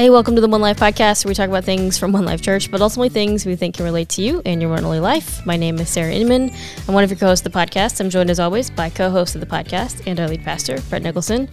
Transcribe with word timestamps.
Hey, 0.00 0.08
welcome 0.08 0.34
to 0.34 0.40
the 0.40 0.48
One 0.48 0.62
Life 0.62 0.78
Podcast, 0.78 1.26
where 1.26 1.30
we 1.30 1.34
talk 1.34 1.50
about 1.50 1.64
things 1.64 1.98
from 1.98 2.12
One 2.12 2.24
Life 2.24 2.40
Church, 2.40 2.70
but 2.70 2.80
ultimately 2.80 3.10
things 3.10 3.44
we 3.44 3.54
think 3.54 3.74
can 3.74 3.84
relate 3.84 4.08
to 4.08 4.22
you 4.22 4.40
and 4.46 4.62
your 4.62 4.70
one 4.70 4.82
only 4.82 4.98
life. 4.98 5.44
My 5.44 5.58
name 5.58 5.76
is 5.76 5.90
Sarah 5.90 6.10
Inman. 6.10 6.50
I'm 6.88 6.94
one 6.94 7.04
of 7.04 7.10
your 7.10 7.18
co 7.18 7.26
hosts 7.26 7.44
of 7.44 7.52
the 7.52 7.58
podcast. 7.58 8.00
I'm 8.00 8.08
joined, 8.08 8.30
as 8.30 8.40
always, 8.40 8.70
by 8.70 8.88
co 8.88 9.10
host 9.10 9.34
of 9.34 9.42
the 9.42 9.46
podcast 9.46 10.06
and 10.06 10.18
our 10.18 10.26
lead 10.26 10.42
pastor, 10.42 10.80
Brett 10.88 11.02
Nicholson. 11.02 11.50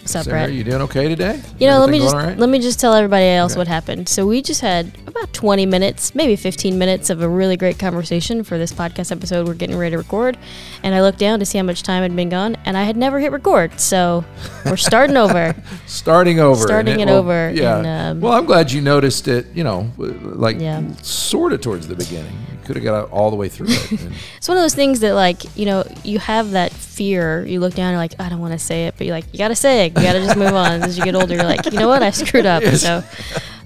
What's 0.00 0.16
up, 0.16 0.24
Sarah, 0.24 0.46
Brett? 0.46 0.52
you 0.52 0.64
doing 0.64 0.82
okay 0.82 1.06
today? 1.08 1.40
You 1.60 1.68
know, 1.68 1.78
let 1.78 1.88
me 1.88 2.00
just 2.00 2.16
right? 2.16 2.36
let 2.36 2.50
me 2.50 2.58
just 2.58 2.80
tell 2.80 2.94
everybody 2.94 3.26
else 3.26 3.52
Okay. 3.52 3.60
what 3.60 3.68
happened. 3.68 4.08
So 4.08 4.26
we 4.26 4.42
just 4.42 4.60
had 4.60 4.92
about 5.06 5.32
20 5.32 5.64
minutes, 5.64 6.16
maybe 6.16 6.34
15 6.34 6.76
minutes 6.76 7.10
of 7.10 7.22
a 7.22 7.28
really 7.28 7.56
great 7.56 7.78
conversation 7.78 8.42
for 8.42 8.58
this 8.58 8.72
podcast 8.72 9.12
episode 9.12 9.46
we're 9.46 9.54
getting 9.54 9.78
ready 9.78 9.92
to 9.92 9.98
record. 9.98 10.36
And 10.84 10.94
I 10.94 11.00
looked 11.00 11.18
down 11.18 11.38
to 11.38 11.46
see 11.46 11.56
how 11.56 11.64
much 11.64 11.82
time 11.82 12.02
had 12.02 12.14
been 12.14 12.28
gone, 12.28 12.56
and 12.66 12.76
I 12.76 12.82
had 12.84 12.94
never 12.96 13.18
hit 13.18 13.32
record. 13.32 13.80
So 13.80 14.22
we're 14.66 14.76
starting 14.76 15.16
over. 15.16 15.54
starting 15.86 16.38
over. 16.40 16.60
Starting 16.60 17.00
it 17.00 17.06
well, 17.06 17.16
over 17.16 17.50
Yeah. 17.54 17.78
and, 17.78 17.86
um, 17.86 18.20
well, 18.20 18.34
I'm 18.34 18.44
glad 18.44 18.70
you 18.70 18.82
noticed 18.82 19.26
it. 19.26 19.46
You 19.54 19.64
know, 19.64 19.90
like 19.96 20.60
Yeah. 20.60 20.82
sort 21.00 21.54
of 21.54 21.62
towards 21.62 21.88
the 21.88 21.96
beginning. 21.96 22.32
You 22.52 22.58
could 22.66 22.76
have 22.76 22.84
got 22.84 23.10
all 23.10 23.30
the 23.30 23.36
way 23.36 23.48
through 23.48 23.68
it. 23.70 23.92
It's 24.36 24.46
one 24.46 24.58
of 24.58 24.62
those 24.62 24.74
things 24.74 25.00
that, 25.00 25.14
like, 25.14 25.56
you 25.56 25.64
know, 25.64 25.84
you 26.04 26.18
have 26.18 26.50
that 26.50 26.70
fear. 26.70 27.46
You 27.46 27.60
look 27.60 27.72
down, 27.74 27.90
you're 27.92 27.98
like, 27.98 28.14
I 28.20 28.28
don't 28.28 28.40
want 28.40 28.52
to 28.52 28.58
say 28.58 28.86
it, 28.86 28.94
but 28.98 29.06
you're 29.06 29.16
like, 29.16 29.24
you 29.32 29.38
gotta 29.38 29.56
say 29.56 29.86
it. 29.86 29.96
You 29.96 30.02
gotta 30.02 30.20
just 30.20 30.36
move 30.36 30.52
on. 30.54 30.82
As 30.82 30.98
you 30.98 31.04
get 31.04 31.14
older, 31.14 31.34
you're 31.34 31.44
like, 31.44 31.64
you 31.64 31.78
know 31.78 31.88
what, 31.88 32.02
I 32.02 32.10
screwed 32.10 32.44
up. 32.46 32.62
Yes. 32.62 32.82
So, 32.82 33.02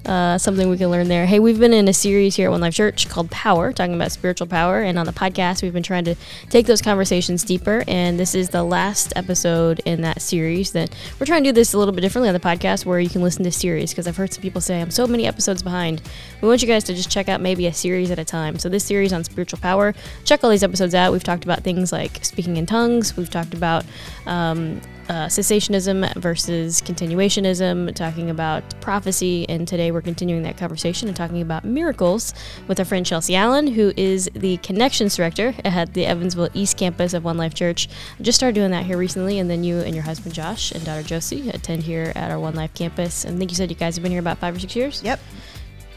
uh, 0.09 0.39
something 0.39 0.70
we 0.70 0.78
can 0.78 0.91
learn 0.91 1.09
there. 1.09 1.27
Hey, 1.27 1.39
we've 1.39 1.61
been 1.61 1.75
in 1.75 1.87
a 1.87 1.92
series 1.92 2.34
here 2.34 2.48
at 2.48 2.51
One 2.51 2.62
Life 2.62 2.75
Church 2.75 3.09
called 3.09 3.31
Power, 3.31 3.73
talking 3.73 3.95
about 3.95 4.11
spiritual 4.11 4.47
power, 4.47 4.81
and 4.81 4.98
on 4.98 5.05
the 5.05 5.12
podcast, 5.12 5.62
we've 5.62 5.75
been 5.75 5.83
trying 5.83 6.05
to 6.05 6.14
take 6.48 6.67
those 6.67 6.81
conversations 6.81 7.45
deeper. 7.45 7.84
And 7.87 8.19
this 8.19 8.34
is 8.34 8.48
the 8.48 8.62
last 8.64 9.12
episode 9.17 9.81
in 9.84 10.01
that 10.01 10.23
series. 10.23 10.73
That 10.73 10.95
we're 11.20 11.27
trying 11.27 11.45
to 11.45 11.51
do 11.51 11.53
this 11.53 11.75
a 11.75 11.79
little 11.79 11.92
bit 11.92 12.01
differently 12.01 12.29
on 12.29 12.34
the 12.34 12.41
podcast, 12.41 12.86
where 12.86 12.98
you 12.98 13.11
can 13.11 13.23
listen 13.23 13.45
to 13.45 13.53
series. 13.53 13.91
Because 13.91 14.09
I've 14.09 14.17
heard 14.17 14.33
some 14.33 14.42
people 14.42 14.62
say 14.62 14.81
I'm 14.81 14.91
so 14.91 15.06
many 15.06 15.27
episodes 15.27 15.62
behind. 15.62 16.01
We 16.41 16.48
want 16.48 16.62
you 16.62 16.69
guys 16.69 16.84
to 16.84 16.95
just 16.95 17.11
check 17.11 17.29
out 17.29 17.42
maybe 17.42 17.67
a 17.67 17.73
series 17.75 18.11
at 18.11 18.19
a 18.19 18.25
time. 18.25 18.59
So 18.59 18.70
this 18.70 18.84
series 18.84 19.12
on 19.12 19.25
spiritual 19.25 19.59
power, 19.59 19.95
check 20.25 20.42
all 20.42 20.51
these 20.51 20.64
episodes 20.64 20.95
out. 20.95 21.12
We've 21.12 21.23
talked 21.23 21.45
about 21.45 21.61
things 21.61 21.92
like 21.92 22.25
speaking 22.25 22.56
in 22.56 22.64
tongues. 22.64 23.14
We've 23.14 23.29
talked 23.29 23.53
about 23.53 23.84
um, 24.25 24.81
uh, 25.09 25.27
cessationism 25.27 26.14
versus 26.14 26.81
continuationism, 26.83 27.95
talking 27.95 28.31
about 28.31 28.62
prophecy, 28.81 29.48
and 29.48 29.67
today 29.67 29.91
we're 29.91 30.03
continuing 30.03 30.42
that 30.42 30.56
conversation 30.56 31.09
and 31.09 31.17
talking 31.17 31.41
about 31.41 31.64
miracles 31.64 32.34
with 32.67 32.78
our 32.78 32.84
friend 32.84 33.06
Chelsea 33.06 33.34
Allen, 33.34 33.67
who 33.67 33.92
is 33.97 34.31
the 34.34 34.56
connections 34.59 35.17
director 35.17 35.55
at 35.64 35.95
the 35.95 36.05
Evansville 36.05 36.51
East 36.55 36.77
Campus 36.77 37.14
of 37.14 37.25
One 37.25 37.36
Life 37.36 37.55
Church. 37.55 37.89
I 38.19 38.23
Just 38.23 38.36
started 38.36 38.55
doing 38.55 38.70
that 38.73 38.84
here 38.84 38.98
recently, 38.98 39.39
and 39.39 39.48
then 39.48 39.64
you 39.64 39.79
and 39.79 39.95
your 39.95 40.05
husband 40.05 40.34
Josh 40.34 40.73
and 40.73 40.84
daughter 40.84 41.03
Josie 41.03 41.48
attend 41.51 41.83
here 41.83 42.12
at 42.14 42.31
our 42.31 42.39
One 42.39 42.55
Life 42.55 42.75
campus. 42.75 43.25
And 43.25 43.36
I 43.36 43.39
think 43.39 43.51
you 43.51 43.56
said 43.56 43.70
you 43.70 43.77
guys 43.77 43.97
have 43.97 44.03
been 44.03 44.12
here 44.12 44.20
about 44.20 44.39
five 44.39 44.56
or 44.56 44.59
six 44.59 44.77
years. 44.77 45.03
Yep. 45.03 45.20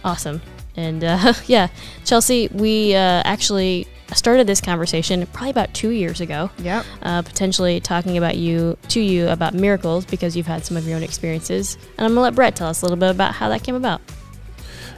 Awesome. 0.04 0.42
And 0.82 1.04
uh, 1.04 1.34
yeah, 1.48 1.68
Chelsea, 2.06 2.50
we 2.52 2.96
uh, 2.96 3.22
actually 3.24 3.88
started 4.14 4.46
this 4.46 4.60
conversation 4.60 5.26
probably 5.28 5.52
about 5.52 5.74
two 5.74 5.90
years 5.92 6.20
ago 6.20 6.50
Yep. 6.60 6.86
uh, 7.02 7.22
potentially 7.22 7.80
talking 7.80 8.18
about 8.18 8.36
you 8.36 8.78
to 8.90 9.00
you 9.00 9.30
about 9.30 9.54
miracles 9.54 10.04
because 10.04 10.36
you've 10.36 10.48
had 10.48 10.66
some 10.66 10.76
of 10.76 10.86
your 10.86 10.98
own 10.98 11.04
experiences. 11.04 11.78
And 11.98 12.06
I'm 12.06 12.12
gonna 12.12 12.22
let 12.22 12.36
Brett 12.36 12.56
tell 12.56 12.68
us 12.68 12.82
a 12.82 12.86
little 12.86 12.98
bit 12.98 13.10
about 13.12 13.34
how 13.34 13.48
that 13.50 13.64
came 13.64 13.76
about. 13.76 14.02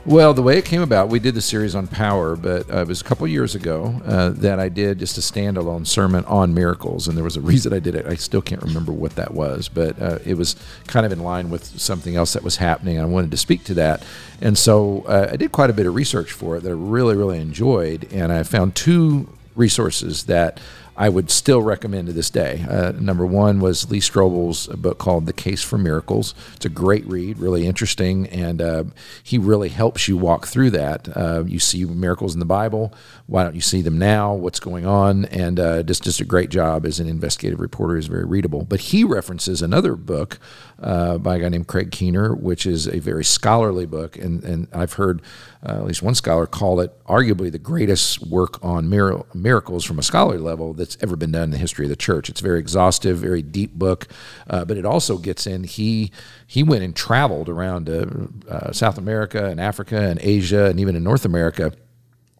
Well, 0.06 0.34
the 0.34 0.42
way 0.42 0.58
it 0.58 0.66
came 0.66 0.82
about, 0.82 1.08
we 1.08 1.20
did 1.20 1.34
the 1.34 1.42
series 1.42 1.76
on 1.76 1.88
power, 1.88 2.36
but 2.36 2.70
uh, 2.70 2.82
it 2.82 2.88
was 2.88 3.00
a 3.00 3.04
couple 3.06 3.26
years 3.26 3.56
ago 3.56 4.02
uh, 4.06 4.30
that 4.30 4.60
I 4.60 4.68
did 4.68 5.00
just 5.00 5.18
a 5.18 5.22
standalone 5.22 5.88
sermon 5.88 6.26
on 6.26 6.54
miracles, 6.54 7.08
and 7.08 7.16
there 7.16 7.24
was 7.24 7.38
a 7.38 7.42
reason 7.42 7.72
I 7.74 7.80
did 7.80 7.96
it. 7.96 8.06
I 8.06 8.16
still 8.16 8.42
can't 8.42 8.62
remember 8.62 8.92
what 8.92 9.16
that 9.16 9.34
was, 9.34 9.70
but 9.70 10.02
uh, 10.02 10.20
it 10.26 10.36
was 10.36 10.58
kind 10.88 11.06
of 11.06 11.14
in 11.14 11.20
line 11.20 11.50
with 11.50 11.80
something 11.80 12.18
else 12.18 12.34
that 12.34 12.44
was 12.44 12.58
happening. 12.58 13.00
I 13.00 13.06
wanted 13.06 13.32
to 13.32 13.38
speak 13.38 13.64
to 13.66 13.74
that, 13.76 14.04
and 14.42 14.58
so 14.58 15.06
uh, 15.08 15.30
I 15.32 15.38
did 15.38 15.54
quite 15.54 15.70
a 15.70 15.74
bit 15.74 15.86
of 15.86 15.96
research 15.96 16.34
for 16.34 16.58
it 16.58 16.64
that 16.64 16.70
I 16.70 16.74
really, 16.74 17.16
really 17.16 17.40
enjoyed, 17.40 18.12
and 18.12 18.34
I 18.34 18.44
found 18.44 18.76
two 18.76 19.30
resources 19.56 20.24
that 20.26 20.60
I 20.96 21.10
would 21.10 21.32
still 21.32 21.62
recommend 21.62 22.08
to 22.08 22.14
this 22.14 22.30
day. 22.30 22.66
Uh, 22.70 22.92
number 22.92 23.26
one 23.26 23.60
was 23.60 23.90
Lee 23.90 24.00
Strobel's 24.00 24.68
book 24.68 25.00
called 25.00 25.26
The 25.26 25.34
Case 25.34 25.64
for 25.64 25.78
Miracles. 25.78 26.36
It's 26.56 26.66
a 26.66 26.70
great 26.70 27.06
read, 27.08 27.40
really 27.40 27.66
interesting, 27.66 28.28
and 28.28 28.62
uh, 28.62 28.84
he 29.24 29.38
really 29.38 29.70
helps 29.70 30.08
you 30.08 30.18
walk 30.18 30.48
through 30.48 30.70
that. 30.72 31.08
Uh, 31.16 31.44
you 31.46 31.60
see 31.60 31.86
miracles 31.86 32.34
in 32.34 32.40
the 32.40 32.46
Bible. 32.46 32.94
Why 33.26 33.44
don't 33.44 33.56
you 33.56 33.62
see 33.62 33.82
them 33.82 33.98
now? 33.98 34.34
What's 34.34 34.60
going 34.60 34.86
on? 34.86 35.26
And 35.26 35.60
uh, 35.60 35.84
just 35.84 36.04
just 36.04 36.20
a 36.20 36.26
great 36.26 36.50
job 36.50 36.86
as 36.86 37.00
an 37.00 37.08
investigative 37.08 37.60
reporter. 37.60 37.98
is 37.98 38.08
very 38.08 38.26
readable. 38.26 38.64
But 38.66 38.80
he 38.82 39.04
references 39.04 39.62
another 39.62 39.96
book 39.96 40.40
uh, 40.84 41.18
by 41.18 41.38
a 41.38 41.40
guy 41.40 41.50
named 41.50 41.68
Craig 41.68 41.92
Keener, 41.92 42.36
which 42.36 42.66
is 42.66 42.88
a 42.88 43.00
very 43.00 43.24
scholarly 43.24 43.86
book, 43.86 44.18
and 44.18 44.44
and 44.44 44.68
I've 44.74 44.94
heard 44.94 45.22
uh, 45.66 45.78
at 45.78 45.86
least 45.86 46.04
one 46.04 46.14
scholar 46.14 46.46
call 46.46 46.82
it 46.82 46.92
arguably 47.06 47.52
the 47.52 47.60
greatest 47.60 48.22
work 48.28 48.64
on 48.64 48.90
mir- 48.90 49.24
miracles 49.34 49.86
from 49.86 49.98
a 49.98 50.04
scholarly 50.04 50.40
level 50.40 50.74
that's 50.74 50.98
ever 51.02 51.16
been 51.16 51.32
done 51.32 51.44
in 51.44 51.52
the 51.52 51.58
history 51.58 51.86
of 51.86 51.90
the 51.90 51.96
church. 51.96 52.30
It's 52.30 52.42
very 52.42 52.60
exhaustive, 52.60 53.18
very 53.18 53.42
deep 53.42 53.74
book, 53.74 54.08
uh, 54.50 54.66
but 54.66 54.78
it 54.78 54.86
also 54.86 55.18
gets 55.18 55.48
in. 55.48 55.64
He 55.64 56.12
he 56.46 56.64
went 56.64 56.84
and 56.84 56.96
traveled 56.96 57.48
around 57.48 57.90
uh, 57.90 58.72
South 58.74 58.98
America 58.98 59.46
and 59.46 59.60
Africa 59.60 59.98
and 59.98 60.20
Asia 60.22 60.66
and 60.66 60.80
even 60.80 60.96
in 60.96 61.04
North 61.04 61.26
America 61.26 61.72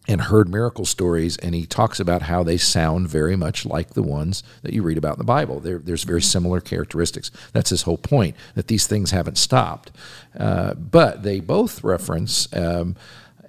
and 0.06 0.22
heard 0.22 0.48
miracle 0.48 0.84
stories, 0.84 1.36
and 1.38 1.54
he 1.54 1.64
talks 1.64 1.98
about 1.98 2.22
how 2.22 2.42
they 2.42 2.58
sound 2.58 3.08
very 3.08 3.36
much 3.36 3.64
like 3.64 3.90
the 3.90 4.02
ones 4.02 4.42
that 4.62 4.72
you 4.72 4.82
read 4.82 4.98
about 4.98 5.14
in 5.14 5.18
the 5.18 5.24
Bible. 5.24 5.60
There, 5.60 5.78
there's 5.78 6.04
very 6.04 6.20
similar 6.22 6.60
characteristics. 6.60 7.30
That's 7.52 7.70
his 7.70 7.82
whole 7.82 7.96
point 7.96 8.36
that 8.54 8.68
these 8.68 8.86
things 8.86 9.12
haven't 9.12 9.38
stopped. 9.38 9.92
Uh, 10.38 10.74
but 10.74 11.22
they 11.22 11.40
both 11.40 11.82
reference 11.82 12.54
um, 12.54 12.96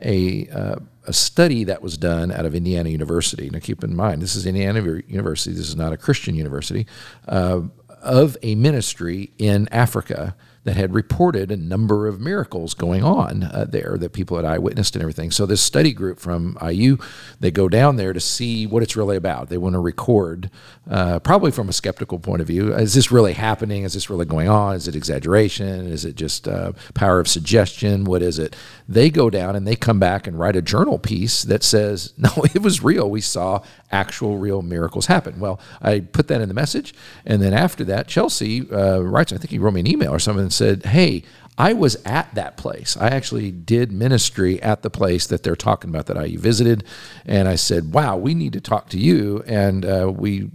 a 0.02 0.48
uh, 0.50 0.76
a 1.08 1.14
study 1.14 1.64
that 1.66 1.82
was 1.84 1.98
done 1.98 2.32
out 2.32 2.46
of 2.46 2.56
Indiana 2.56 2.90
University. 2.90 3.50
Now, 3.50 3.60
keep 3.60 3.84
in 3.84 3.96
mind, 3.96 4.22
this 4.22 4.36
is 4.36 4.48
Indiana 4.48 4.82
University. 5.08 5.56
This 5.56 5.70
is 5.70 5.76
not 5.76 5.94
a 5.94 5.98
Christian 5.98 6.36
university. 6.36 6.88
Uh, 7.28 7.62
of 8.02 8.38
a 8.44 8.56
ministry 8.56 9.32
in 9.38 9.68
Africa 9.72 10.36
that 10.66 10.76
had 10.76 10.94
reported 10.94 11.52
a 11.52 11.56
number 11.56 12.08
of 12.08 12.20
miracles 12.20 12.74
going 12.74 13.04
on 13.04 13.44
uh, 13.44 13.66
there 13.70 13.98
that 14.00 14.12
people 14.14 14.36
had 14.36 14.46
eyewitnessed 14.46 14.96
and 14.96 15.02
everything. 15.02 15.32
So 15.32 15.46
this 15.46 15.62
study 15.62 15.94
group 15.94 16.20
from 16.20 16.58
IU, 16.62 16.98
they 17.40 17.52
go 17.52 17.70
down 17.70 17.96
there 17.96 18.14
to 18.14 18.20
see 18.20 18.66
what 18.66 18.84
it's 18.84 18.96
really 18.96 19.16
about. 19.16 19.50
They 19.50 19.60
want 19.60 19.74
to 19.74 19.80
record, 19.80 20.50
uh, 20.90 21.20
probably 21.20 21.52
from 21.52 21.70
a 21.70 21.74
skeptical 21.74 22.20
point 22.20 22.42
of 22.42 22.48
view, 22.48 22.74
is 22.74 22.96
this 22.96 23.12
really 23.12 23.34
happening? 23.34 23.84
Is 23.84 23.94
this 23.94 24.10
really 24.10 24.26
going 24.26 24.50
on? 24.50 24.76
Is 24.76 24.88
it 24.88 24.96
exaggeration? 24.96 25.88
Is 25.88 26.04
it 26.04 26.16
just 26.16 26.48
uh, 26.48 26.74
power 26.96 27.20
of 27.20 27.28
suggestion? 27.28 28.04
What 28.04 28.24
is 28.24 28.40
it? 28.40 28.56
They 28.90 29.12
go 29.12 29.30
down 29.30 29.56
and 29.56 29.68
they 29.68 29.76
come 29.76 30.00
back 30.00 30.26
and 30.26 30.38
write 30.38 30.56
a 30.56 30.62
journal 30.64 30.98
piece 30.98 31.44
that 31.44 31.64
says, 31.64 32.14
no, 32.18 32.30
it 32.56 32.64
was 32.64 32.84
real. 32.84 33.10
We 33.10 33.22
saw 33.22 33.62
actual 33.92 34.38
real 34.38 34.64
miracles 34.64 35.06
happen. 35.06 35.40
Well, 35.40 35.60
I 35.80 36.00
put 36.00 36.28
that 36.30 36.42
in 36.42 36.48
the 36.48 36.56
message, 36.56 36.94
and 37.24 37.42
then 37.42 37.54
after 37.54 37.84
that, 37.86 38.08
Chelsea 38.08 38.70
uh, 38.72 39.00
writes. 39.00 39.32
I 39.32 39.38
think 39.38 39.52
he 39.52 39.60
wrote 39.60 39.74
me 39.74 39.82
an 39.82 39.88
email 39.88 40.12
or 40.12 40.20
something 40.20 40.50
said, 40.56 40.86
"Hey, 40.86 41.24
I 41.58 41.74
was 41.74 41.96
at 42.06 42.34
that 42.36 42.58
place. 42.58 42.98
I 42.98 43.08
actually 43.08 43.52
did 43.52 43.92
ministry 43.92 44.62
at 44.62 44.82
the 44.82 44.90
place 44.90 45.26
that 45.28 45.44
they're 45.44 45.56
talking 45.56 45.90
about 45.90 46.08
that 46.08 46.18
I 46.18 46.36
visited, 46.36 46.84
and 47.26 47.48
I 47.48 47.56
said, 47.56 47.94
wow, 47.94 48.18
we 48.18 48.34
need 48.34 48.54
to 48.54 48.62
talk 48.62 48.90
to 48.90 49.00
you, 49.00 49.44
and 49.48 49.86
uh, 49.86 50.12
we." 50.16 50.50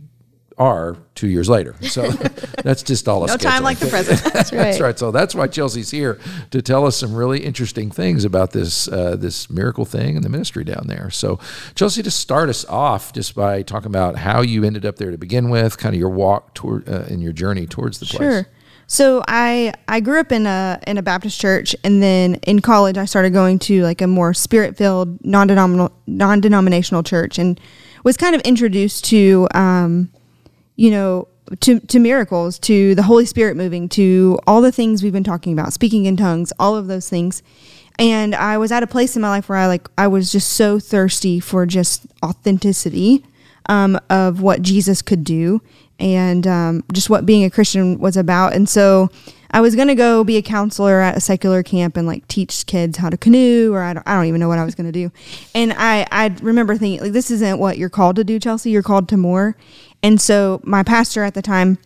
Are 0.59 0.99
two 1.15 1.28
years 1.28 1.49
later, 1.49 1.75
so 1.81 2.11
that's 2.62 2.83
just 2.83 3.09
all. 3.09 3.25
a 3.25 3.28
No 3.28 3.38
time 3.38 3.62
like 3.62 3.79
the 3.79 3.87
thing. 3.87 3.91
present. 4.05 4.35
That's 4.35 4.52
right. 4.52 4.58
That's 4.58 4.79
right. 4.79 4.99
So 4.99 5.11
that's 5.11 5.35
why 5.35 5.47
Chelsea's 5.47 5.91
here 5.91 6.20
to 6.50 6.61
tell 6.61 6.85
us 6.87 6.99
some 6.99 7.14
really 7.14 7.43
interesting 7.43 7.91
things 7.91 8.26
about 8.26 8.50
this 8.50 8.87
uh, 8.87 9.17
this 9.17 9.49
miracle 9.49 9.87
thing 9.87 10.17
and 10.17 10.23
the 10.23 10.29
ministry 10.29 10.62
down 10.64 10.87
there. 10.87 11.08
So 11.08 11.41
Chelsea, 11.76 12.03
to 12.03 12.11
start 12.11 12.50
us 12.50 12.67
off, 12.67 13.14
just 13.14 13.35
by 13.35 13.62
talking 13.62 13.87
about 13.87 14.17
how 14.17 14.43
you 14.43 14.62
ended 14.62 14.85
up 14.85 14.96
there 14.96 15.11
to 15.11 15.17
begin 15.17 15.49
with, 15.49 15.79
kind 15.79 15.94
of 15.94 15.99
your 15.99 16.11
walk 16.11 16.53
toward 16.53 16.87
uh, 16.87 17.05
in 17.08 17.23
your 17.23 17.32
journey 17.32 17.67
towards 17.67 17.99
the 17.99 18.05
place. 18.05 18.19
Sure. 18.19 18.46
So 18.90 19.22
I 19.28 19.72
I 19.87 20.00
grew 20.00 20.19
up 20.19 20.32
in 20.32 20.46
a 20.46 20.81
in 20.84 20.98
a 20.98 21.02
Baptist 21.02 21.40
church, 21.40 21.76
and 21.84 22.02
then 22.02 22.34
in 22.42 22.58
college 22.58 22.98
I 22.98 23.04
started 23.04 23.32
going 23.32 23.60
to 23.60 23.84
like 23.84 24.02
a 24.02 24.08
more 24.08 24.34
spirit 24.34 24.76
filled 24.76 25.25
non 25.25 25.46
non 26.08 26.40
denominational 26.40 27.04
church, 27.04 27.38
and 27.38 27.60
was 28.02 28.16
kind 28.16 28.34
of 28.34 28.40
introduced 28.40 29.04
to 29.04 29.46
um, 29.54 30.10
you 30.75 30.90
know 30.90 31.28
to 31.60 31.78
to 31.78 32.00
miracles, 32.00 32.58
to 32.58 32.96
the 32.96 33.04
Holy 33.04 33.26
Spirit 33.26 33.56
moving, 33.56 33.88
to 33.90 34.40
all 34.44 34.60
the 34.60 34.72
things 34.72 35.04
we've 35.04 35.12
been 35.12 35.22
talking 35.22 35.52
about, 35.52 35.72
speaking 35.72 36.06
in 36.06 36.16
tongues, 36.16 36.52
all 36.58 36.75
of 36.75 36.88
those 36.88 37.08
things. 37.08 37.44
And 37.96 38.34
I 38.34 38.58
was 38.58 38.72
at 38.72 38.82
a 38.82 38.88
place 38.88 39.14
in 39.14 39.22
my 39.22 39.28
life 39.28 39.48
where 39.48 39.58
I 39.58 39.69
like 39.69 39.88
I 39.98 40.08
was 40.08 40.32
just 40.32 40.54
so 40.54 40.81
thirsty 40.81 41.38
for 41.38 41.64
just 41.64 42.08
authenticity 42.25 43.25
um, 43.66 44.00
of 44.10 44.43
what 44.43 44.62
Jesus 44.62 45.00
could 45.00 45.22
do 45.22 45.62
and 46.00 46.47
um, 46.47 46.85
just 46.93 47.11
what 47.11 47.26
being 47.26 47.44
a 47.44 47.50
Christian 47.50 47.99
was 47.99 48.17
about. 48.17 48.55
And 48.55 48.69
so 48.69 49.11
I 49.52 49.61
was 49.61 49.75
gonna 49.75 49.94
go 49.94 50.25
be 50.25 50.37
a 50.37 50.43
counselor 50.43 51.00
at 51.00 51.17
a 51.17 51.20
secular 51.20 51.62
camp 51.62 51.97
and 51.97 52.06
like 52.06 52.26
teach 52.29 52.67
kids 52.67 52.99
how 52.99 53.11
to 53.11 53.17
canoe, 53.17 53.73
or 53.73 53.82
I 53.82 53.94
don't, 53.94 54.06
I 54.06 54.14
don't 54.14 54.26
even 54.26 54.41
know 54.41 54.49
what 54.49 54.58
I 54.58 54.64
was 54.64 54.75
gonna 54.75 54.93
do. 54.93 55.11
And 55.55 55.73
I 55.76 56.06
I 56.11 56.35
remember 56.41 56.76
thinking 56.76 57.00
like 57.02 57.12
this 57.12 57.31
isn't 57.31 57.58
what 57.58 57.76
you're 57.76 57.88
called 57.91 58.17
to 58.17 58.25
do, 58.25 58.38
Chelsea. 58.38 58.70
You're 58.70 58.82
called 58.82 59.08
to 59.11 59.17
more. 59.17 59.56
And 60.02 60.20
so 60.20 60.61
my 60.64 60.82
pastor 60.82 61.25
at 61.25 61.35
the 61.35 61.43
time 61.43 61.79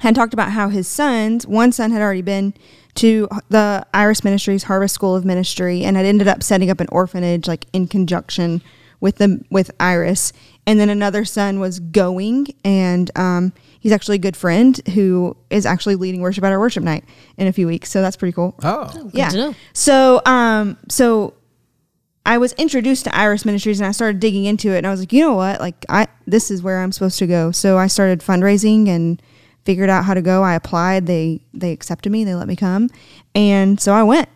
had 0.00 0.14
talked 0.14 0.34
about 0.34 0.52
how 0.52 0.68
his 0.68 0.86
sons, 0.86 1.46
one 1.46 1.72
son 1.72 1.90
had 1.90 2.02
already 2.02 2.22
been 2.22 2.54
to 2.96 3.28
the 3.48 3.86
Iris 3.94 4.24
Ministries 4.24 4.64
Harvest 4.64 4.94
School 4.94 5.14
of 5.14 5.24
Ministry 5.24 5.84
and 5.84 5.96
had 5.96 6.04
ended 6.04 6.26
up 6.26 6.42
setting 6.42 6.70
up 6.70 6.80
an 6.80 6.88
orphanage 6.90 7.46
like 7.46 7.66
in 7.72 7.86
conjunction 7.86 8.60
with 9.00 9.16
the 9.16 9.44
with 9.50 9.70
Iris, 9.78 10.32
and 10.68 10.78
then 10.78 10.90
another 10.90 11.24
son 11.24 11.60
was 11.60 11.80
going, 11.80 12.48
and 12.62 13.10
um, 13.16 13.54
he's 13.80 13.90
actually 13.90 14.16
a 14.16 14.20
good 14.20 14.36
friend 14.36 14.78
who 14.92 15.34
is 15.48 15.64
actually 15.64 15.94
leading 15.94 16.20
worship 16.20 16.44
at 16.44 16.52
our 16.52 16.60
worship 16.60 16.84
night 16.84 17.04
in 17.38 17.46
a 17.46 17.54
few 17.54 17.66
weeks. 17.66 17.90
So 17.90 18.02
that's 18.02 18.16
pretty 18.18 18.34
cool. 18.34 18.54
Oh, 18.62 19.10
yeah. 19.14 19.30
to 19.30 19.36
know. 19.38 19.54
So 19.72 20.20
um, 20.26 20.76
so 20.90 21.32
I 22.26 22.36
was 22.36 22.52
introduced 22.52 23.04
to 23.04 23.16
Iris 23.16 23.46
Ministries 23.46 23.80
and 23.80 23.86
I 23.86 23.92
started 23.92 24.20
digging 24.20 24.44
into 24.44 24.74
it 24.74 24.78
and 24.78 24.86
I 24.86 24.90
was 24.90 25.00
like, 25.00 25.14
you 25.14 25.22
know 25.22 25.32
what? 25.32 25.58
Like 25.58 25.86
I 25.88 26.06
this 26.26 26.50
is 26.50 26.62
where 26.62 26.82
I'm 26.82 26.92
supposed 26.92 27.18
to 27.20 27.26
go. 27.26 27.50
So 27.50 27.78
I 27.78 27.86
started 27.86 28.20
fundraising 28.20 28.88
and 28.88 29.22
figured 29.64 29.88
out 29.88 30.04
how 30.04 30.12
to 30.12 30.20
go. 30.20 30.42
I 30.42 30.54
applied. 30.54 31.06
They 31.06 31.40
they 31.54 31.72
accepted 31.72 32.12
me. 32.12 32.24
They 32.24 32.34
let 32.34 32.46
me 32.46 32.56
come. 32.56 32.90
And 33.34 33.80
so 33.80 33.94
I 33.94 34.02
went. 34.02 34.28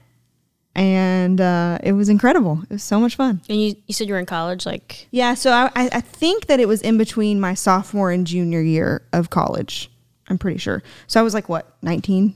And 0.74 1.38
uh, 1.40 1.78
it 1.82 1.92
was 1.92 2.08
incredible. 2.08 2.60
It 2.64 2.70
was 2.70 2.82
so 2.82 2.98
much 2.98 3.16
fun. 3.16 3.42
And 3.48 3.60
you, 3.60 3.76
you 3.86 3.92
said 3.94 4.08
you 4.08 4.14
were 4.14 4.20
in 4.20 4.26
college, 4.26 4.64
like 4.64 5.06
Yeah, 5.10 5.34
so 5.34 5.50
I, 5.52 5.66
I 5.76 5.90
I 5.92 6.00
think 6.00 6.46
that 6.46 6.60
it 6.60 6.66
was 6.68 6.80
in 6.80 6.96
between 6.96 7.40
my 7.40 7.52
sophomore 7.54 8.10
and 8.10 8.26
junior 8.26 8.62
year 8.62 9.02
of 9.12 9.28
college. 9.28 9.90
I'm 10.28 10.38
pretty 10.38 10.58
sure. 10.58 10.82
So 11.08 11.20
I 11.20 11.22
was 11.22 11.34
like, 11.34 11.48
what, 11.48 11.76
19, 11.82 12.34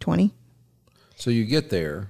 20? 0.00 0.32
so 1.16 1.30
you 1.30 1.44
get 1.44 1.68
there, 1.68 2.08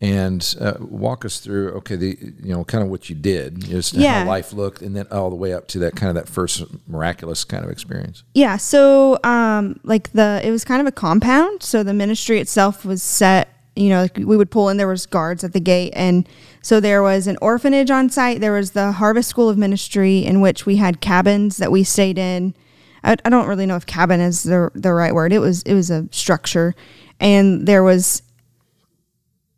and 0.00 0.54
uh, 0.60 0.74
walk 0.80 1.24
us 1.24 1.40
through. 1.40 1.70
Okay, 1.70 1.96
the 1.96 2.18
you 2.42 2.52
know 2.54 2.62
kind 2.64 2.84
of 2.84 2.90
what 2.90 3.08
you 3.08 3.14
did, 3.16 3.60
just 3.64 3.94
Yeah. 3.94 4.20
how 4.24 4.28
life 4.28 4.52
looked, 4.52 4.82
and 4.82 4.94
then 4.94 5.06
all 5.10 5.30
the 5.30 5.36
way 5.36 5.54
up 5.54 5.66
to 5.68 5.78
that 5.80 5.96
kind 5.96 6.10
of 6.16 6.22
that 6.26 6.30
first 6.30 6.62
miraculous 6.86 7.44
kind 7.44 7.64
of 7.64 7.70
experience. 7.70 8.22
Yeah, 8.34 8.56
so 8.58 9.18
um 9.24 9.80
like 9.84 10.12
the 10.12 10.40
it 10.44 10.50
was 10.50 10.64
kind 10.64 10.80
of 10.80 10.86
a 10.86 10.92
compound, 10.92 11.62
so 11.62 11.82
the 11.82 11.94
ministry 11.94 12.38
itself 12.40 12.84
was 12.84 13.02
set, 13.02 13.48
you 13.76 13.88
know, 13.88 14.02
like 14.02 14.16
we 14.16 14.36
would 14.36 14.50
pull 14.50 14.68
in 14.68 14.76
there 14.76 14.88
was 14.88 15.06
guards 15.06 15.42
at 15.42 15.52
the 15.52 15.60
gate 15.60 15.92
and 15.96 16.28
so 16.62 16.80
there 16.80 17.02
was 17.02 17.26
an 17.26 17.36
orphanage 17.42 17.90
on 17.90 18.08
site, 18.08 18.40
there 18.40 18.52
was 18.52 18.70
the 18.70 18.92
Harvest 18.92 19.28
School 19.28 19.48
of 19.48 19.58
Ministry 19.58 20.18
in 20.18 20.40
which 20.40 20.64
we 20.64 20.76
had 20.76 21.00
cabins 21.00 21.56
that 21.58 21.72
we 21.72 21.84
stayed 21.84 22.18
in. 22.18 22.54
I, 23.02 23.16
I 23.24 23.30
don't 23.30 23.48
really 23.48 23.66
know 23.66 23.76
if 23.76 23.86
cabin 23.86 24.20
is 24.20 24.44
the 24.44 24.70
the 24.74 24.92
right 24.92 25.14
word. 25.14 25.32
It 25.32 25.40
was 25.40 25.62
it 25.62 25.74
was 25.74 25.90
a 25.90 26.08
structure 26.10 26.74
and 27.20 27.66
there 27.66 27.82
was 27.82 28.22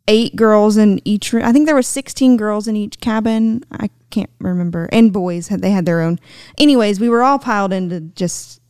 eight 0.07 0.35
girls 0.35 0.77
in 0.77 1.01
each. 1.05 1.33
I 1.33 1.51
think 1.51 1.65
there 1.65 1.75
were 1.75 1.81
16 1.81 2.37
girls 2.37 2.67
in 2.67 2.75
each 2.75 2.99
cabin. 2.99 3.63
I 3.71 3.89
can't 4.09 4.29
remember. 4.39 4.89
And 4.91 5.11
boys 5.11 5.49
had 5.49 5.61
they 5.61 5.71
had 5.71 5.85
their 5.85 6.01
own. 6.01 6.19
Anyways, 6.57 6.99
we 6.99 7.09
were 7.09 7.23
all 7.23 7.39
piled 7.39 7.73
into 7.73 7.99
just 7.99 8.61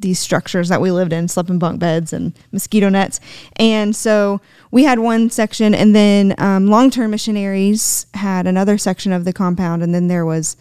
these 0.00 0.18
structures 0.18 0.68
that 0.68 0.80
we 0.80 0.90
lived 0.90 1.12
in, 1.12 1.28
slept 1.28 1.50
in 1.50 1.58
bunk 1.58 1.78
beds 1.78 2.12
and 2.12 2.32
mosquito 2.52 2.88
nets. 2.88 3.20
And 3.56 3.94
so 3.94 4.40
we 4.70 4.84
had 4.84 4.98
one 4.98 5.30
section, 5.30 5.74
and 5.74 5.94
then 5.94 6.34
um, 6.38 6.66
long 6.66 6.90
term 6.90 7.10
missionaries 7.10 8.06
had 8.14 8.46
another 8.46 8.78
section 8.78 9.12
of 9.12 9.24
the 9.24 9.32
compound, 9.32 9.82
and 9.82 9.94
then 9.94 10.08
there 10.08 10.24
was 10.24 10.56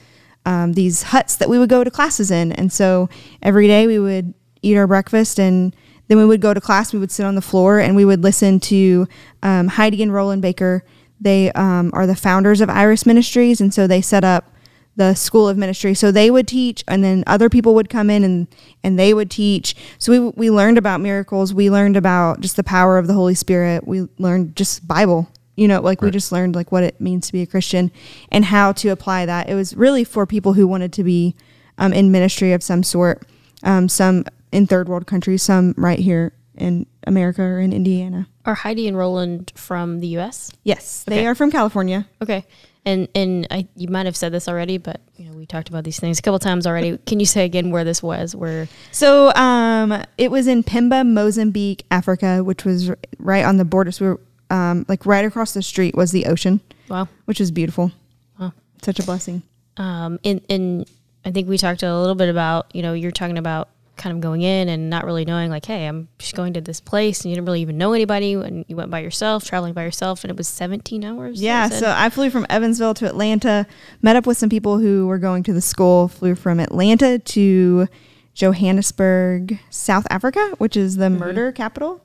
um, 0.46 0.74
these 0.74 1.04
huts 1.04 1.36
that 1.38 1.50
we 1.50 1.60
would 1.60 1.70
go 1.70 1.84
to 1.84 1.92
classes 1.92 2.32
in. 2.32 2.52
And 2.54 2.72
so 2.72 3.10
every 3.42 3.68
day 3.68 3.88
we 3.88 4.00
would 4.00 4.34
eat 4.62 4.78
our 4.78 4.88
breakfast 4.88 5.40
and 5.40 5.76
then 6.08 6.18
we 6.18 6.26
would 6.26 6.42
go 6.42 6.54
to 6.54 6.62
class. 6.62 6.92
We 6.92 7.00
would 7.00 7.12
sit 7.12 7.26
on 7.26 7.36
the 7.36 7.42
floor 7.42 7.80
and 7.80 7.96
we 7.96 8.04
would 8.04 8.24
listen 8.24 8.60
to 8.62 9.08
um, 9.44 9.68
Heidi 9.68 10.02
and 10.02 10.14
Rolland 10.14 10.42
Baker. 10.42 10.84
They 11.22 11.52
um, 11.52 11.92
are 11.94 12.08
the 12.08 12.16
founders 12.16 12.62
of 12.62 12.70
Iris 12.70 13.06
Ministries, 13.06 13.62
and 13.62 13.74
so 13.74 13.88
they 13.88 14.02
set 14.02 14.24
up 14.24 14.54
the 15.00 15.16
School 15.16 15.48
of 15.48 15.58
Ministry. 15.58 15.94
So 15.94 16.12
they 16.12 16.30
would 16.30 16.46
teach, 16.46 16.84
and 16.86 17.02
then 17.02 17.24
other 17.26 17.48
people 17.50 17.74
would 17.74 17.90
come 17.90 18.10
in 18.10 18.26
and 18.26 18.48
and 18.84 19.00
they 19.00 19.14
would 19.14 19.32
teach. 19.32 19.74
So 19.98 20.12
we 20.12 20.20
we 20.36 20.52
learned 20.52 20.78
about 20.78 21.00
miracles. 21.00 21.54
We 21.54 21.72
learned 21.72 21.96
about 21.96 22.42
just 22.42 22.58
the 22.58 22.66
power 22.66 22.98
of 22.98 23.08
the 23.08 23.14
Holy 23.14 23.34
Spirit. 23.34 23.88
We 23.88 24.10
learned 24.18 24.58
just 24.58 24.86
Bible. 24.86 25.32
You 25.56 25.70
know, 25.70 25.82
like 25.82 26.02
we 26.02 26.12
just 26.12 26.32
learned 26.34 26.54
like 26.54 26.72
what 26.72 26.84
it 26.84 27.00
means 27.00 27.28
to 27.28 27.34
be 27.34 27.42
a 27.42 27.46
Christian 27.46 27.92
and 28.30 28.46
how 28.46 28.74
to 28.74 28.90
apply 28.90 29.26
that. 29.26 29.50
It 29.50 29.56
was 29.56 29.74
really 29.76 30.04
for 30.04 30.26
people 30.26 30.54
who 30.54 30.68
wanted 30.68 30.92
to 30.94 31.04
be 31.04 31.36
um, 31.78 31.94
in 31.94 32.12
ministry 32.12 32.52
of 32.52 32.62
some 32.62 32.84
sort. 32.84 33.26
Um, 33.64 33.90
some 33.90 34.26
in 34.52 34.68
third 34.68 34.88
world 34.90 35.06
countries, 35.06 35.44
some 35.44 35.74
right 35.78 36.00
here 36.00 36.34
in 36.56 36.86
America 37.06 37.42
or 37.42 37.60
in 37.60 37.72
Indiana. 37.72 38.28
are 38.46 38.54
Heidi 38.54 38.88
and 38.88 38.98
Rolland 38.98 39.52
from 39.56 40.00
the 40.00 40.08
U.S.? 40.08 40.52
Yes, 40.64 41.04
they 41.06 41.26
are 41.26 41.36
from 41.36 41.52
California. 41.52 42.08
Okay, 42.22 42.46
and 42.90 43.08
and 43.16 43.48
I 43.52 43.68
you 43.76 43.88
might 43.88 44.06
have 44.06 44.16
said 44.16 44.32
this 44.32 44.48
already, 44.48 44.78
but 44.78 45.00
you 45.16 45.26
know 45.26 45.34
we 45.38 45.46
talked 45.46 45.70
about 45.70 45.84
these 45.84 46.00
things 46.00 46.20
a 46.20 46.22
couple 46.22 46.40
times 46.40 46.66
already. 46.68 46.98
Can 47.06 47.20
you 47.20 47.26
say 47.26 47.46
again 47.46 47.72
where 47.72 47.84
this 47.84 48.02
was? 48.02 48.36
Where 48.36 48.68
So 48.92 49.34
um, 49.36 50.04
it 50.18 50.30
was 50.32 50.48
in 50.48 50.64
Pemba, 50.64 51.08
Mozambique, 51.08 51.86
Africa, 51.92 52.44
which 52.44 52.66
was 52.66 52.92
right 53.20 53.46
on 53.46 53.58
the 53.58 53.66
border. 53.66 53.92
So 53.92 54.06
we 54.06 54.12
were, 54.12 54.22
um, 54.50 54.86
like 54.90 55.06
right 55.06 55.26
across 55.26 55.54
the 55.54 55.62
street 55.62 55.96
was 55.96 56.12
the 56.12 56.26
ocean, 56.26 56.62
wow, 56.90 57.08
which 57.26 57.40
was 57.40 57.52
beautiful. 57.52 57.92
Wow. 58.40 58.54
Such 58.82 59.00
a 59.00 59.04
blessing. 59.04 59.44
um, 59.78 60.20
in 60.24 60.42
in 60.50 60.86
I 61.26 61.32
think 61.32 61.48
we 61.50 61.58
talked 61.58 61.84
a 61.84 61.98
little 62.00 62.16
bit 62.16 62.30
about 62.30 62.74
you 62.76 62.82
know 62.82 62.94
you're 62.94 63.12
talking 63.12 63.38
about 63.38 63.70
kind 64.00 64.16
of 64.16 64.22
going 64.22 64.42
in 64.42 64.70
and 64.70 64.90
not 64.90 65.06
really 65.06 65.26
knowing 65.26 65.52
like 65.52 65.66
hey 65.66 65.86
I'm 65.86 66.08
just 66.18 66.34
going 66.34 66.54
to 66.54 66.62
this 66.62 66.80
place 66.82 67.22
and 67.22 67.30
you 67.30 67.36
didn't 67.36 67.46
really 67.46 67.62
even 67.62 67.78
know 67.78 67.94
anybody 67.94 68.34
and 68.34 68.66
you 68.68 68.76
went 68.76 68.90
by 68.90 69.00
yourself 69.02 69.46
traveling 69.46 69.74
by 69.74 69.84
yourself 69.84 70.24
and 70.24 70.32
it 70.32 70.38
was 70.38 70.48
17 70.48 71.04
hours 71.04 71.42
Yeah, 71.42 71.70
so 71.70 71.94
I 71.96 72.10
flew 72.10 72.30
from 72.30 72.48
Evansville 72.50 72.96
to 72.96 73.06
Atlanta, 73.06 73.68
met 74.02 74.16
up 74.16 74.26
with 74.26 74.38
some 74.38 74.50
people 74.50 74.80
who 74.80 75.06
were 75.06 75.20
going 75.20 75.44
to 75.44 75.54
the 75.54 75.62
school, 75.62 76.08
flew 76.08 76.34
from 76.34 76.60
Atlanta 76.60 77.20
to 77.20 77.88
Johannesburg, 78.34 79.60
South 79.70 80.08
Africa, 80.10 80.54
which 80.58 80.78
is 80.78 80.96
the 80.96 81.06
mm-hmm. 81.06 81.20
murder 81.20 81.52
capital. 81.52 82.04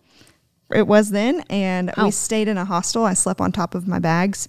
It 0.75 0.87
was 0.87 1.11
then, 1.11 1.44
and 1.49 1.93
Oh. 1.96 2.06
we 2.06 2.11
stayed 2.11 2.49
in 2.49 2.58
a 2.58 2.64
hostel. 2.64 3.05
I 3.05 3.14
slept 3.14 3.41
on 3.41 3.52
top 3.52 3.75
of 3.75 3.87
my 3.87 4.00
bags, 4.00 4.49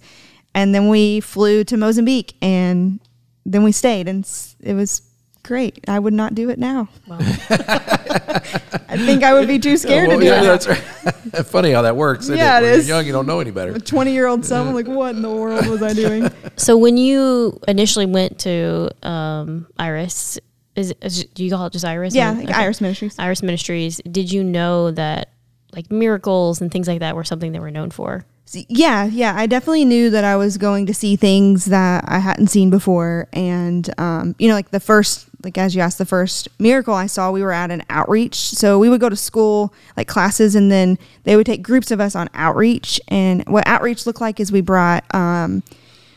and 0.54 0.74
then 0.74 0.88
we 0.88 1.20
flew 1.20 1.62
to 1.64 1.76
Mozambique, 1.76 2.34
and 2.42 2.98
then 3.44 3.62
we 3.62 3.70
stayed, 3.70 4.08
and 4.08 4.28
it 4.60 4.74
was 4.74 5.02
great. 5.46 5.84
I 5.88 5.98
would 5.98 6.12
not 6.12 6.34
do 6.34 6.50
it 6.50 6.58
now. 6.58 6.88
Wow. 7.06 7.18
I 7.20 8.96
think 8.98 9.22
I 9.22 9.32
would 9.32 9.46
be 9.46 9.58
too 9.58 9.76
scared 9.76 10.08
Well, 10.08 10.18
to 10.18 10.24
do 10.24 10.30
yeah, 10.30 10.40
it. 10.42 10.44
that's 10.44 10.66
right. 10.66 11.46
Funny 11.46 11.70
how 11.70 11.82
that 11.82 11.96
works. 11.96 12.28
Yeah, 12.28 12.58
it? 12.58 12.64
it 12.64 12.66
When 12.66 12.72
you're 12.72 12.96
young, 12.96 13.06
you 13.06 13.12
don't 13.12 13.26
know 13.26 13.40
any 13.40 13.50
better. 13.50 13.72
A 13.72 13.80
twenty-year-old 13.80 14.44
son, 14.44 14.68
I'm 14.68 14.74
like, 14.74 14.88
what 14.88 15.14
in 15.14 15.22
the 15.22 15.30
world 15.30 15.66
was 15.66 15.82
I 15.82 15.92
doing? 15.92 16.28
so 16.56 16.76
when 16.76 16.96
you 16.96 17.60
initially 17.68 18.06
went 18.06 18.40
to 18.40 18.90
um, 19.06 19.66
Iris 19.78 20.38
is, 20.74 20.94
is 21.00 21.24
do 21.24 21.44
you 21.44 21.50
call 21.50 21.66
it 21.66 21.72
just 21.72 21.84
Iris 21.84 22.14
yeah, 22.14 22.32
like 22.32 22.48
okay. 22.48 22.52
Iris 22.52 22.80
Ministries. 22.80 23.18
Iris 23.18 23.42
Ministries 23.42 24.00
did 24.10 24.30
you 24.30 24.42
know 24.44 24.90
that 24.90 25.30
like 25.72 25.90
miracles 25.90 26.60
and 26.60 26.70
things 26.72 26.88
like 26.88 27.00
that 27.00 27.14
were 27.14 27.24
something 27.24 27.52
they 27.52 27.60
were 27.60 27.70
known 27.70 27.90
for 27.90 28.24
Yeah, 28.52 29.04
yeah. 29.04 29.34
I 29.36 29.46
definitely 29.46 29.84
knew 29.84 30.08
that 30.10 30.24
I 30.24 30.36
was 30.36 30.56
going 30.56 30.86
to 30.86 30.94
see 30.94 31.16
things 31.16 31.64
that 31.66 32.04
I 32.06 32.18
hadn't 32.18 32.46
seen 32.46 32.70
before. 32.70 33.26
And, 33.32 33.88
um, 33.98 34.36
you 34.38 34.48
know, 34.48 34.54
like 34.54 34.70
the 34.70 34.80
first, 34.80 35.28
like 35.42 35.58
as 35.58 35.74
you 35.74 35.82
asked, 35.82 35.98
the 35.98 36.06
first 36.06 36.48
miracle 36.58 36.94
I 36.94 37.06
saw, 37.06 37.32
we 37.32 37.42
were 37.42 37.52
at 37.52 37.70
an 37.72 37.82
outreach. 37.90 38.36
So 38.36 38.78
we 38.78 38.88
would 38.88 39.00
go 39.00 39.08
to 39.08 39.16
school, 39.16 39.74
like 39.96 40.06
classes, 40.06 40.54
and 40.54 40.70
then 40.70 40.96
they 41.24 41.34
would 41.34 41.46
take 41.46 41.62
groups 41.62 41.90
of 41.90 42.00
us 42.00 42.14
on 42.14 42.30
outreach. 42.34 43.00
And 43.08 43.44
what 43.48 43.66
outreach 43.66 44.06
looked 44.06 44.20
like 44.20 44.38
is 44.38 44.52
we 44.52 44.60
brought, 44.60 45.04
um, 45.12 45.64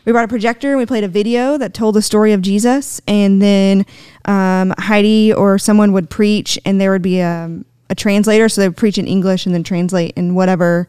we 0.06 0.12
brought 0.12 0.26
a 0.26 0.30
projector 0.30 0.70
and 0.70 0.78
we 0.78 0.86
played 0.86 1.04
a 1.04 1.10
video 1.10 1.58
that 1.58 1.74
told 1.74 1.96
the 1.96 2.02
story 2.02 2.32
of 2.34 2.42
Jesus. 2.42 3.02
And 3.08 3.42
then 3.42 3.88
um, 4.26 4.74
Heidi 4.78 5.34
or 5.34 5.58
someone 5.58 5.94
would 5.94 6.12
preach, 6.12 6.60
and 6.64 6.80
there 6.80 6.92
would 6.92 7.02
be 7.02 7.20
a, 7.20 7.60
a 7.90 7.96
translator. 7.96 8.48
So 8.50 8.62
they 8.62 8.68
would 8.68 8.78
preach 8.78 9.00
in 9.00 9.08
English 9.08 9.48
and 9.48 9.56
then 9.56 9.64
translate 9.64 10.14
in 10.16 10.36
whatever 10.36 10.88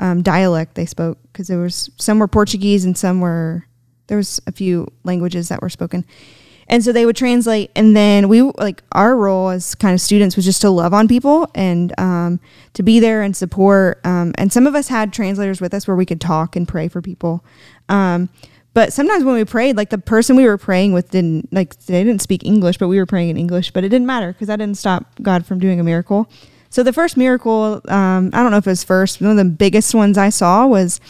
um, 0.00 0.22
dialect 0.22 0.74
they 0.74 0.86
spoke 0.86 1.18
because 1.32 1.48
there 1.48 1.58
was 1.58 1.90
some 1.96 2.18
were 2.18 2.28
Portuguese 2.28 2.84
and 2.84 2.96
some 2.96 3.20
were 3.20 3.66
there 4.06 4.16
was 4.16 4.40
a 4.46 4.52
few 4.52 4.88
languages 5.04 5.48
that 5.48 5.62
were 5.62 5.70
spoken. 5.70 6.04
And 6.66 6.82
so 6.82 6.92
they 6.92 7.04
would 7.04 7.16
translate, 7.16 7.70
and 7.76 7.94
then 7.94 8.28
we 8.28 8.40
like 8.40 8.82
our 8.92 9.16
role 9.16 9.50
as 9.50 9.74
kind 9.74 9.92
of 9.92 10.00
students 10.00 10.34
was 10.34 10.46
just 10.46 10.62
to 10.62 10.70
love 10.70 10.94
on 10.94 11.08
people 11.08 11.46
and 11.54 11.92
um, 12.00 12.40
to 12.72 12.82
be 12.82 13.00
there 13.00 13.20
and 13.20 13.36
support. 13.36 14.00
Um, 14.04 14.32
and 14.38 14.50
some 14.50 14.66
of 14.66 14.74
us 14.74 14.88
had 14.88 15.12
translators 15.12 15.60
with 15.60 15.74
us 15.74 15.86
where 15.86 15.96
we 15.96 16.06
could 16.06 16.22
talk 16.22 16.56
and 16.56 16.66
pray 16.66 16.88
for 16.88 17.02
people. 17.02 17.44
Um, 17.90 18.30
but 18.72 18.94
sometimes 18.94 19.24
when 19.24 19.34
we 19.34 19.44
prayed, 19.44 19.76
like 19.76 19.90
the 19.90 19.98
person 19.98 20.36
we 20.36 20.46
were 20.46 20.56
praying 20.56 20.94
with 20.94 21.10
didn't 21.10 21.52
like 21.52 21.78
they 21.84 22.02
didn't 22.02 22.22
speak 22.22 22.44
English, 22.44 22.78
but 22.78 22.88
we 22.88 22.96
were 22.96 23.06
praying 23.06 23.28
in 23.28 23.36
English. 23.36 23.70
But 23.70 23.84
it 23.84 23.90
didn't 23.90 24.06
matter 24.06 24.32
because 24.32 24.48
that 24.48 24.56
didn't 24.56 24.78
stop 24.78 25.14
God 25.20 25.44
from 25.44 25.58
doing 25.58 25.78
a 25.78 25.84
miracle. 25.84 26.30
So 26.74 26.82
the 26.82 26.92
first 26.92 27.16
miracle, 27.16 27.80
um, 27.86 28.30
I 28.32 28.42
don't 28.42 28.50
know 28.50 28.56
if 28.56 28.66
it 28.66 28.70
was 28.70 28.82
first. 28.82 29.20
One 29.20 29.30
of 29.30 29.36
the 29.36 29.44
biggest 29.44 29.94
ones 29.94 30.18
I 30.18 30.28
saw 30.28 30.66
was 30.66 31.00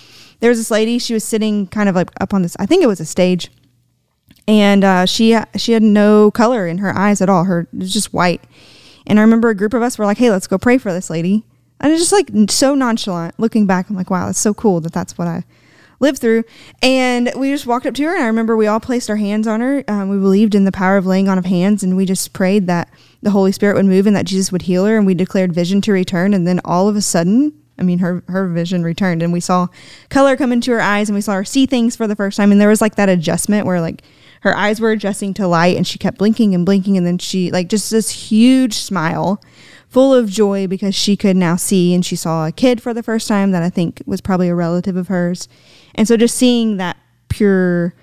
there 0.40 0.50
was 0.50 0.58
this 0.58 0.70
lady. 0.70 0.98
She 0.98 1.14
was 1.14 1.24
sitting 1.24 1.66
kind 1.68 1.88
of 1.88 1.94
like 1.94 2.10
up 2.20 2.34
on 2.34 2.42
this. 2.42 2.54
I 2.58 2.66
think 2.66 2.82
it 2.82 2.86
was 2.86 3.00
a 3.00 3.06
stage, 3.06 3.50
and 4.46 4.84
uh, 4.84 5.06
she 5.06 5.38
she 5.56 5.72
had 5.72 5.82
no 5.82 6.30
color 6.30 6.66
in 6.66 6.76
her 6.78 6.94
eyes 6.94 7.22
at 7.22 7.30
all. 7.30 7.44
Her 7.44 7.60
it 7.60 7.78
was 7.78 7.94
just 7.94 8.12
white. 8.12 8.44
And 9.06 9.18
I 9.18 9.22
remember 9.22 9.48
a 9.48 9.54
group 9.54 9.72
of 9.72 9.80
us 9.80 9.96
were 9.96 10.04
like, 10.04 10.18
"Hey, 10.18 10.30
let's 10.30 10.46
go 10.46 10.58
pray 10.58 10.76
for 10.76 10.92
this 10.92 11.08
lady." 11.08 11.46
And 11.80 11.90
it's 11.90 12.02
just 12.02 12.12
like 12.12 12.28
so 12.50 12.74
nonchalant. 12.74 13.40
Looking 13.40 13.64
back, 13.64 13.88
I'm 13.88 13.96
like, 13.96 14.10
"Wow, 14.10 14.26
that's 14.26 14.38
so 14.38 14.52
cool 14.52 14.82
that 14.82 14.92
that's 14.92 15.16
what 15.16 15.28
I 15.28 15.44
lived 15.98 16.18
through." 16.18 16.44
And 16.82 17.32
we 17.38 17.50
just 17.50 17.66
walked 17.66 17.86
up 17.86 17.94
to 17.94 18.02
her, 18.02 18.14
and 18.14 18.22
I 18.22 18.26
remember 18.26 18.54
we 18.54 18.66
all 18.66 18.80
placed 18.80 19.08
our 19.08 19.16
hands 19.16 19.46
on 19.46 19.62
her. 19.62 19.82
Um, 19.88 20.10
we 20.10 20.18
believed 20.18 20.54
in 20.54 20.66
the 20.66 20.72
power 20.72 20.98
of 20.98 21.06
laying 21.06 21.30
on 21.30 21.38
of 21.38 21.46
hands, 21.46 21.82
and 21.82 21.96
we 21.96 22.04
just 22.04 22.34
prayed 22.34 22.66
that 22.66 22.90
the 23.24 23.30
Holy 23.30 23.52
Spirit 23.52 23.74
would 23.76 23.86
move 23.86 24.06
and 24.06 24.14
that 24.14 24.26
Jesus 24.26 24.52
would 24.52 24.62
heal 24.62 24.84
her, 24.84 24.98
and 24.98 25.06
we 25.06 25.14
declared 25.14 25.54
vision 25.54 25.80
to 25.80 25.92
return, 25.92 26.34
and 26.34 26.46
then 26.46 26.60
all 26.64 26.88
of 26.88 26.94
a 26.94 27.00
sudden, 27.00 27.54
I 27.78 27.82
mean, 27.82 27.98
her 28.00 28.22
her 28.28 28.46
vision 28.48 28.84
returned, 28.84 29.22
and 29.22 29.32
we 29.32 29.40
saw 29.40 29.68
color 30.10 30.36
come 30.36 30.52
into 30.52 30.70
her 30.72 30.80
eyes, 30.80 31.08
and 31.08 31.14
we 31.14 31.22
saw 31.22 31.32
her 31.32 31.44
see 31.44 31.64
things 31.64 31.96
for 31.96 32.06
the 32.06 32.14
first 32.14 32.36
time, 32.36 32.52
and 32.52 32.60
there 32.60 32.68
was 32.68 32.82
like 32.82 32.96
that 32.96 33.08
adjustment 33.08 33.66
where 33.66 33.80
like 33.80 34.02
her 34.42 34.54
eyes 34.54 34.78
were 34.78 34.92
adjusting 34.92 35.32
to 35.34 35.48
light, 35.48 35.76
and 35.76 35.86
she 35.86 35.98
kept 35.98 36.18
blinking 36.18 36.54
and 36.54 36.66
blinking, 36.66 36.98
and 36.98 37.06
then 37.06 37.16
she 37.16 37.50
like 37.50 37.70
just 37.70 37.90
this 37.90 38.10
huge 38.10 38.74
smile, 38.74 39.40
full 39.88 40.12
of 40.12 40.28
joy 40.28 40.66
because 40.66 40.94
she 40.94 41.16
could 41.16 41.36
now 41.36 41.56
see, 41.56 41.94
and 41.94 42.04
she 42.04 42.16
saw 42.16 42.46
a 42.46 42.52
kid 42.52 42.82
for 42.82 42.92
the 42.92 43.02
first 43.02 43.26
time 43.26 43.52
that 43.52 43.62
I 43.62 43.70
think 43.70 44.02
was 44.04 44.20
probably 44.20 44.50
a 44.50 44.54
relative 44.54 44.96
of 44.96 45.08
hers, 45.08 45.48
and 45.94 46.06
so 46.06 46.18
just 46.18 46.36
seeing 46.36 46.76
that 46.76 46.98
pure 47.30 47.94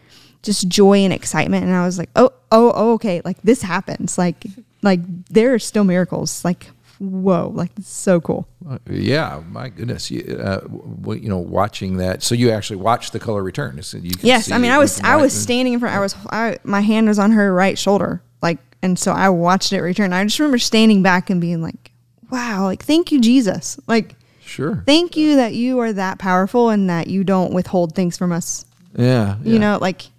just 0.42 0.68
joy 0.68 0.98
and 0.98 1.14
excitement 1.14 1.64
and 1.64 1.74
i 1.74 1.86
was 1.86 2.00
like 2.00 2.10
oh 2.16 2.32
oh, 2.52 2.74
oh 2.76 2.94
okay 2.94 3.22
like 3.24 3.40
this 3.44 3.62
happens 3.62 4.18
like 4.18 4.44
like 4.82 5.00
there 5.30 5.54
are 5.54 5.60
still 5.60 5.84
miracles 5.84 6.44
like 6.46 6.68
whoa 7.00 7.52
like 7.56 7.72
it's 7.78 7.90
so 7.90 8.22
cool 8.22 8.48
Uh, 8.70 8.78
yeah, 8.90 9.42
my 9.50 9.70
goodness. 9.70 10.12
You, 10.12 10.38
uh, 10.40 10.60
w- 11.02 11.20
you 11.24 11.30
know, 11.30 11.40
watching 11.40 11.98
that. 11.98 12.22
So 12.22 12.36
you 12.36 12.52
actually 12.52 12.78
watched 12.78 13.12
the 13.12 13.20
color 13.20 13.42
return. 13.42 13.82
So 13.82 13.98
you 13.98 14.12
can 14.16 14.28
yes 14.28 14.52
i 14.52 14.58
mean 14.60 14.72
i 14.72 14.78
was 14.78 15.02
i 15.02 15.16
was 15.16 15.34
standing 15.34 15.74
in 15.74 15.80
front 15.80 15.96
i 15.96 16.00
was 16.00 16.16
I, 16.30 16.58
my 16.64 16.82
hand 16.82 17.08
was 17.08 17.18
on 17.18 17.32
her 17.32 17.52
right 17.54 17.78
shoulder 17.78 18.22
like 18.42 18.60
and 18.84 18.98
so 19.00 19.12
i 19.14 19.30
watched 19.30 19.74
it 19.74 19.82
return 19.82 20.14
i 20.14 20.24
just 20.24 20.38
remember 20.40 20.60
standing 20.60 21.02
back 21.02 21.30
and 21.32 21.42
being 21.42 21.62
like 21.64 21.92
wow 22.32 22.66
like 22.66 22.84
thank 22.84 23.12
you 23.12 23.20
jesus 23.20 23.80
like 23.88 24.16
Sure. 24.44 24.84
thank 24.86 25.16
you 25.18 25.38
that 25.38 25.54
you 25.56 25.80
are 25.80 25.94
that 25.94 26.20
powerful 26.20 26.70
and 26.70 26.90
that 26.90 27.08
you 27.08 27.24
don't 27.24 27.52
withhold 27.54 27.96
things 27.96 28.16
from 28.18 28.32
us 28.32 28.66
Yeah. 28.96 29.38
you 29.44 29.58
know 29.60 29.78
like 29.82 30.11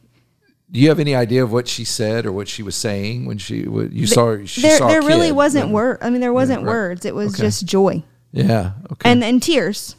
Do 0.73 0.81
you 0.81 0.89
have 0.89 0.99
any 0.99 1.15
idea 1.15 1.45
of 1.45 1.53
what 1.53 1.69
she 1.69 1.85
said 1.85 2.25
or 2.25 2.33
what 2.33 2.49
she 2.49 2.63
was 2.63 2.75
saying 2.75 3.27
when 3.27 3.37
she 3.39 3.69
what, 3.69 3.93
you 3.93 4.07
saw 4.07 4.27
her? 4.29 4.47
She 4.47 4.63
there, 4.63 4.79
saw 4.79 4.89
there 4.89 5.03
really 5.03 5.29
kid, 5.29 5.37
wasn't 5.37 5.65
then- 5.67 5.73
word 5.73 5.99
i 6.01 6.09
mean 6.11 6.21
there 6.23 6.33
wasn't 6.33 6.63
right. 6.63 6.69
words 6.69 7.05
it 7.05 7.15
was 7.15 7.35
Okay. 7.35 7.43
just 7.43 7.67
joy 7.67 8.03
Yeah. 8.33 8.73
Okay. 8.93 9.11
and 9.11 9.23
and 9.23 9.43
tears 9.43 9.97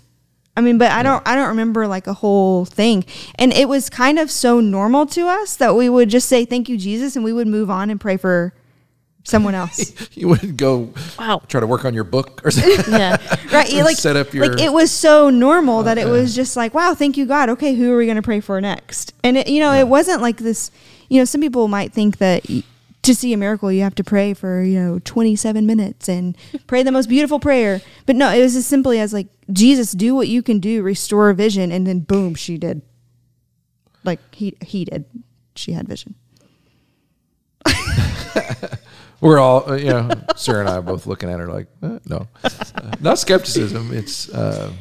i 0.57 0.61
mean 0.61 0.77
but 0.79 0.91
i 0.91 1.03
don't 1.03 1.21
i 1.27 1.35
don't 1.35 1.49
remember 1.49 1.87
like 1.87 2.07
a 2.07 2.13
whole 2.13 2.65
thing 2.65 3.05
and 3.35 3.53
it 3.53 3.69
was 3.69 3.89
kind 3.89 4.17
of 4.19 4.31
so 4.31 4.59
normal 4.59 5.05
to 5.07 5.27
us 5.27 5.55
that 5.57 5.75
we 5.75 5.89
would 5.89 6.09
just 6.09 6.27
say 6.27 6.43
thank 6.45 6.67
you 6.69 6.77
jesus 6.77 7.15
and 7.15 7.23
we 7.23 7.33
would 7.33 7.47
move 7.47 7.69
on 7.69 7.89
and 7.91 8.01
pray 8.01 8.17
for 8.17 8.53
someone 9.23 9.55
else. 9.55 9.93
You 10.15 10.27
wouldn't 10.29 10.57
go 10.57 10.93
Wow. 11.17 11.41
try 11.47 11.59
to 11.59 11.67
work 11.67 11.85
on 11.85 11.93
your 11.93 12.03
book 12.03 12.41
or 12.45 12.51
something. 12.51 12.93
Yeah. 12.93 13.17
right 13.51 13.69
you 13.73 13.83
like 13.83 13.97
Set 13.97 14.15
up 14.15 14.33
your- 14.33 14.47
like 14.47 14.61
it 14.61 14.71
was 14.71 14.91
so 14.91 15.29
normal 15.29 15.83
that 15.83 15.97
it 15.97 16.07
was 16.07 16.35
just 16.35 16.55
like 16.55 16.73
wow 16.73 16.93
thank 16.93 17.17
you 17.17 17.25
god. 17.25 17.49
Okay 17.49 17.73
who 17.75 17.91
are 17.91 17.97
we 17.97 18.05
going 18.05 18.15
to 18.17 18.21
pray 18.21 18.39
for 18.39 18.59
next? 18.61 19.13
And 19.23 19.37
it, 19.37 19.47
you 19.47 19.59
know 19.59 19.73
it 19.73 19.87
wasn't 19.87 20.21
like 20.21 20.37
this 20.37 20.69
you 21.09 21.19
know 21.19 21.25
some 21.25 21.41
people 21.41 21.67
might 21.67 21.91
think 21.93 22.17
that 22.19 22.45
to 23.03 23.13
see 23.15 23.33
a 23.33 23.37
miracle 23.37 23.69
you 23.71 23.81
have 23.81 23.95
to 23.95 24.03
pray 24.03 24.33
for 24.33 24.61
you 24.63 24.79
know 24.79 24.99
27 24.99 25.65
minutes 25.65 26.07
and 26.07 26.37
pray 26.67 26.83
the 26.83 26.91
most 26.91 27.09
beautiful 27.09 27.39
prayer. 27.39 27.81
But 28.05 28.15
no 28.15 28.29
it 28.31 28.41
was 28.41 28.55
as 28.55 28.65
simply 28.67 28.99
as 28.99 29.13
like 29.13 29.27
jesus 29.51 29.91
do 29.91 30.15
what 30.15 30.27
you 30.29 30.41
can 30.43 30.59
do 30.59 30.81
restore 30.83 31.33
vision. 31.33 31.71
And 31.71 31.85
then 31.87 31.99
boom 31.99 32.35
she 32.35 32.57
did. 32.57 32.81
Like 34.03 34.19
he 34.35 34.55
he 34.61 34.85
did. 34.85 35.05
She 35.55 35.71
had 35.73 35.87
vision 35.87 36.15
We're 39.23 39.39
all, 39.39 39.69
uh, 39.71 39.75
you 39.75 39.89
know, 39.89 40.09
Sarah 40.35 40.59
and 40.59 40.69
I 40.69 40.75
are 40.75 40.81
both 40.81 41.07
looking 41.07 41.29
at 41.29 41.39
her 41.39 41.47
like, 41.47 41.67
uh, 41.81 41.99
no, 42.05 42.27
uh, 42.43 42.49
not 42.99 43.17
skepticism. 43.17 43.91
It's, 43.93 44.29
uh, 44.29 44.71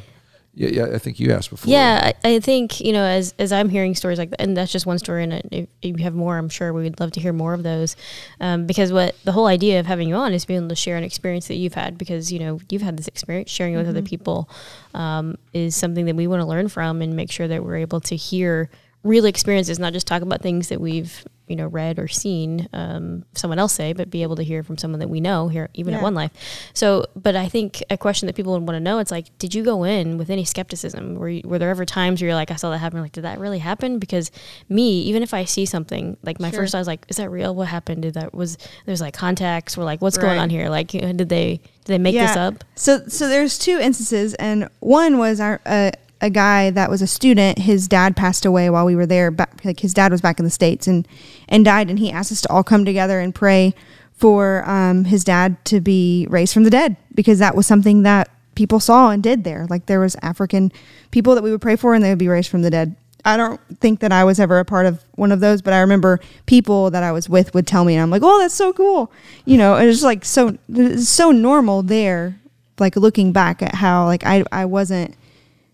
yeah, 0.55 0.69
yeah. 0.69 0.95
I 0.95 0.99
think 0.99 1.19
you 1.19 1.33
asked 1.33 1.49
before. 1.49 1.73
Yeah, 1.73 2.13
I, 2.25 2.29
I 2.35 2.41
think 2.41 2.79
you 2.81 2.93
know 2.93 3.05
as 3.05 3.35
as 3.39 3.53
I'm 3.53 3.71
hearing 3.71 3.95
stories 3.95 4.19
like 4.19 4.31
that, 4.31 4.41
and 4.43 4.55
that's 4.55 4.71
just 4.71 4.85
one 4.85 4.99
story. 4.99 5.25
And 5.25 5.33
if, 5.51 5.69
if 5.81 5.99
you 5.99 6.05
have 6.05 6.15
more, 6.15 6.37
I'm 6.37 6.51
sure 6.51 6.75
we 6.75 6.83
would 6.83 7.01
love 7.01 7.13
to 7.13 7.21
hear 7.21 7.33
more 7.33 7.55
of 7.55 7.63
those, 7.63 7.97
um, 8.39 8.67
because 8.67 8.93
what 8.93 9.17
the 9.25 9.33
whole 9.33 9.47
idea 9.47 9.81
of 9.81 9.87
having 9.87 10.09
you 10.09 10.15
on 10.15 10.35
is 10.35 10.45
being 10.45 10.59
able 10.59 10.69
to 10.69 10.77
share 10.77 10.99
an 10.99 11.05
experience 11.05 11.49
that 11.49 11.55
you've 11.55 11.73
had, 11.73 11.97
because 11.97 12.31
you 12.31 12.39
know 12.39 12.61
you've 12.69 12.83
had 12.83 12.99
this 12.99 13.09
experience, 13.09 13.51
sharing 13.51 13.73
it 13.73 13.79
with 13.79 13.89
other 13.89 14.03
people, 14.03 14.51
um, 14.93 15.39
is 15.55 15.75
something 15.75 16.05
that 16.05 16.17
we 16.17 16.27
want 16.27 16.43
to 16.43 16.47
learn 16.47 16.69
from 16.69 17.01
and 17.01 17.17
make 17.17 17.31
sure 17.31 17.49
that 17.49 17.65
we're 17.65 17.77
able 17.77 18.01
to 18.01 18.15
hear 18.15 18.69
real 19.05 19.25
experiences, 19.25 19.79
not 19.79 19.93
just 19.93 20.07
talk 20.07 20.23
about 20.23 20.43
things 20.43 20.69
that 20.69 20.81
we've 20.81 21.25
you 21.49 21.57
know 21.57 21.67
read 21.67 21.99
or 21.99 22.09
seen 22.09 22.69
um, 22.73 23.25
someone 23.35 23.59
else 23.59 23.75
say, 23.75 23.93
but 23.93 24.11
be 24.11 24.23
able 24.23 24.37
to 24.37 24.43
hear 24.45 24.63
from 24.63 24.79
someone 24.79 25.01
that 25.01 25.09
we 25.09 25.21
know 25.21 25.49
here, 25.49 25.69
even 25.75 25.93
at 25.93 26.03
One 26.03 26.15
Life. 26.15 26.31
So, 26.73 27.05
but 27.15 27.37
I 27.37 27.49
think 27.49 27.83
a 27.91 27.99
question 27.99 28.27
that 28.27 28.37
people 28.37 28.53
would 28.53 28.63
want 28.63 28.77
to 28.77 28.81
know, 28.81 29.01
it's 29.01 29.11
like, 29.11 29.37
did 29.39 29.55
you 29.55 29.63
go 29.63 29.85
in 29.85 30.17
with 30.17 30.31
any 30.31 30.45
skepticism? 30.45 31.17
Were, 31.17 31.29
you, 31.29 31.43
were 31.45 31.59
there 31.59 31.69
ever 31.69 31.85
times 31.85 32.23
where 32.23 32.29
you're 32.29 32.37
like, 32.37 32.51
I 32.51 32.57
saw 32.57 32.71
that 32.71 32.79
happen, 32.79 33.03
like, 33.03 33.13
did 33.13 33.25
that 33.25 33.39
really 33.39 33.59
happen? 33.59 33.99
Because 33.99 34.31
me, 34.69 35.03
even 35.03 35.23
if 35.23 35.35
I 35.35 35.45
see 35.45 35.67
something, 35.67 36.17
like 36.23 36.41
my 36.41 36.51
Sure. 36.51 36.61
first, 36.61 36.75
I 36.75 36.79
was 36.79 36.87
like, 36.87 37.05
is 37.09 37.17
that 37.17 37.29
real? 37.31 37.55
What 37.55 37.69
happened? 37.69 38.03
Did 38.03 38.15
that 38.15 38.33
was 38.33 38.57
there's 38.87 39.01
like 39.01 39.15
contacts? 39.15 39.77
We're 39.77 39.85
like, 39.85 40.01
what's 40.01 40.17
going 40.17 40.39
on 40.39 40.49
here? 40.49 40.69
Like, 40.69 40.89
did 40.89 41.29
they 41.29 41.61
did 41.85 41.95
they 41.95 41.99
make 41.99 42.15
this 42.15 42.37
up? 42.37 42.63
So 42.77 43.01
so 43.09 43.29
there's 43.29 43.59
two 43.59 43.79
instances, 43.79 44.35
and 44.35 44.69
one 44.81 45.19
was 45.19 45.41
our 45.41 45.61
uh, 45.67 45.91
a 46.23 46.31
guy 46.31 46.71
that 46.71 46.89
was 46.89 47.03
a 47.03 47.07
student. 47.07 47.59
His 47.59 47.89
dad 47.89 48.17
passed 48.17 48.47
away 48.47 48.71
while 48.71 48.87
we 48.87 48.95
were 48.95 49.07
there. 49.07 49.31
Back, 49.31 49.63
like 49.65 49.81
his 49.81 49.93
dad 49.93 50.13
was 50.13 50.21
back 50.21 50.39
in 50.39 50.45
the 50.45 50.51
states 50.51 50.87
and 50.87 51.07
and 51.49 51.65
died, 51.65 51.91
and 51.91 51.99
he 51.99 52.11
asked 52.11 52.33
us 52.33 52.41
to 52.43 52.51
all 52.51 52.63
come 52.63 52.85
together 52.85 53.21
and 53.21 53.35
pray 53.35 53.75
for 54.15 54.67
um, 54.71 55.05
his 55.05 55.25
dad 55.25 55.63
to 55.65 55.81
be 55.81 56.27
raised 56.31 56.55
from 56.55 56.63
the 56.63 56.71
dead 56.71 56.97
because 57.13 57.41
that 57.41 57.57
was 57.57 57.67
something 57.67 58.05
that 58.05 58.31
people 58.55 58.79
saw 58.79 59.11
and 59.11 59.23
did 59.23 59.43
there. 59.43 59.67
Like 59.69 59.87
there 59.87 59.99
was 59.99 60.17
African 60.23 60.73
people 61.11 61.35
that 61.35 61.43
we 61.43 61.51
would 61.51 61.61
pray 61.61 61.77
for, 61.77 61.93
and 61.93 62.03
they 62.03 62.11
would 62.11 62.19
be 62.19 62.29
raised 62.29 62.49
from 62.49 62.63
the 62.63 62.71
dead. 62.71 62.95
I 63.25 63.37
don't 63.37 63.61
think 63.81 64.01
that 64.01 64.13
I 64.13 64.25
was 64.25 64.41
ever 64.41 64.59
a 64.59 64.65
part 64.65 64.87
of 64.87 65.05
one 65.17 65.33
of 65.33 65.41
those, 65.41 65.61
but 65.63 65.73
I 65.73 65.81
remember 65.81 66.21
people 66.47 66.91
that 66.91 67.03
I 67.03 67.13
was 67.13 67.29
with 67.29 67.53
would 67.55 67.67
tell 67.67 67.85
me, 67.85 67.95
and 67.95 68.03
I'm 68.03 68.11
like, 68.11 68.23
"Oh, 68.25 68.39
that's 68.39 68.55
so 68.55 68.73
cool," 68.73 69.11
you 69.45 69.59
know. 69.59 69.75
And 69.75 69.89
it's 69.89 70.03
like 70.03 70.25
so, 70.25 70.57
so 70.99 71.33
normal 71.33 71.83
there. 71.83 72.39
Like 72.79 72.97
looking 72.97 73.33
back 73.33 73.61
at 73.61 73.75
how 73.75 74.07
like 74.07 74.25
I 74.25 74.45
I 74.51 74.65
wasn't 74.65 75.15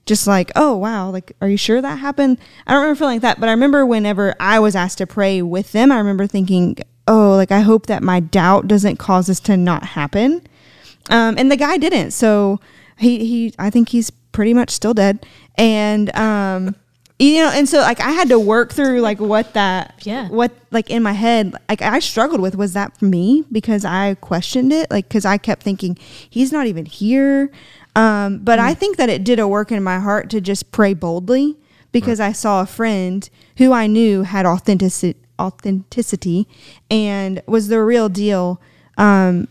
just 0.08 0.26
like, 0.26 0.50
oh 0.56 0.76
wow, 0.76 1.10
like 1.10 1.32
are 1.40 1.48
you 1.48 1.56
sure 1.56 1.80
that 1.80 1.98
happened? 2.00 2.38
I 2.66 2.72
don't 2.72 2.80
remember 2.82 2.98
feeling 2.98 3.14
like 3.16 3.22
that, 3.22 3.38
but 3.38 3.48
I 3.48 3.52
remember 3.52 3.86
whenever 3.86 4.34
I 4.40 4.58
was 4.58 4.74
asked 4.74 4.98
to 4.98 5.06
pray 5.06 5.40
with 5.42 5.70
them, 5.72 5.92
I 5.92 5.98
remember 5.98 6.26
thinking, 6.26 6.76
oh, 7.06 7.36
like 7.36 7.52
I 7.52 7.60
hope 7.60 7.86
that 7.86 8.02
my 8.02 8.18
doubt 8.20 8.66
doesn't 8.66 8.96
cause 8.96 9.28
this 9.28 9.38
to 9.40 9.56
not 9.56 9.84
happen. 9.84 10.42
Um, 11.10 11.36
and 11.38 11.50
the 11.50 11.56
guy 11.56 11.76
didn't, 11.78 12.10
so 12.10 12.58
he 12.98 13.24
he 13.24 13.54
I 13.58 13.70
think 13.70 13.90
he's 13.90 14.10
pretty 14.32 14.52
much 14.54 14.70
still 14.70 14.94
dead, 14.94 15.24
and 15.56 16.14
um, 16.16 16.74
you 17.18 17.42
know, 17.42 17.50
and 17.52 17.68
so 17.68 17.78
like 17.80 18.00
I 18.00 18.10
had 18.10 18.28
to 18.28 18.38
work 18.38 18.72
through 18.72 19.00
like 19.00 19.18
what 19.18 19.54
that 19.54 20.02
Yeah. 20.04 20.28
what 20.28 20.52
like 20.70 20.90
in 20.90 21.02
my 21.02 21.12
head 21.12 21.54
like 21.68 21.80
I 21.82 21.98
struggled 21.98 22.40
with 22.40 22.54
was 22.56 22.74
that 22.74 22.96
for 22.98 23.06
me 23.06 23.44
because 23.50 23.84
I 23.84 24.14
questioned 24.16 24.72
it 24.72 24.90
like 24.90 25.08
because 25.08 25.24
I 25.24 25.38
kept 25.38 25.62
thinking 25.62 25.96
he's 26.28 26.52
not 26.52 26.66
even 26.66 26.84
here. 26.84 27.50
Um, 27.96 28.38
but 28.38 28.58
I 28.58 28.74
think 28.74 28.96
that 28.96 29.08
it 29.08 29.24
did 29.24 29.38
a 29.38 29.48
work 29.48 29.72
in 29.72 29.82
my 29.82 29.98
heart 29.98 30.30
to 30.30 30.40
just 30.40 30.70
pray 30.70 30.94
boldly 30.94 31.56
because 31.90 32.20
I 32.20 32.32
saw 32.32 32.60
a 32.62 32.66
friend 32.66 33.28
who 33.56 33.72
I 33.72 33.86
knew 33.86 34.22
had 34.22 34.46
authenticity, 34.46 35.18
authenticity 35.40 36.46
and 36.90 37.42
was 37.46 37.68
the 37.68 37.82
real 37.82 38.08
deal. 38.08 38.60
Um, 38.96 39.48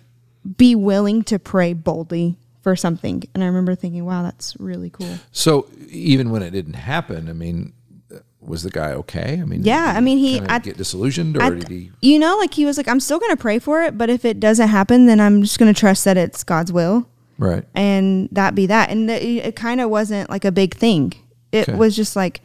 be 0.58 0.76
willing 0.76 1.24
to 1.24 1.40
pray 1.40 1.74
boldly 1.74 2.38
for 2.62 2.76
something. 2.76 3.24
And 3.34 3.44
I 3.44 3.48
remember 3.48 3.76
thinking, 3.76 4.06
wow, 4.06 4.24
that's 4.24 4.56
really 4.60 4.90
cool. 4.90 5.16
So 5.32 5.68
even 5.90 6.30
when 6.32 6.42
it 6.42 6.52
didn't 6.52 6.74
happen, 6.76 7.28
I 7.30 7.34
mean, 7.34 7.74
uh, 8.14 8.20
was 8.40 8.64
the 8.64 8.70
guy 8.70 8.92
okay? 8.92 9.40
I 9.42 9.46
mean, 9.46 9.64
Yeah, 9.64 9.94
I 9.96 10.00
mean, 10.00 10.18
he- 10.20 10.40
I- 10.40 10.60
get 10.60 10.78
disillusioned, 10.78 11.36
or 11.38 11.44
I 11.44 11.50
did 11.50 11.68
he? 11.68 11.92
you 12.02 12.18
know, 12.20 12.38
like 12.38 12.54
he 12.54 12.66
was 12.66 12.78
like, 12.78 12.88
I'm 12.88 13.00
still 13.02 13.20
going 13.20 13.32
to 13.36 13.42
pray 13.42 13.60
for 13.60 13.84
it, 13.84 13.98
but 13.98 14.10
if 14.10 14.24
it 14.24 14.40
doesn't 14.40 14.70
happen, 14.70 15.06
then 15.06 15.20
I'm 15.20 15.42
just 15.42 15.60
going 15.60 15.74
to 15.74 15.78
trust 15.78 16.06
that 16.06 16.16
it's 16.18 16.44
God's 16.46 16.72
will. 16.72 17.08
Right. 17.38 17.64
and 17.76 18.30
that 18.32 18.56
be 18.56 18.66
that. 18.68 18.90
And 18.90 19.10
it, 19.10 19.22
it 19.24 19.56
kind 19.56 19.80
of 19.82 19.90
wasn't 19.90 20.30
like 20.30 20.44
a 20.46 20.52
big 20.52 20.74
thing. 20.76 21.14
It 21.52 21.70
Okay. 21.70 21.78
was 21.78 21.96
just 21.96 22.16
like, 22.16 22.42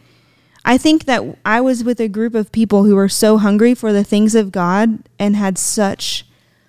I 0.64 0.78
think 0.78 1.06
that 1.06 1.22
I 1.44 1.60
was 1.60 1.82
with 1.82 1.98
a 2.00 2.08
group 2.08 2.34
of 2.34 2.52
people 2.52 2.84
who 2.84 2.94
were 2.94 3.08
so 3.08 3.38
hungry 3.38 3.74
for 3.74 3.92
the 3.92 4.04
things 4.04 4.34
of 4.34 4.52
God 4.52 5.08
and 5.18 5.34
had 5.34 5.58
such 5.58 6.24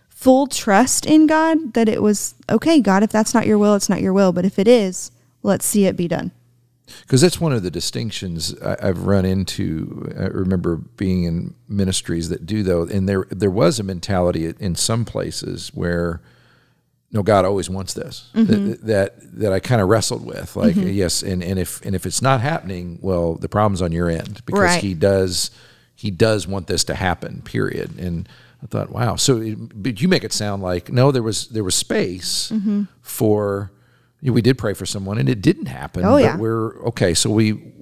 full 0.10 0.48
trust 0.48 1.06
in 1.06 1.28
God 1.28 1.74
that 1.74 1.90
it 1.90 2.02
was 2.02 2.34
okay, 2.50 2.80
God, 2.80 3.04
if 3.04 3.12
that's 3.12 3.34
not 3.34 3.46
your 3.46 3.58
will, 3.58 3.76
it's 3.76 3.90
not 3.90 4.02
your 4.02 4.14
will. 4.14 4.32
But 4.32 4.46
if 4.46 4.58
it 4.58 4.68
is, 4.68 5.12
let's 5.44 5.66
see 5.66 5.86
it 5.86 5.96
be 5.98 6.08
done. 6.08 6.32
Because 7.02 7.22
that's 7.22 7.40
one 7.42 7.54
of 7.54 7.64
the 7.64 7.72
distinctions 7.72 8.56
I've 8.62 9.06
run 9.06 9.26
into. 9.26 10.12
I 10.18 10.26
remember 10.26 10.76
being 10.78 11.24
in 11.26 11.56
ministries 11.68 12.30
that 12.30 12.46
do 12.46 12.64
though, 12.64 12.84
and 12.84 13.08
there 13.08 13.26
there 13.30 13.52
was 13.52 13.80
a 13.80 13.84
mentality 13.84 14.54
in 14.60 14.76
some 14.76 15.04
places 15.06 15.70
where, 15.74 16.22
no, 17.14 17.24
God 17.24 17.46
always 17.46 17.70
wants 17.70 17.94
this. 17.94 18.30
Mm-hmm. 18.36 18.70
That, 18.72 18.82
that 18.86 19.40
that 19.40 19.54
I 19.54 19.60
kind 19.60 19.80
of 19.82 19.88
wrestled 19.88 20.26
with. 20.26 20.56
Like 20.56 20.76
yes, 20.76 21.24
and, 21.24 21.42
and 21.44 21.58
if 21.60 21.82
and 21.86 21.96
if 21.96 22.06
it's 22.06 22.22
not 22.22 22.42
happening, 22.42 23.00
well, 23.02 23.36
the 23.36 23.48
problem's 23.48 23.82
on 23.82 23.92
your 23.92 24.10
end 24.10 24.42
because 24.46 24.60
Right. 24.62 24.82
He 24.82 24.94
does 24.94 25.52
He 25.96 26.10
does 26.12 26.48
want 26.48 26.68
this 26.68 26.84
to 26.86 26.96
happen. 26.96 27.42
Period. 27.44 28.00
And 28.00 28.28
I 28.64 28.66
thought, 28.66 28.90
wow. 28.92 29.16
So, 29.16 29.42
it- 29.42 29.82
but 29.84 30.02
you 30.02 30.08
make 30.08 30.24
it 30.24 30.34
sound 30.34 30.64
like 30.64 30.92
no, 30.92 31.12
there 31.12 31.24
was 31.24 31.48
there 31.50 31.64
was 31.64 31.76
space 31.76 32.50
Mm-hmm. 32.52 32.84
for. 33.02 33.72
you 34.22 34.30
know, 34.32 34.34
we 34.34 34.42
did 34.42 34.58
pray 34.58 34.74
for 34.74 34.86
someone 34.86 35.18
and 35.20 35.30
it 35.30 35.42
didn't 35.42 35.68
happen. 35.68 36.04
Oh, 36.06 36.14
but 36.16 36.22
yeah. 36.24 36.38
we're 36.38 36.82
okay. 36.88 37.14
So 37.14 37.30
we, 37.30 37.74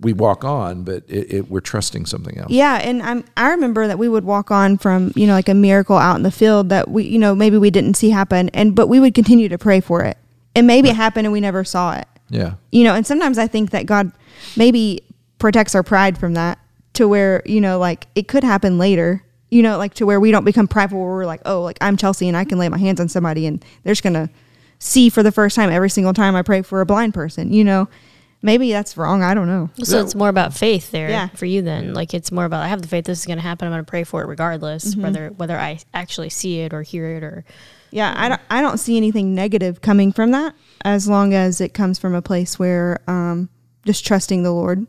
we 0.00 0.12
walk 0.12 0.44
on, 0.44 0.82
but 0.82 1.04
it, 1.08 1.32
it, 1.32 1.50
we're 1.50 1.60
trusting 1.60 2.06
something 2.06 2.36
else. 2.38 2.50
Yeah, 2.50 2.76
and 2.76 3.02
I'm 3.02 3.24
I 3.36 3.50
remember 3.50 3.86
that 3.86 3.98
we 3.98 4.08
would 4.08 4.24
walk 4.24 4.50
on 4.50 4.76
from 4.76 5.12
you 5.16 5.26
know 5.26 5.32
like 5.32 5.48
a 5.48 5.54
miracle 5.54 5.96
out 5.96 6.16
in 6.16 6.22
the 6.22 6.30
field 6.30 6.68
that 6.68 6.90
we 6.90 7.04
you 7.04 7.18
know 7.18 7.34
maybe 7.34 7.56
we 7.56 7.70
didn't 7.70 7.94
see 7.94 8.10
happen, 8.10 8.50
and 8.50 8.74
but 8.74 8.88
we 8.88 9.00
would 9.00 9.14
continue 9.14 9.48
to 9.48 9.58
pray 9.58 9.80
for 9.80 10.02
it, 10.02 10.18
and 10.54 10.66
maybe 10.66 10.90
it 10.90 10.96
happened 10.96 11.26
and 11.26 11.32
we 11.32 11.40
never 11.40 11.64
saw 11.64 11.96
it. 11.96 12.06
Yeah. 12.28 12.54
You 12.72 12.84
know, 12.84 12.94
and 12.94 13.06
sometimes 13.06 13.38
I 13.38 13.46
think 13.46 13.70
that 13.70 13.86
God 13.86 14.12
maybe 14.56 15.02
protects 15.38 15.74
our 15.74 15.82
pride 15.82 16.18
from 16.18 16.34
that 16.34 16.58
to 16.94 17.06
where 17.08 17.42
you 17.46 17.60
know 17.60 17.78
like 17.78 18.06
it 18.14 18.28
could 18.28 18.44
happen 18.44 18.78
later. 18.78 19.22
You 19.48 19.62
know, 19.62 19.78
like 19.78 19.94
to 19.94 20.06
where 20.06 20.18
we 20.18 20.32
don't 20.32 20.44
become 20.44 20.66
prideful 20.66 20.98
where 20.98 21.08
we're 21.08 21.26
like, 21.26 21.42
oh, 21.46 21.62
like 21.62 21.78
I'm 21.80 21.96
Chelsea 21.96 22.28
and 22.28 22.36
I 22.36 22.44
can 22.44 22.58
lay 22.58 22.68
my 22.68 22.78
hands 22.78 23.00
on 23.00 23.08
somebody 23.08 23.46
and 23.46 23.64
they're 23.82 23.92
just 23.92 24.02
gonna 24.02 24.28
see 24.78 25.08
for 25.08 25.22
the 25.22 25.32
first 25.32 25.56
time 25.56 25.70
every 25.70 25.88
single 25.88 26.12
time 26.12 26.34
I 26.36 26.42
pray 26.42 26.62
for 26.62 26.80
a 26.80 26.86
blind 26.86 27.14
person. 27.14 27.52
You 27.52 27.64
know, 27.64 27.88
maybe 28.46 28.72
that's 28.72 28.96
wrong. 28.96 29.22
I 29.22 29.34
don't 29.34 29.48
know. 29.48 29.68
So 29.82 30.00
it's 30.00 30.14
more 30.14 30.30
about 30.30 30.54
faith 30.54 30.90
there 30.92 31.10
Yeah. 31.10 31.28
for 31.28 31.44
you 31.44 31.60
then. 31.60 31.92
Like 31.92 32.14
it's 32.14 32.32
more 32.32 32.44
about 32.46 32.62
I 32.62 32.68
have 32.68 32.80
the 32.80 32.88
faith 32.88 33.04
this 33.04 33.18
is 33.18 33.26
going 33.26 33.36
to 33.38 33.42
happen. 33.42 33.66
I'm 33.66 33.72
going 33.72 33.84
to 33.84 33.90
pray 33.90 34.04
for 34.04 34.22
it 34.22 34.26
regardless, 34.28 34.84
Mm-hmm. 34.94 35.02
whether 35.02 35.28
whether 35.36 35.58
I 35.58 35.80
actually 35.92 36.30
see 36.30 36.60
it 36.60 36.72
or 36.72 36.82
hear 36.82 37.08
it 37.16 37.22
or 37.22 37.44
Yeah, 37.90 38.14
I 38.16 38.28
don't, 38.30 38.40
I 38.48 38.62
don't 38.62 38.78
see 38.78 38.96
anything 38.96 39.34
negative 39.34 39.80
coming 39.82 40.12
from 40.12 40.30
that 40.30 40.54
as 40.84 41.08
long 41.08 41.34
as 41.34 41.60
it 41.60 41.74
comes 41.74 41.98
from 41.98 42.14
a 42.14 42.22
place 42.22 42.58
where 42.58 43.00
um, 43.06 43.48
just 43.84 44.06
trusting 44.06 44.42
the 44.42 44.52
Lord 44.52 44.86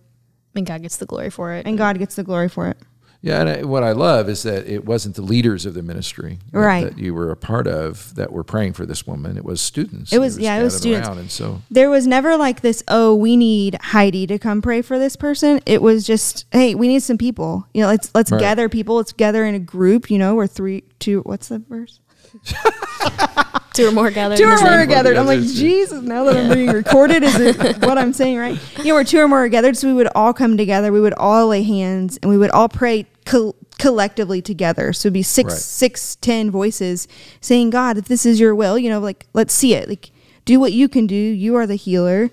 and 0.56 0.66
God 0.66 0.82
gets 0.82 0.98
the 0.98 1.06
glory 1.06 1.30
for 1.30 1.54
it. 1.54 1.66
and 1.68 1.78
God 1.78 2.00
gets 2.00 2.16
the 2.16 2.24
glory 2.24 2.50
for 2.50 2.68
it. 2.68 2.78
Yeah, 3.22 3.42
and 3.42 3.50
I, 3.50 3.64
what 3.64 3.84
I 3.84 3.94
love 3.94 4.30
is 4.30 4.44
that 4.44 4.68
it 4.68 4.86
wasn't 4.86 5.16
the 5.16 5.22
leaders 5.24 5.66
of 5.66 5.74
the 5.74 5.82
ministry 5.82 6.38
that, 6.52 6.60
Right. 6.60 6.84
that 6.86 6.98
you 7.00 7.14
were 7.14 7.32
a 7.32 7.36
part 7.36 7.68
of 7.68 8.14
that 8.16 8.32
were 8.32 8.44
praying 8.44 8.74
for 8.74 8.86
this 8.86 9.08
woman. 9.08 9.38
It 9.38 9.44
was 9.44 9.60
students. 9.60 10.14
It 10.14 10.20
was- 10.20 10.36
that 10.36 10.44
yeah, 10.44 10.58
it 10.58 10.64
was 10.64 10.78
students. 10.78 11.08
and 11.10 11.32
so 11.32 11.62
There 11.72 11.90
was 11.90 12.06
never 12.06 12.38
like 12.38 12.62
this, 12.62 12.84
oh, 12.88 13.16
we 13.16 13.36
need 13.36 13.78
Heidi 13.82 14.28
to 14.28 14.38
come 14.38 14.62
pray 14.62 14.82
for 14.82 15.00
this 15.00 15.16
person. 15.16 15.60
It 15.66 15.82
was 15.82 16.06
just, 16.06 16.46
hey, 16.52 16.76
we 16.76 16.88
need 16.88 17.02
some 17.04 17.18
people. 17.18 17.66
You 17.74 17.82
know, 17.82 17.88
let's 17.88 18.12
let's 18.14 18.32
Right. 18.32 18.40
gather 18.40 18.70
people. 18.70 18.96
Let's 18.98 19.14
gather 19.14 19.46
in 19.46 19.56
a 19.56 19.60
group. 19.60 20.12
You 20.12 20.20
know, 20.20 20.36
we're 20.36 20.48
three, 20.48 20.84
two. 21.00 21.22
What's 21.22 21.48
the 21.48 21.60
verse? 21.60 22.00
Two 23.74 23.88
or 23.88 23.92
more 23.92 24.10
gathered. 24.10 24.38
Two 24.40 24.46
or 24.46 24.60
more 24.60 24.72
are 24.72 24.86
gathered. 24.88 25.18
I'm 25.18 25.28
like, 25.28 25.40
Yes, 25.40 25.50
yes. 25.52 25.60
Jesus, 25.60 26.02
now 26.02 26.24
that 26.24 26.36
I'm 26.36 26.52
being 26.52 26.70
recorded, 26.72 27.22
is 27.24 27.36
it 27.40 27.58
what 27.86 27.98
I'm 28.00 28.12
saying 28.12 28.38
right? 28.40 28.60
You 28.80 28.86
know, 28.86 28.94
we're 28.96 29.04
two 29.04 29.20
or 29.20 29.28
more 29.28 29.44
are 29.46 29.50
gathered, 29.50 29.78
so 29.78 29.88
we 29.88 29.94
would 29.94 30.08
all 30.16 30.34
come 30.34 30.58
together. 30.58 30.92
We 30.92 31.00
would 31.00 31.14
all 31.14 31.48
lay 31.50 31.62
hands, 31.62 32.18
and 32.24 32.30
we 32.32 32.38
would 32.40 32.50
all 32.52 32.70
pray 32.70 33.06
col- 33.26 33.56
collectively 33.78 34.42
together. 34.42 34.94
So 34.94 35.08
it'd 35.08 35.14
be 35.14 35.22
six, 35.22 35.54
Right. 35.54 35.60
six, 35.62 36.16
ten 36.16 36.50
voices 36.50 37.08
saying, 37.40 37.70
God, 37.70 38.00
if 38.00 38.06
this 38.08 38.26
is 38.26 38.40
your 38.40 38.56
will, 38.56 38.80
you 38.80 38.90
know, 38.90 39.00
like, 39.00 39.28
let's 39.34 39.54
see 39.54 39.76
it. 39.76 39.88
Like, 39.88 40.10
do 40.46 40.60
what 40.60 40.74
you 40.74 40.90
can 40.90 41.06
do. 41.06 41.16
You 41.16 41.56
are 41.56 41.68
the 41.68 41.76
healer. 41.76 42.32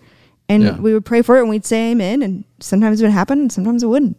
And 0.48 0.62
Yeah. 0.62 0.78
we 0.78 0.94
would 0.94 1.04
pray 1.04 1.20
for 1.20 1.36
it, 1.36 1.40
and 1.40 1.50
we'd 1.50 1.66
say 1.66 1.90
amen. 1.90 2.22
And 2.22 2.44
sometimes 2.60 3.00
it 3.02 3.04
would 3.04 3.12
happen, 3.12 3.38
and 3.38 3.52
sometimes 3.52 3.82
it 3.82 3.86
wouldn't. 3.88 4.16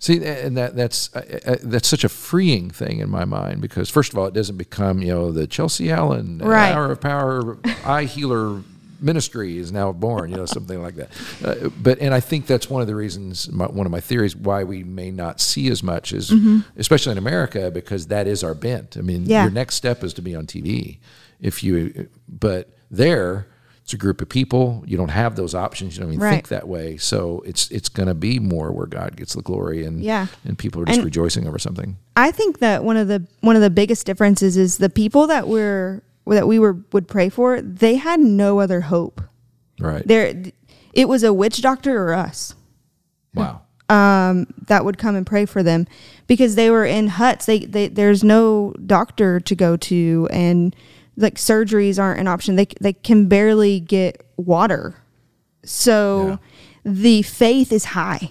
See, 0.00 0.24
and 0.24 0.56
that 0.56 0.76
that's 0.76 1.14
uh, 1.14 1.40
uh, 1.44 1.56
that's 1.62 1.88
such 1.88 2.04
a 2.04 2.08
freeing 2.08 2.70
thing 2.70 3.00
in 3.00 3.10
my 3.10 3.24
mind 3.24 3.60
because 3.60 3.90
first 3.90 4.12
of 4.12 4.18
all, 4.18 4.26
it 4.26 4.32
doesn't 4.34 4.56
become 4.56 5.02
you 5.02 5.12
know 5.12 5.32
the 5.32 5.46
Chelsea 5.48 5.90
Allen 5.90 6.40
uh, 6.40 6.46
Right. 6.46 6.72
Hour 6.72 6.92
of 6.92 7.00
Power 7.00 7.58
Eye 7.84 8.04
Healer 8.04 8.62
Ministry 9.00 9.58
is 9.58 9.72
now 9.72 9.90
born, 9.92 10.30
you 10.30 10.36
know, 10.36 10.46
something 10.56 10.80
like 10.80 10.94
that. 10.96 11.10
Uh, 11.44 11.68
but 11.80 11.98
and 12.00 12.14
I 12.14 12.20
think 12.20 12.46
that's 12.46 12.70
one 12.70 12.80
of 12.80 12.86
the 12.88 12.94
reasons, 12.94 13.50
my, 13.50 13.66
one 13.66 13.86
of 13.86 13.92
my 13.92 14.00
theories, 14.00 14.36
why 14.36 14.62
we 14.64 14.84
may 14.84 15.10
not 15.10 15.40
see 15.40 15.68
as 15.68 15.82
much 15.82 16.12
as, 16.12 16.32
especially 16.76 17.12
in 17.12 17.18
America, 17.18 17.70
because 17.70 18.06
that 18.08 18.26
is 18.28 18.42
our 18.44 18.54
bent. 18.54 18.96
I 18.96 19.00
mean, 19.00 19.22
Mm-hmm. 19.22 19.30
Yeah. 19.30 19.42
your 19.42 19.52
next 19.52 19.74
step 19.74 20.04
is 20.04 20.14
to 20.14 20.22
be 20.22 20.34
on 20.36 20.46
TV. 20.46 20.98
If 21.40 21.62
you, 21.64 22.08
but 22.28 22.70
there. 22.90 23.46
It's 23.88 23.94
a 23.94 23.96
group 23.96 24.20
of 24.20 24.28
people. 24.28 24.84
You 24.86 24.98
don't 24.98 25.08
have 25.08 25.34
those 25.34 25.54
options. 25.54 25.96
You 25.96 26.02
don't 26.02 26.12
even 26.12 26.22
Right. 26.22 26.32
think 26.32 26.48
that 26.48 26.68
way. 26.68 26.98
So 26.98 27.42
it's 27.46 27.70
it's 27.70 27.88
going 27.88 28.06
to 28.08 28.14
be 28.14 28.38
more 28.38 28.70
where 28.70 28.84
God 28.84 29.16
gets 29.16 29.32
the 29.32 29.40
glory 29.40 29.82
and 29.82 30.02
Yeah. 30.04 30.26
and 30.44 30.58
people 30.58 30.82
are 30.82 30.84
just 30.84 30.98
And- 30.98 31.06
rejoicing 31.06 31.48
over 31.48 31.58
something. 31.58 31.96
I 32.14 32.30
think 32.30 32.58
that 32.58 32.84
one 32.84 32.98
of 32.98 33.08
the 33.08 33.22
one 33.40 33.56
of 33.56 33.62
the 33.62 33.70
biggest 33.70 34.04
differences 34.04 34.58
is 34.58 34.76
the 34.76 34.90
people 34.90 35.26
that 35.28 35.48
we're 35.48 36.02
that 36.26 36.46
we 36.46 36.58
were 36.58 36.76
would 36.92 37.08
pray 37.08 37.30
for. 37.30 37.62
They 37.62 37.94
had 37.96 38.20
no 38.20 38.60
other 38.60 38.82
hope. 38.82 39.22
Right. 39.80 40.06
There, 40.06 40.34
it 40.92 41.08
was 41.08 41.22
a 41.24 41.32
witch 41.32 41.62
doctor 41.62 42.02
or 42.04 42.12
us 42.12 42.54
wow. 43.34 43.62
Um, 43.88 44.48
that 44.66 44.84
would 44.84 44.98
come 44.98 45.16
and 45.16 45.24
pray 45.26 45.46
for 45.46 45.62
them 45.62 45.86
because 46.26 46.56
they 46.56 46.70
were 46.70 46.84
in 46.84 47.08
huts. 47.08 47.46
They, 47.46 47.60
they 47.60 47.88
there's 47.88 48.22
no 48.22 48.74
doctor 48.84 49.40
to 49.40 49.54
go 49.54 49.78
to, 49.78 50.28
and 50.30 50.76
like 51.18 51.34
surgeries 51.34 51.98
aren't 51.98 52.20
an 52.20 52.28
option. 52.28 52.56
They 52.56 52.66
they 52.80 52.92
can 52.94 53.26
barely 53.26 53.80
get 53.80 54.24
water, 54.36 54.94
so 55.64 56.38
the 56.84 57.22
faith 57.22 57.72
is 57.72 57.86
high. 57.86 58.30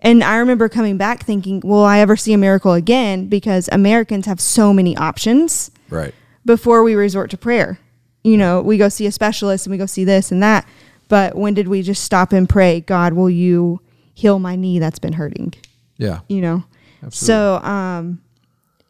And 0.00 0.22
I 0.22 0.36
remember 0.36 0.68
coming 0.68 0.98
back 0.98 1.24
thinking, 1.24 1.60
will 1.64 1.84
I 1.84 1.98
ever 2.00 2.14
see 2.16 2.34
a 2.34 2.38
miracle 2.38 2.74
again? 2.74 3.26
Because 3.26 3.70
Americans 3.72 4.26
have 4.26 4.38
so 4.38 4.72
many 4.74 4.94
options 4.98 5.70
Right. 5.88 6.14
before 6.44 6.82
we 6.82 6.94
resort 6.94 7.30
to 7.30 7.38
prayer. 7.38 7.78
You 8.22 8.36
know, 8.36 8.60
we 8.60 8.76
go 8.76 8.90
see 8.90 9.06
a 9.06 9.12
specialist 9.12 9.66
and 9.66 9.70
we 9.70 9.78
go 9.78 9.86
see 9.86 10.04
this 10.04 10.30
and 10.30 10.42
that. 10.42 10.68
But 11.08 11.36
when 11.36 11.54
did 11.54 11.68
we 11.68 11.80
just 11.80 12.04
stop 12.04 12.32
and 12.32 12.46
pray, 12.48 12.80
God, 12.82 13.14
will 13.14 13.30
you 13.30 13.80
heal 14.12 14.38
my 14.38 14.56
knee 14.56 14.78
that's 14.78 14.98
been 14.98 15.14
hurting? 15.14 15.54
Yeah. 15.96 16.20
You 16.28 16.42
know? 16.42 16.64
Absolutely. 17.02 17.26
So 17.26 17.54
um 17.66 18.20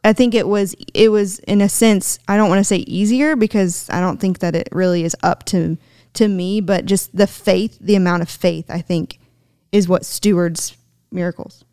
I 0.05 0.13
think 0.13 0.35
it 0.35 0.47
was 0.47 0.77
it 0.93 1.09
was 1.09 1.39
in 1.41 1.63
a 1.63 1.69
sense, 1.69 2.19
I 2.29 2.37
don't 2.37 2.51
want 2.51 2.61
to 2.61 2.65
say 2.65 2.77
easier 2.77 3.35
because 3.37 3.89
I 3.91 4.01
don't 4.01 4.21
think 4.21 4.41
that 4.41 4.55
it 4.55 4.69
really 4.71 5.03
is 5.03 5.17
up 5.23 5.45
to 5.47 5.79
to 6.15 6.29
me, 6.29 6.61
but 6.61 6.85
just 6.85 7.17
the 7.17 7.27
faith, 7.27 7.79
the 7.81 7.97
amount 7.97 8.23
of 8.23 8.29
faith 8.29 8.71
I 8.71 8.83
think 8.83 9.19
is 9.73 9.89
what 9.89 10.05
stewards 10.05 10.77
miracles. 11.11 11.65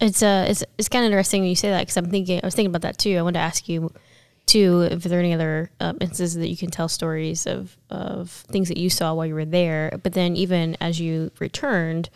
It's 0.00 0.22
uh, 0.22 0.46
it's 0.48 0.64
it's 0.76 0.88
kind 0.88 1.04
of 1.04 1.12
interesting 1.12 1.42
when 1.42 1.50
you 1.50 1.56
say 1.56 1.70
that 1.70 1.82
because 1.82 1.96
I'm 1.96 2.10
thinking 2.10 2.40
I 2.42 2.46
was 2.46 2.54
thinking 2.54 2.70
about 2.70 2.82
that 2.82 2.98
too. 2.98 3.16
I 3.16 3.22
wanted 3.22 3.38
to 3.38 3.44
ask 3.44 3.68
you 3.68 3.92
too 4.46 4.82
if 4.90 5.04
there 5.04 5.18
are 5.18 5.22
any 5.22 5.32
other 5.32 5.70
um, 5.80 5.98
instances 6.00 6.34
that 6.34 6.48
you 6.48 6.56
can 6.56 6.70
tell 6.70 6.88
stories 6.88 7.46
of 7.46 7.76
of 7.90 8.30
things 8.30 8.68
that 8.68 8.76
you 8.76 8.90
saw 8.90 9.14
while 9.14 9.24
you 9.24 9.34
were 9.34 9.44
there. 9.44 9.98
But 10.02 10.14
then 10.14 10.34
even 10.36 10.76
as 10.80 11.00
you 11.00 11.30
returned, 11.38 12.10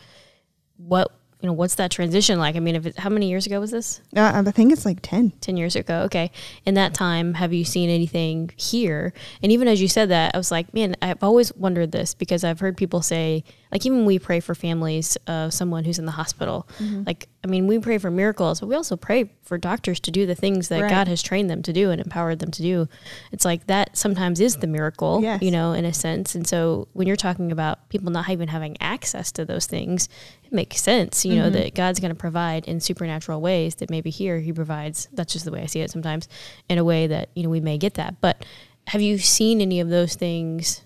what 0.76 1.17
you 1.40 1.46
know, 1.46 1.52
what's 1.52 1.76
that 1.76 1.90
transition 1.92 2.38
like? 2.38 2.56
I 2.56 2.60
mean, 2.60 2.74
if 2.74 2.86
it, 2.86 2.98
how 2.98 3.10
many 3.10 3.28
years 3.28 3.46
ago 3.46 3.60
was 3.60 3.70
this? 3.70 4.00
Uh, 4.16 4.42
I 4.44 4.50
think 4.50 4.72
it's 4.72 4.84
like 4.84 4.98
10. 5.02 5.30
10 5.40 5.56
years 5.56 5.76
ago. 5.76 6.00
Okay. 6.06 6.32
In 6.66 6.74
that 6.74 6.94
time, 6.94 7.34
have 7.34 7.52
you 7.52 7.64
seen 7.64 7.90
anything 7.90 8.50
here? 8.56 9.12
And 9.42 9.52
even 9.52 9.68
as 9.68 9.80
you 9.80 9.86
said 9.86 10.08
that, 10.08 10.34
I 10.34 10.38
was 10.38 10.50
like, 10.50 10.74
man, 10.74 10.96
I've 11.00 11.22
always 11.22 11.54
wondered 11.54 11.92
this 11.92 12.14
because 12.14 12.42
I've 12.42 12.58
heard 12.58 12.76
people 12.76 13.02
say, 13.02 13.44
like, 13.70 13.84
even 13.86 14.04
we 14.04 14.18
pray 14.18 14.40
for 14.40 14.54
families 14.54 15.16
of 15.26 15.52
someone 15.52 15.84
who's 15.84 15.98
in 15.98 16.06
the 16.06 16.12
hospital, 16.12 16.66
like, 17.06 17.28
I 17.44 17.46
mean, 17.46 17.66
we 17.66 17.78
pray 17.78 17.98
for 17.98 18.10
miracles, 18.10 18.60
but 18.60 18.66
we 18.66 18.74
also 18.74 18.96
pray 18.96 19.30
for 19.42 19.58
doctors 19.58 20.00
to 20.00 20.10
do 20.10 20.26
the 20.26 20.34
things 20.34 20.68
that 20.68 20.80
Right. 20.82 20.90
God 20.90 21.06
has 21.08 21.22
trained 21.22 21.48
them 21.50 21.62
to 21.62 21.72
do 21.72 21.90
and 21.90 22.00
empowered 22.00 22.38
them 22.40 22.50
to 22.50 22.62
do. 22.62 22.88
It's 23.30 23.44
like 23.44 23.66
that 23.66 23.96
sometimes 23.96 24.40
is 24.40 24.56
the 24.56 24.66
miracle, 24.66 25.20
Yes. 25.22 25.42
you 25.42 25.50
know, 25.50 25.72
in 25.72 25.84
a 25.84 25.92
sense. 25.94 26.34
And 26.34 26.46
so 26.46 26.88
when 26.94 27.06
you're 27.06 27.16
talking 27.16 27.52
about 27.52 27.88
people 27.90 28.10
not 28.10 28.28
even 28.30 28.48
having 28.48 28.76
access 28.80 29.30
to 29.32 29.44
those 29.44 29.66
things, 29.66 30.08
it 30.48 30.54
makes 30.54 30.80
sense, 30.80 31.26
you 31.26 31.36
know, 31.36 31.50
that 31.50 31.74
God's 31.74 32.00
going 32.00 32.08
to 32.08 32.18
provide 32.18 32.64
in 32.66 32.80
supernatural 32.80 33.42
ways 33.42 33.74
that 33.76 33.90
maybe 33.90 34.08
here 34.08 34.40
he 34.40 34.50
provides. 34.50 35.06
That's 35.12 35.30
just 35.30 35.44
the 35.44 35.50
way 35.50 35.60
I 35.60 35.66
see 35.66 35.80
it 35.80 35.90
sometimes 35.90 36.26
in 36.70 36.78
a 36.78 36.84
way 36.84 37.06
that, 37.06 37.28
you 37.34 37.42
know, 37.42 37.50
we 37.50 37.60
may 37.60 37.76
get 37.76 37.94
that. 37.94 38.22
But 38.22 38.46
have 38.86 39.02
you 39.02 39.18
seen 39.18 39.60
any 39.60 39.78
of 39.78 39.90
those 39.90 40.14
things, 40.14 40.84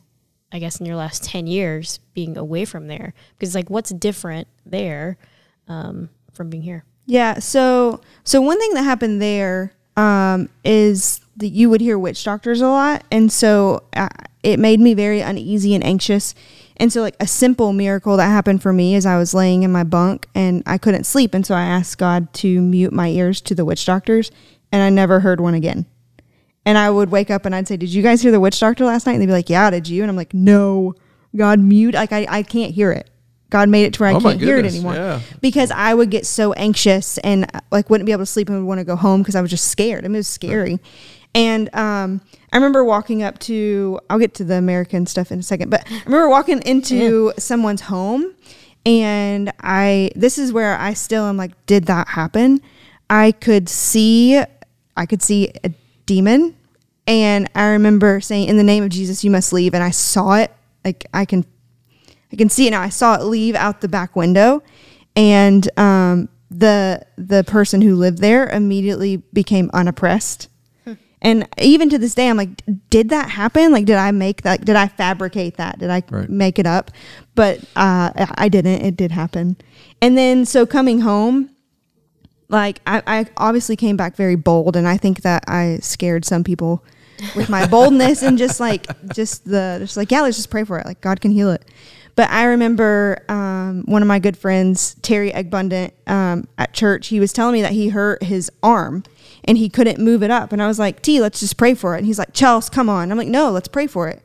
I 0.50 0.58
guess, 0.58 0.80
in 0.80 0.86
your 0.86 0.96
last 0.96 1.22
10 1.22 1.46
years 1.46 2.00
being 2.12 2.36
away 2.36 2.64
from 2.64 2.88
there? 2.88 3.14
Because, 3.38 3.54
like, 3.54 3.70
what's 3.70 3.90
different 3.90 4.48
there 4.66 5.16
um, 5.68 6.10
from 6.32 6.50
being 6.50 6.64
here? 6.64 6.84
Yeah. 7.06 7.38
So 7.38 8.00
so 8.24 8.40
one 8.40 8.58
thing 8.58 8.74
that 8.74 8.82
happened 8.82 9.22
there 9.22 9.74
um, 9.96 10.48
is 10.64 11.20
that 11.36 11.48
you 11.48 11.70
would 11.70 11.80
hear 11.80 11.96
witch 11.96 12.24
doctors 12.24 12.60
a 12.60 12.68
lot, 12.68 13.04
and 13.12 13.30
so 13.30 13.84
uh, 13.94 14.08
it 14.42 14.58
made 14.58 14.80
me 14.80 14.94
very 14.94 15.20
uneasy 15.20 15.74
and 15.74 15.84
anxious. 15.84 16.34
And 16.78 16.92
so 16.92 17.00
like 17.02 17.16
a 17.20 17.26
simple 17.26 17.72
miracle 17.72 18.16
that 18.16 18.26
happened 18.26 18.62
for 18.62 18.72
me 18.72 18.94
is 18.94 19.06
I 19.06 19.18
was 19.18 19.34
laying 19.34 19.62
in 19.62 19.70
my 19.70 19.84
bunk 19.84 20.26
and 20.34 20.62
I 20.66 20.78
couldn't 20.78 21.04
sleep, 21.04 21.34
and 21.34 21.46
so 21.46 21.54
I 21.54 21.62
asked 21.62 21.98
God 21.98 22.32
to 22.34 22.60
mute 22.60 22.92
my 22.92 23.08
ears 23.08 23.40
to 23.42 23.54
the 23.54 23.64
witch 23.64 23.84
doctors, 23.84 24.30
and 24.72 24.82
I 24.82 24.88
never 24.90 25.20
heard 25.20 25.40
one 25.40 25.54
again. 25.54 25.86
And 26.64 26.78
I 26.78 26.90
would 26.90 27.10
wake 27.10 27.30
up 27.30 27.44
and 27.44 27.54
I'd 27.54 27.66
say, 27.68 27.76
"Did 27.76 27.92
you 27.92 28.02
guys 28.02 28.22
hear 28.22 28.30
the 28.32 28.40
witch 28.40 28.58
doctor 28.60 28.84
last 28.84 29.06
night?" 29.06 29.14
And 29.14 29.22
they'd 29.22 29.26
be 29.26 29.32
like, 29.32 29.50
"Yeah, 29.50 29.68
did 29.70 29.88
you?" 29.88 30.02
And 30.02 30.10
I'm 30.10 30.16
like, 30.16 30.32
"No, 30.32 30.94
God 31.36 31.58
mute. 31.60 31.94
Like 31.94 32.12
I, 32.12 32.26
I 32.28 32.42
can't 32.42 32.72
hear 32.72 32.92
it. 32.92 33.10
God 33.50 33.68
made 33.68 33.84
it 33.84 33.94
to 33.94 34.00
where 34.02 34.10
I 34.10 34.14
Oh 34.14 34.20
can't 34.20 34.40
hear 34.40 34.56
it 34.58 34.64
anymore." 34.64 34.94
yeah. 34.94 35.20
because 35.40 35.70
I 35.72 35.92
would 35.92 36.10
get 36.10 36.24
so 36.24 36.52
anxious 36.52 37.18
and 37.18 37.46
uh, 37.52 37.60
like 37.72 37.90
wouldn't 37.90 38.06
be 38.06 38.12
able 38.12 38.22
to 38.22 38.26
sleep 38.26 38.48
and 38.48 38.58
would 38.58 38.66
want 38.66 38.78
to 38.78 38.84
go 38.84 38.96
home 38.96 39.22
because 39.22 39.34
I 39.34 39.40
was 39.42 39.50
just 39.50 39.68
scared. 39.68 40.04
I 40.04 40.08
mean, 40.08 40.14
it 40.14 40.18
was 40.18 40.28
scary. 40.28 40.78
And 41.34 41.74
um, 41.74 42.20
I 42.52 42.56
remember 42.56 42.84
walking 42.84 43.22
up 43.22 43.38
to, 43.40 43.98
I'll 44.10 44.18
get 44.18 44.34
to 44.34 44.44
the 44.44 44.54
American 44.54 45.06
stuff 45.06 45.32
in 45.32 45.38
a 45.38 45.42
second, 45.42 45.70
but 45.70 45.84
I 45.90 46.02
remember 46.04 46.28
walking 46.28 46.60
into 46.62 47.32
someone's 47.38 47.82
home 47.82 48.34
and 48.84 49.52
I, 49.60 50.10
this 50.14 50.36
is 50.36 50.52
where 50.52 50.78
I 50.78 50.92
still 50.92 51.24
am 51.24 51.36
like, 51.36 51.52
did 51.66 51.86
that 51.86 52.08
happen? 52.08 52.60
I 53.08 53.32
could 53.32 53.68
see, 53.68 54.42
I 54.96 55.06
could 55.06 55.22
see 55.22 55.52
a 55.64 55.70
demon. 56.04 56.56
And 57.06 57.48
I 57.54 57.68
remember 57.68 58.20
saying, 58.20 58.48
in 58.48 58.58
the 58.58 58.62
name 58.62 58.84
of 58.84 58.90
Jesus, 58.90 59.24
you 59.24 59.30
must 59.30 59.52
leave. 59.52 59.74
And 59.74 59.82
I 59.82 59.90
saw 59.90 60.34
it. 60.34 60.52
Like 60.84 61.06
I 61.14 61.24
can 61.24 61.44
I 62.32 62.36
can 62.36 62.48
see 62.48 62.66
it 62.66 62.70
now. 62.70 62.80
I 62.80 62.88
saw 62.88 63.14
it 63.14 63.24
leave 63.24 63.54
out 63.54 63.80
the 63.80 63.88
back 63.88 64.16
window, 64.16 64.62
and 65.14 65.68
um, 65.78 66.28
the 66.50 67.04
the 67.16 67.44
person 67.44 67.82
who 67.82 67.94
lived 67.94 68.18
there 68.18 68.48
immediately 68.48 69.18
became 69.32 69.70
unoppressed. 69.74 70.48
And 71.22 71.48
even 71.58 71.88
to 71.90 71.98
this 71.98 72.14
day, 72.14 72.28
I'm 72.28 72.36
like, 72.36 72.50
did 72.90 73.08
that 73.10 73.30
happen? 73.30 73.70
Like, 73.72 73.86
did 73.86 73.96
I 73.96 74.10
make 74.10 74.42
that? 74.42 74.64
Did 74.64 74.76
I 74.76 74.88
fabricate 74.88 75.56
that? 75.56 75.78
Did 75.78 75.88
I 75.88 76.02
Right. 76.10 76.28
make 76.28 76.58
it 76.58 76.66
up? 76.66 76.90
But 77.34 77.60
uh, 77.76 78.10
I 78.36 78.48
didn't. 78.48 78.82
It 78.82 78.96
did 78.96 79.12
happen. 79.12 79.56
And 80.02 80.18
then, 80.18 80.44
so 80.44 80.66
coming 80.66 81.00
home, 81.00 81.50
like 82.48 82.80
I, 82.86 83.02
I 83.06 83.26
obviously 83.36 83.76
came 83.76 83.96
back 83.96 84.14
very 84.14 84.34
bold 84.36 84.76
and 84.76 84.86
i 84.86 84.98
think 84.98 85.22
that 85.22 85.42
i 85.48 85.78
scared 85.80 86.26
some 86.26 86.44
people 86.44 86.84
with 87.34 87.48
my 87.48 87.66
boldness 87.70 88.22
and 88.22 88.36
just 88.36 88.60
like 88.60 88.86
just 89.14 89.46
the 89.46 89.78
just 89.80 89.96
like 89.96 90.10
yeah 90.10 90.20
let's 90.20 90.36
just 90.36 90.50
pray 90.50 90.62
for 90.64 90.78
it 90.78 90.84
like 90.84 91.00
god 91.00 91.22
can 91.22 91.30
heal 91.30 91.50
it 91.50 91.64
but 92.14 92.28
i 92.30 92.44
remember 92.44 93.24
um, 93.28 93.82
one 93.86 94.02
of 94.02 94.08
my 94.08 94.18
good 94.18 94.36
friends 94.36 94.94
terry 95.02 95.32
egbundant 95.32 95.92
um, 96.06 96.46
at 96.58 96.72
church 96.72 97.08
he 97.08 97.20
was 97.20 97.32
telling 97.32 97.54
me 97.54 97.62
that 97.62 97.72
he 97.72 97.88
hurt 97.88 98.22
his 98.22 98.50
arm 98.62 99.02
and 99.44 99.58
he 99.58 99.68
couldn't 99.68 99.98
move 99.98 100.22
it 100.22 100.30
up 100.30 100.52
and 100.52 100.62
i 100.62 100.66
was 100.66 100.78
like 100.78 101.02
t 101.02 101.20
let's 101.20 101.40
just 101.40 101.56
pray 101.56 101.74
for 101.74 101.94
it 101.94 101.98
and 101.98 102.06
he's 102.06 102.18
like 102.18 102.32
chels 102.32 102.70
come 102.70 102.88
on 102.88 103.10
i'm 103.10 103.18
like 103.18 103.28
no 103.28 103.50
let's 103.50 103.68
pray 103.68 103.86
for 103.86 104.08
it 104.08 104.22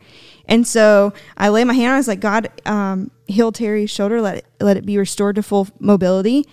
and 0.47 0.65
so 0.65 1.13
I 1.35 1.49
lay 1.49 1.63
my 1.63 1.73
hand 1.73 1.93
I 1.93 1.97
was 1.97 2.07
like, 2.07 2.19
God, 2.19 2.49
um, 2.65 3.11
heal 3.27 3.51
Terry's 3.51 3.89
shoulder. 3.89 4.21
Let 4.21 4.37
it 4.37 4.45
let 4.59 4.77
it 4.77 4.85
be 4.85 4.97
restored 4.97 5.35
to 5.35 5.43
full 5.43 5.67
mobility. 5.79 6.45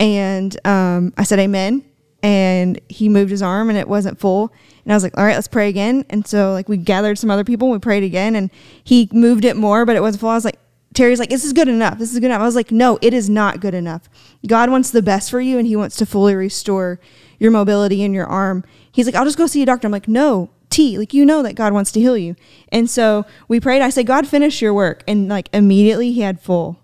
And 0.00 0.56
um, 0.66 1.12
I 1.16 1.24
said, 1.24 1.38
Amen. 1.38 1.84
And 2.22 2.80
he 2.88 3.08
moved 3.08 3.30
his 3.30 3.42
arm, 3.42 3.68
and 3.68 3.76
it 3.76 3.88
wasn't 3.88 4.20
full. 4.20 4.52
And 4.84 4.92
I 4.92 4.96
was 4.96 5.02
like, 5.02 5.16
All 5.18 5.24
right, 5.24 5.34
let's 5.34 5.48
pray 5.48 5.68
again. 5.68 6.04
And 6.08 6.26
so 6.26 6.52
like 6.52 6.68
we 6.68 6.76
gathered 6.76 7.18
some 7.18 7.30
other 7.30 7.44
people. 7.44 7.70
We 7.70 7.78
prayed 7.78 8.04
again, 8.04 8.34
and 8.36 8.50
he 8.82 9.08
moved 9.12 9.44
it 9.44 9.56
more, 9.56 9.84
but 9.84 9.96
it 9.96 10.00
wasn't 10.00 10.20
full. 10.20 10.30
I 10.30 10.34
was 10.34 10.44
like. 10.44 10.58
Terry's 10.94 11.18
like, 11.18 11.30
this 11.30 11.44
is 11.44 11.52
good 11.52 11.68
enough. 11.68 11.98
This 11.98 12.12
is 12.12 12.18
good 12.18 12.26
enough. 12.26 12.42
I 12.42 12.44
was 12.44 12.54
like, 12.54 12.70
no, 12.70 12.98
it 13.00 13.14
is 13.14 13.30
not 13.30 13.60
good 13.60 13.74
enough. 13.74 14.08
God 14.46 14.70
wants 14.70 14.90
the 14.90 15.02
best 15.02 15.30
for 15.30 15.40
you 15.40 15.58
and 15.58 15.66
he 15.66 15.76
wants 15.76 15.96
to 15.96 16.06
fully 16.06 16.34
restore 16.34 17.00
your 17.38 17.50
mobility 17.50 18.02
in 18.02 18.12
your 18.12 18.26
arm. 18.26 18.64
He's 18.90 19.06
like, 19.06 19.14
I'll 19.14 19.24
just 19.24 19.38
go 19.38 19.46
see 19.46 19.62
a 19.62 19.66
doctor. 19.66 19.86
I'm 19.86 19.92
like, 19.92 20.08
no, 20.08 20.50
T, 20.70 20.98
like 20.98 21.14
you 21.14 21.24
know 21.24 21.42
that 21.42 21.54
God 21.54 21.72
wants 21.72 21.92
to 21.92 22.00
heal 22.00 22.16
you. 22.16 22.36
And 22.70 22.88
so 22.90 23.26
we 23.48 23.60
prayed. 23.60 23.82
I 23.82 23.90
said, 23.90 24.06
God, 24.06 24.26
finish 24.26 24.60
your 24.60 24.74
work. 24.74 25.02
And 25.06 25.28
like 25.28 25.48
immediately 25.52 26.12
he 26.12 26.20
had 26.20 26.40
full, 26.40 26.78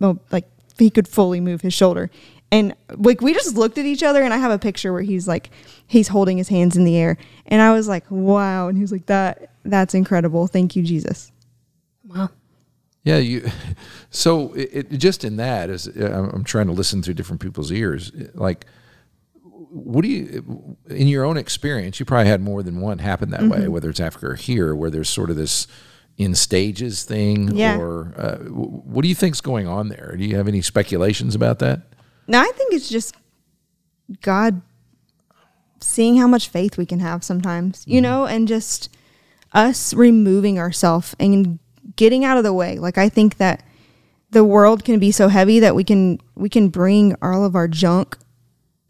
well, 0.00 0.20
like 0.30 0.48
he 0.78 0.90
could 0.90 1.08
fully 1.08 1.40
move 1.40 1.60
his 1.60 1.74
shoulder. 1.74 2.10
And 2.50 2.74
like 2.90 3.20
we 3.20 3.32
just 3.32 3.56
looked 3.56 3.78
at 3.78 3.86
each 3.86 4.02
other 4.02 4.22
and 4.22 4.34
I 4.34 4.36
have 4.36 4.52
a 4.52 4.58
picture 4.58 4.92
where 4.92 5.02
he's 5.02 5.26
like 5.26 5.50
he's 5.86 6.08
holding 6.08 6.36
his 6.36 6.48
hands 6.48 6.76
in 6.76 6.84
the 6.84 6.96
air. 6.96 7.16
And 7.46 7.62
I 7.62 7.72
was 7.72 7.88
like, 7.88 8.04
wow. 8.10 8.68
And 8.68 8.76
he 8.76 8.82
was 8.82 8.92
like, 8.92 9.06
that 9.06 9.50
that's 9.64 9.94
incredible. 9.94 10.46
Thank 10.46 10.76
you, 10.76 10.82
Jesus. 10.82 11.32
Wow. 12.04 12.30
Yeah, 13.04 13.18
you. 13.18 13.48
So 14.14 14.52
it, 14.52 14.88
it 14.92 14.98
just 14.98 15.24
in 15.24 15.36
that 15.36 15.70
is 15.70 15.88
uh, 15.88 16.12
I'm 16.14 16.28
I'm 16.34 16.44
trying 16.44 16.66
to 16.66 16.74
listen 16.74 17.02
through 17.02 17.14
different 17.14 17.40
people's 17.40 17.72
ears. 17.72 18.12
Uh, 18.12 18.26
like, 18.34 18.66
what 19.70 20.02
do 20.02 20.08
you, 20.08 20.76
in 20.90 21.08
your 21.08 21.24
own 21.24 21.38
experience, 21.38 21.98
you 21.98 22.04
probably 22.04 22.28
had 22.28 22.42
more 22.42 22.62
than 22.62 22.82
one 22.82 22.98
happen 22.98 23.30
that 23.30 23.44
way, 23.44 23.60
mm-hmm. 23.60 23.70
whether 23.70 23.88
it's 23.88 24.00
Africa 24.00 24.26
or 24.26 24.34
here, 24.34 24.74
where 24.74 24.90
there's 24.90 25.08
sort 25.08 25.30
of 25.30 25.36
this 25.36 25.66
in 26.18 26.34
stages 26.34 27.04
thing, 27.04 27.56
Yeah. 27.56 27.78
or 27.78 28.12
uh, 28.18 28.36
what 28.50 29.00
do 29.00 29.08
you 29.08 29.14
think's 29.14 29.40
going 29.40 29.66
on 29.66 29.88
there? 29.88 30.14
Do 30.14 30.24
you 30.26 30.36
have 30.36 30.46
any 30.46 30.60
speculations 30.60 31.34
about 31.34 31.58
that? 31.60 31.80
Now 32.26 32.42
I 32.42 32.52
think 32.54 32.74
it's 32.74 32.90
just 32.90 33.16
God 34.20 34.60
seeing 35.80 36.18
how 36.18 36.26
much 36.26 36.48
faith 36.50 36.76
we 36.76 36.84
can 36.84 37.00
have 37.00 37.24
sometimes, 37.24 37.82
you 37.86 37.94
mm-hmm. 37.96 38.02
know, 38.02 38.26
and 38.26 38.46
just 38.46 38.90
us 39.54 39.94
removing 39.94 40.58
ourselves 40.58 41.16
and 41.18 41.58
getting 41.96 42.24
out 42.24 42.38
of 42.38 42.44
the 42.44 42.52
way. 42.52 42.78
Like 42.78 42.98
I 42.98 43.08
think 43.08 43.36
that 43.36 43.64
the 44.30 44.44
world 44.44 44.84
can 44.84 44.98
be 44.98 45.10
so 45.10 45.28
heavy 45.28 45.60
that 45.60 45.74
we 45.74 45.84
can 45.84 46.18
we 46.34 46.48
can 46.48 46.68
bring 46.68 47.14
all 47.22 47.44
of 47.44 47.54
our 47.54 47.68
junk 47.68 48.16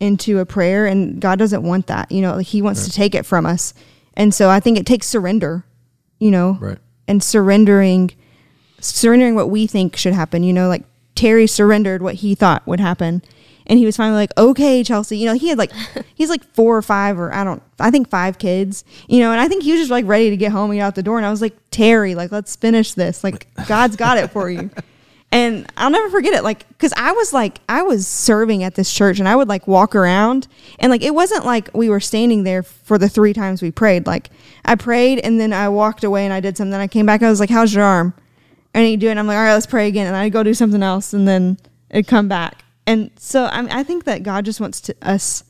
into 0.00 0.38
a 0.38 0.46
prayer 0.46 0.86
and 0.86 1.20
God 1.20 1.38
doesn't 1.38 1.62
want 1.62 1.86
that. 1.88 2.10
You 2.10 2.22
know, 2.22 2.36
like 2.36 2.46
he 2.46 2.62
wants 2.62 2.84
to 2.84 2.90
take 2.90 3.14
it 3.14 3.26
from 3.26 3.46
us. 3.46 3.74
And 4.14 4.34
so 4.34 4.50
I 4.50 4.60
think 4.60 4.78
it 4.78 4.86
takes 4.86 5.06
surrender, 5.06 5.64
you 6.18 6.30
know. 6.30 6.58
Right. 6.60 6.78
And 7.08 7.22
surrendering 7.22 8.10
surrendering 8.80 9.34
what 9.34 9.50
we 9.50 9.66
think 9.66 9.96
should 9.96 10.12
happen. 10.12 10.42
You 10.42 10.52
know, 10.52 10.68
like 10.68 10.84
Terry 11.14 11.46
surrendered 11.46 12.02
what 12.02 12.16
he 12.16 12.34
thought 12.34 12.66
would 12.66 12.80
happen. 12.80 13.22
And 13.72 13.78
he 13.78 13.86
was 13.86 13.96
finally 13.96 14.18
like, 14.18 14.36
okay, 14.36 14.84
Chelsea. 14.84 15.16
You 15.16 15.24
know, 15.24 15.32
he 15.32 15.48
had 15.48 15.56
like, 15.56 15.72
he's 16.14 16.28
like 16.28 16.44
four 16.44 16.76
or 16.76 16.82
five, 16.82 17.18
or 17.18 17.32
I 17.32 17.42
don't, 17.42 17.62
I 17.80 17.90
think 17.90 18.10
five 18.10 18.38
kids, 18.38 18.84
you 19.08 19.20
know, 19.20 19.32
and 19.32 19.40
I 19.40 19.48
think 19.48 19.62
he 19.62 19.72
was 19.72 19.80
just 19.80 19.90
like 19.90 20.04
ready 20.04 20.28
to 20.28 20.36
get 20.36 20.52
home 20.52 20.70
and 20.70 20.78
get 20.78 20.84
out 20.84 20.94
the 20.94 21.02
door. 21.02 21.16
And 21.16 21.24
I 21.24 21.30
was 21.30 21.40
like, 21.40 21.56
Terry, 21.70 22.14
like, 22.14 22.30
let's 22.30 22.54
finish 22.54 22.92
this. 22.92 23.24
Like, 23.24 23.46
God's 23.68 23.96
got 23.96 24.18
it 24.18 24.30
for 24.30 24.50
you. 24.50 24.68
And 25.30 25.66
I'll 25.78 25.88
never 25.88 26.10
forget 26.10 26.34
it. 26.34 26.44
Like, 26.44 26.66
cause 26.78 26.92
I 26.98 27.12
was 27.12 27.32
like, 27.32 27.60
I 27.66 27.80
was 27.80 28.06
serving 28.06 28.62
at 28.62 28.74
this 28.74 28.92
church 28.92 29.18
and 29.18 29.26
I 29.26 29.34
would 29.34 29.48
like 29.48 29.66
walk 29.66 29.94
around 29.94 30.48
and 30.78 30.90
like, 30.90 31.02
it 31.02 31.14
wasn't 31.14 31.46
like 31.46 31.70
we 31.72 31.88
were 31.88 32.00
standing 32.00 32.42
there 32.44 32.62
for 32.62 32.98
the 32.98 33.08
three 33.08 33.32
times 33.32 33.62
we 33.62 33.70
prayed. 33.70 34.06
Like, 34.06 34.28
I 34.66 34.74
prayed 34.74 35.20
and 35.20 35.40
then 35.40 35.54
I 35.54 35.70
walked 35.70 36.04
away 36.04 36.26
and 36.26 36.34
I 36.34 36.40
did 36.40 36.58
something. 36.58 36.78
I 36.78 36.88
came 36.88 37.06
back. 37.06 37.22
I 37.22 37.30
was 37.30 37.40
like, 37.40 37.48
how's 37.48 37.72
your 37.72 37.84
arm? 37.84 38.12
and 38.74 38.86
he'd 38.86 39.00
do 39.00 39.08
it. 39.08 39.12
And 39.12 39.20
I'm 39.20 39.26
like, 39.26 39.36
all 39.36 39.42
right, 39.42 39.52
let's 39.54 39.66
pray 39.66 39.88
again. 39.88 40.06
And 40.06 40.16
I'd 40.16 40.32
go 40.32 40.42
do 40.42 40.54
something 40.54 40.82
else, 40.82 41.12
and 41.12 41.26
then 41.26 41.58
it'd 41.90 42.06
come 42.06 42.28
back. 42.28 42.61
And 42.86 43.10
so 43.16 43.46
I, 43.46 43.62
mean, 43.62 43.70
I 43.70 43.82
think 43.82 44.04
that 44.04 44.22
God 44.22 44.44
just 44.44 44.60
wants 44.60 44.80
to, 44.82 44.96
us 45.02 45.44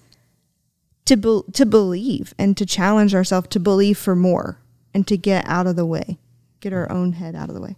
to 1.07 1.17
be, 1.17 1.41
to 1.53 1.67
believe 1.67 2.35
and 2.39 2.57
to 2.57 2.67
challenge 2.67 3.15
ourselves 3.15 3.49
to 3.49 3.61
believe 3.61 3.99
for 3.99 4.15
more 4.15 4.59
and 4.95 5.07
to 5.09 5.17
get 5.17 5.47
out 5.49 5.67
of 5.67 5.77
the 5.77 5.87
way, 5.87 6.19
get 6.61 6.73
our 6.73 6.91
own 6.93 7.13
head 7.13 7.35
out 7.35 7.49
of 7.49 7.55
the 7.55 7.61
way. 7.61 7.77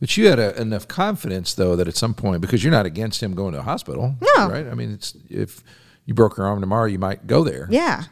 But 0.00 0.16
you 0.16 0.26
had 0.28 0.38
a, 0.38 0.60
enough 0.60 0.88
confidence, 0.88 1.54
though, 1.54 1.76
that 1.76 1.86
at 1.86 1.96
some 1.96 2.12
point, 2.14 2.40
because 2.40 2.64
you're 2.64 2.72
not 2.72 2.86
against 2.86 3.22
him 3.22 3.34
going 3.34 3.52
to 3.52 3.60
a 3.60 3.62
hospital, 3.62 4.16
No. 4.36 4.48
right? 4.50 4.66
I 4.66 4.74
mean, 4.74 4.90
it's 4.92 5.14
if 5.30 5.62
you 6.06 6.14
broke 6.14 6.36
your 6.38 6.46
arm 6.46 6.60
tomorrow, 6.60 6.86
you 6.86 6.98
might 6.98 7.26
go 7.26 7.44
there. 7.44 7.68
Yeah. 7.70 8.04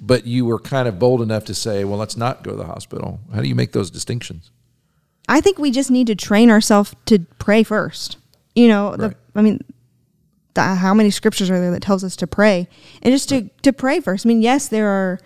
But 0.00 0.26
you 0.26 0.44
were 0.44 0.58
kind 0.58 0.86
of 0.86 0.98
bold 0.98 1.22
enough 1.22 1.44
to 1.46 1.54
say, 1.54 1.84
"Well, 1.84 1.98
let's 1.98 2.16
not 2.16 2.42
go 2.44 2.50
to 2.50 2.56
the 2.56 2.66
hospital." 2.66 3.20
How 3.32 3.40
do 3.40 3.48
you 3.48 3.54
make 3.54 3.72
those 3.72 3.90
distinctions? 3.90 4.50
I 5.28 5.40
think 5.40 5.58
we 5.58 5.70
just 5.70 5.90
need 5.90 6.06
to 6.08 6.14
train 6.14 6.50
ourselves 6.50 6.94
to 7.06 7.20
pray 7.38 7.62
first. 7.62 8.18
You 8.54 8.68
know, 8.68 8.96
the, 8.96 9.08
Right. 9.08 9.16
I 9.36 9.42
mean, 9.42 9.60
how 10.56 10.94
many 10.94 11.10
scriptures 11.10 11.50
are 11.50 11.60
there 11.60 11.70
that 11.70 11.82
tells 11.82 12.04
us 12.04 12.16
to 12.16 12.26
pray 12.26 12.68
and 13.02 13.12
just 13.12 13.28
to, 13.28 13.50
to 13.62 13.72
pray 13.72 14.00
first? 14.00 14.26
I 14.26 14.28
mean, 14.28 14.42
yes, 14.42 14.68
there 14.68 14.88
are 14.88 15.20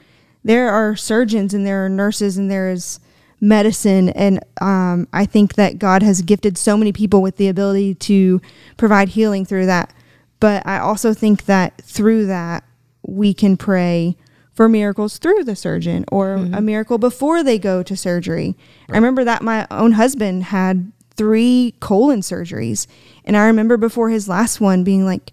there 0.44 0.70
are 0.70 0.96
surgeons 0.96 1.52
and 1.52 1.66
there 1.66 1.84
are 1.84 1.88
nurses 1.88 2.38
and 2.38 2.50
there 2.50 2.70
is 2.70 3.00
medicine, 3.40 4.08
and 4.10 4.40
um, 4.60 5.06
I 5.12 5.26
think 5.26 5.54
that 5.54 5.78
God 5.78 6.02
has 6.02 6.22
gifted 6.22 6.56
so 6.56 6.76
many 6.76 6.92
people 6.92 7.22
with 7.22 7.36
the 7.36 7.48
ability 7.48 7.94
to 7.94 8.40
provide 8.76 9.10
healing 9.10 9.44
through 9.44 9.66
that. 9.66 9.92
But 10.40 10.66
I 10.66 10.78
also 10.78 11.14
think 11.14 11.44
that 11.46 11.80
through 11.82 12.26
that 12.26 12.64
we 13.02 13.34
can 13.34 13.56
pray 13.56 14.16
for 14.52 14.68
miracles 14.68 15.18
through 15.18 15.44
the 15.44 15.54
surgeon 15.54 16.04
or 16.10 16.34
a 16.34 16.60
miracle 16.60 16.98
before 16.98 17.44
they 17.44 17.60
go 17.60 17.82
to 17.82 17.96
surgery. 17.96 18.56
I 18.90 18.94
remember 18.94 19.22
that 19.22 19.40
my 19.40 19.68
own 19.70 19.92
husband 19.92 20.44
had 20.44 20.90
three 21.18 21.74
colon 21.80 22.20
surgeries. 22.20 22.86
And 23.24 23.36
I 23.36 23.44
remember 23.46 23.76
before 23.76 24.08
his 24.08 24.28
last 24.28 24.60
one 24.60 24.84
being 24.84 25.04
like, 25.04 25.32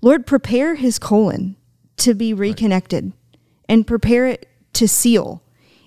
Lord, 0.00 0.26
prepare 0.26 0.74
his 0.74 0.98
colon 0.98 1.54
to 1.98 2.14
be 2.14 2.34
reconnected 2.34 3.12
and 3.68 3.86
prepare 3.86 4.26
it 4.26 4.48
to 4.72 4.88
seal. 4.88 5.42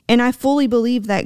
And 0.07 0.21
I 0.21 0.31
fully 0.31 0.67
believe 0.67 1.07
that 1.07 1.25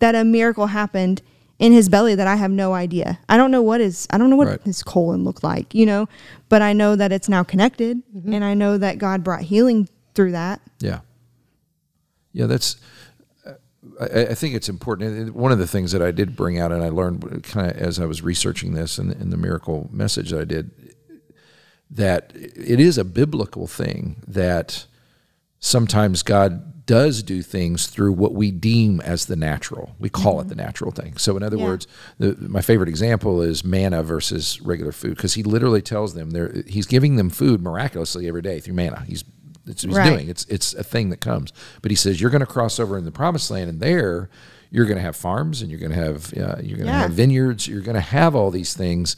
that 0.00 0.14
a 0.14 0.24
miracle 0.24 0.68
happened 0.68 1.22
in 1.58 1.72
his 1.72 1.88
belly 1.88 2.14
that 2.14 2.26
I 2.26 2.36
have 2.36 2.50
no 2.50 2.72
idea. 2.72 3.18
I 3.28 3.36
don't 3.36 3.50
know 3.50 3.62
what 3.62 3.80
his 3.80 4.06
I 4.10 4.18
don't 4.18 4.30
know 4.30 4.36
what 4.36 4.48
Right. 4.48 4.62
his 4.62 4.82
colon 4.82 5.24
looked 5.24 5.42
like, 5.44 5.74
you 5.74 5.86
know, 5.86 6.08
but 6.48 6.62
I 6.62 6.72
know 6.72 6.96
that 6.96 7.12
it's 7.12 7.28
now 7.28 7.42
connected 7.42 8.02
mm-hmm. 8.14 8.32
and 8.32 8.44
I 8.44 8.54
know 8.54 8.78
that 8.78 8.98
God 8.98 9.22
brought 9.24 9.42
healing 9.42 9.88
through 10.14 10.32
that. 10.32 10.60
Yeah, 10.80 11.00
yeah, 12.32 12.46
that's. 12.46 12.76
I, 14.00 14.26
I 14.26 14.34
think 14.34 14.54
it's 14.54 14.68
important. 14.68 15.34
One 15.34 15.52
of 15.52 15.58
the 15.58 15.66
things 15.66 15.92
that 15.92 16.02
I 16.02 16.10
did 16.10 16.36
bring 16.36 16.58
out, 16.58 16.72
and 16.72 16.82
I 16.82 16.88
learned 16.88 17.44
kind 17.44 17.70
of 17.70 17.76
as 17.76 17.98
I 17.98 18.06
was 18.06 18.22
researching 18.22 18.74
this 18.74 18.98
and, 18.98 19.12
and 19.12 19.32
the 19.32 19.36
miracle 19.36 19.88
message 19.92 20.30
that 20.30 20.40
I 20.40 20.44
did, 20.44 20.94
that 21.90 22.32
it 22.34 22.80
is 22.80 22.98
a 22.98 23.04
biblical 23.04 23.66
thing 23.66 24.22
that 24.26 24.86
sometimes 25.58 26.22
God 26.22 26.86
does 26.88 27.22
do 27.22 27.42
things 27.42 27.86
through 27.86 28.12
what 28.12 28.32
we 28.32 28.50
deem 28.50 29.00
as 29.02 29.26
the 29.26 29.36
natural. 29.36 29.94
We 29.98 30.08
call 30.08 30.40
it 30.40 30.44
mm-hmm. 30.44 30.48
the 30.48 30.54
natural 30.56 30.90
thing. 30.90 31.18
So, 31.18 31.36
in 31.36 31.42
other 31.42 31.58
Yeah. 31.58 31.64
words, 31.66 31.86
the, 32.16 32.34
my 32.40 32.62
favorite 32.62 32.88
example 32.88 33.42
is 33.42 33.62
manna 33.62 34.02
versus 34.02 34.58
regular 34.62 34.90
food 34.90 35.16
because 35.16 35.34
he 35.34 35.42
literally 35.42 35.82
tells 35.82 36.14
them 36.14 36.30
they're, 36.30 36.62
he's 36.66 36.86
giving 36.86 37.16
them 37.16 37.28
food 37.28 37.60
miraculously 37.60 38.26
every 38.26 38.40
day 38.40 38.58
through 38.58 38.72
manna. 38.74 39.04
He's 39.06 39.22
that's 39.68 39.84
what 39.84 39.90
he's 39.90 39.98
Right. 39.98 40.10
doing. 40.10 40.28
It's 40.28 40.44
it's 40.46 40.74
a 40.74 40.82
thing 40.82 41.10
that 41.10 41.20
comes. 41.20 41.52
But 41.82 41.92
he 41.92 41.96
says 41.96 42.20
you're 42.20 42.30
going 42.30 42.40
to 42.40 42.46
cross 42.46 42.80
over 42.80 42.98
in 42.98 43.04
the 43.04 43.12
promised 43.12 43.50
land, 43.50 43.70
and 43.70 43.78
there 43.80 44.28
you're 44.70 44.84
going 44.86 44.96
to 44.98 45.02
have 45.02 45.16
farms, 45.16 45.62
and 45.62 45.70
you're 45.70 45.80
going 45.80 45.92
to 45.92 45.96
have 45.96 46.32
uh, 46.34 46.56
you're 46.60 46.76
going 46.76 46.86
to 46.88 46.92
Yeah. 46.92 47.02
have 47.02 47.12
vineyards. 47.12 47.68
You're 47.68 47.80
going 47.82 47.94
to 47.94 48.00
have 48.00 48.34
all 48.34 48.50
these 48.50 48.74
things, 48.74 49.14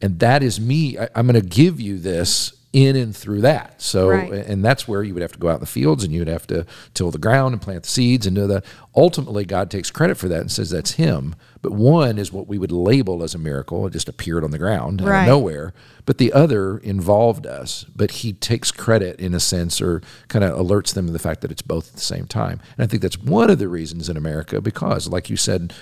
and 0.00 0.18
that 0.20 0.42
is 0.42 0.60
me. 0.60 0.96
I, 0.98 1.08
I'm 1.14 1.26
going 1.26 1.40
to 1.40 1.46
give 1.46 1.80
you 1.80 1.98
this 1.98 2.52
in 2.72 2.94
and 2.96 3.16
through 3.16 3.40
that. 3.40 3.80
So, 3.80 4.08
Right. 4.10 4.30
and 4.32 4.62
that's 4.64 4.86
where 4.86 5.02
you 5.02 5.14
would 5.14 5.22
have 5.22 5.32
to 5.32 5.38
go 5.38 5.48
out 5.48 5.54
in 5.54 5.60
the 5.60 5.66
fields 5.66 6.04
and 6.04 6.12
you 6.12 6.20
would 6.20 6.28
have 6.28 6.46
to 6.48 6.66
till 6.92 7.10
the 7.10 7.18
ground 7.18 7.54
and 7.54 7.62
plant 7.62 7.84
the 7.84 7.88
seeds 7.88 8.26
and 8.26 8.36
do 8.36 8.46
that. 8.48 8.64
Ultimately, 8.94 9.44
God 9.44 9.70
takes 9.70 9.90
credit 9.90 10.16
for 10.18 10.28
that 10.28 10.40
and 10.40 10.52
says 10.52 10.70
that's 10.70 10.92
Him. 10.92 11.34
But 11.62 11.72
one 11.72 12.18
is 12.18 12.32
what 12.32 12.46
we 12.46 12.58
would 12.58 12.72
label 12.72 13.22
as 13.22 13.34
a 13.34 13.38
miracle; 13.38 13.86
it 13.86 13.92
just 13.92 14.08
appeared 14.08 14.44
on 14.44 14.50
the 14.50 14.58
ground 14.58 15.00
out 15.00 15.06
of 15.22 15.26
nowhere. 15.26 15.72
But 16.04 16.18
the 16.18 16.32
other 16.32 16.78
involved 16.78 17.46
us, 17.46 17.84
but 17.94 18.10
He 18.10 18.32
takes 18.32 18.70
credit 18.70 19.18
in 19.18 19.32
a 19.34 19.40
sense, 19.40 19.80
or 19.80 20.02
kind 20.28 20.44
of 20.44 20.56
alerts 20.58 20.92
them 20.94 21.06
to 21.06 21.12
the 21.12 21.18
fact 21.18 21.40
that 21.40 21.50
it's 21.50 21.62
both 21.62 21.88
at 21.88 21.94
the 21.94 22.00
same 22.00 22.26
time. 22.26 22.60
And 22.76 22.84
I 22.84 22.86
think 22.86 23.00
that's 23.02 23.18
one 23.18 23.50
of 23.50 23.58
the 23.58 23.68
reasons 23.68 24.08
in 24.08 24.16
America, 24.16 24.60
because, 24.60 25.08
like 25.08 25.30
you 25.30 25.36
said, 25.36 25.72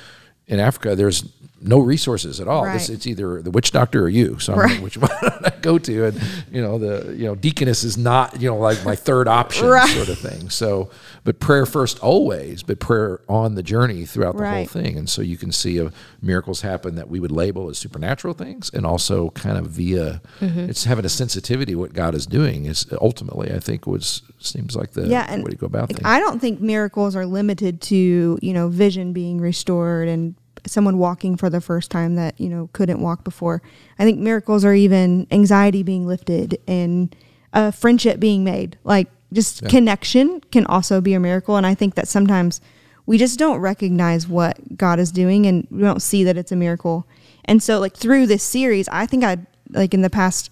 in 0.47 0.61
Africa, 0.61 0.95
there's 0.95 1.25
no 1.65 1.79
resources 1.79 2.41
at 2.41 2.47
all. 2.49 2.65
This, 2.71 2.89
it's 2.89 3.07
either 3.07 3.41
the 3.43 3.51
witch 3.51 3.73
doctor 3.73 4.03
or 4.05 4.09
you. 4.09 4.39
So 4.39 4.53
I 4.53 4.57
don't 4.57 4.65
Right. 4.65 4.83
which 4.83 4.97
one 4.99 5.11
I 5.13 5.53
go 5.61 5.79
to, 5.79 6.05
and 6.07 6.21
you 6.53 6.61
know 6.63 6.79
the 6.79 7.15
you 7.17 7.25
know 7.25 7.35
deaconess 7.35 7.85
is 7.85 7.97
not 7.97 8.41
you 8.41 8.49
know 8.51 8.57
like 8.59 8.85
my 8.85 8.95
third 8.95 9.27
option 9.29 9.67
Right. 9.69 9.89
sort 9.89 10.09
of 10.09 10.19
thing. 10.19 10.51
So, 10.51 10.91
but 11.25 11.41
prayer 11.41 11.67
first 11.67 11.99
always, 12.01 12.63
but 12.63 12.79
prayer 12.81 13.21
on 13.29 13.55
the 13.55 13.63
journey 13.63 14.05
throughout 14.05 14.37
the 14.37 14.47
whole 14.49 14.67
thing, 14.67 14.99
and 14.99 15.09
so 15.09 15.23
you 15.23 15.37
can 15.37 15.53
see 15.53 15.81
uh, 15.81 15.91
miracles 16.23 16.61
happen 16.61 16.95
that 16.97 17.09
we 17.09 17.19
would 17.21 17.33
label 17.33 17.69
as 17.71 17.79
supernatural 17.79 18.35
things, 18.35 18.71
and 18.75 18.85
also 18.87 19.31
kind 19.31 19.57
of 19.59 19.67
via 19.67 20.21
it's 20.41 20.85
having 20.85 21.05
a 21.05 21.09
sensitivity 21.09 21.75
what 21.75 21.93
God 21.95 22.15
is 22.15 22.27
doing 22.27 22.67
is 22.67 22.87
ultimately 23.01 23.53
I 23.53 23.59
think 23.59 23.87
was 23.87 24.23
seems 24.39 24.77
like 24.77 24.93
the 24.93 25.07
yeah, 25.09 25.27
and 25.29 25.43
way 25.43 25.51
to 25.53 25.57
go 25.57 25.67
about 25.67 25.89
things. 25.89 26.01
I 26.05 26.19
don't 26.21 26.41
think 26.41 26.61
miracles 26.61 27.17
are 27.17 27.25
limited 27.27 27.81
to 27.83 28.39
you 28.43 28.53
know 28.53 28.69
vision 28.69 29.13
being 29.15 29.41
restored 29.41 30.09
and 30.09 30.35
someone 30.67 30.99
walking 30.99 31.37
for 31.37 31.51
the 31.51 31.61
first 31.61 31.91
time 31.91 32.15
that 32.17 32.41
you 32.41 32.49
know 32.49 32.71
couldn't 32.73 33.01
walk 33.01 33.25
before. 33.25 33.63
I 33.99 34.05
think 34.05 34.19
miracles 34.19 34.65
are 34.65 34.75
even 34.75 35.27
anxiety 35.31 35.83
being 35.83 36.07
lifted 36.07 36.59
and 36.67 37.15
a 37.53 37.71
friendship 37.73 38.19
being 38.21 38.45
made. 38.45 38.79
Like 38.85 39.09
just 39.33 39.63
Yeah. 39.63 39.69
connection 39.69 40.41
can 40.53 40.67
also 40.67 41.01
be 41.01 41.15
a 41.15 41.21
miracle, 41.21 41.57
and 41.57 41.67
I 41.67 41.75
think 41.75 41.95
that 41.97 42.09
sometimes 42.09 42.61
we 43.07 43.19
just 43.19 43.39
don't 43.39 43.59
recognize 43.59 44.27
what 44.27 44.79
God 44.79 44.99
is 44.99 45.11
doing 45.13 45.45
and 45.47 45.67
we 45.71 45.83
don't 45.83 46.01
see 46.01 46.25
that 46.25 46.39
it's 46.39 46.53
a 46.53 46.57
miracle. 46.57 47.07
And 47.45 47.63
so 47.63 47.79
like 47.79 47.95
through 47.95 48.27
this 48.27 48.43
series, 48.43 48.89
I 48.89 49.05
think 49.07 49.23
I 49.25 49.39
like 49.71 49.93
in 49.93 50.03
the 50.03 50.11
past 50.11 50.51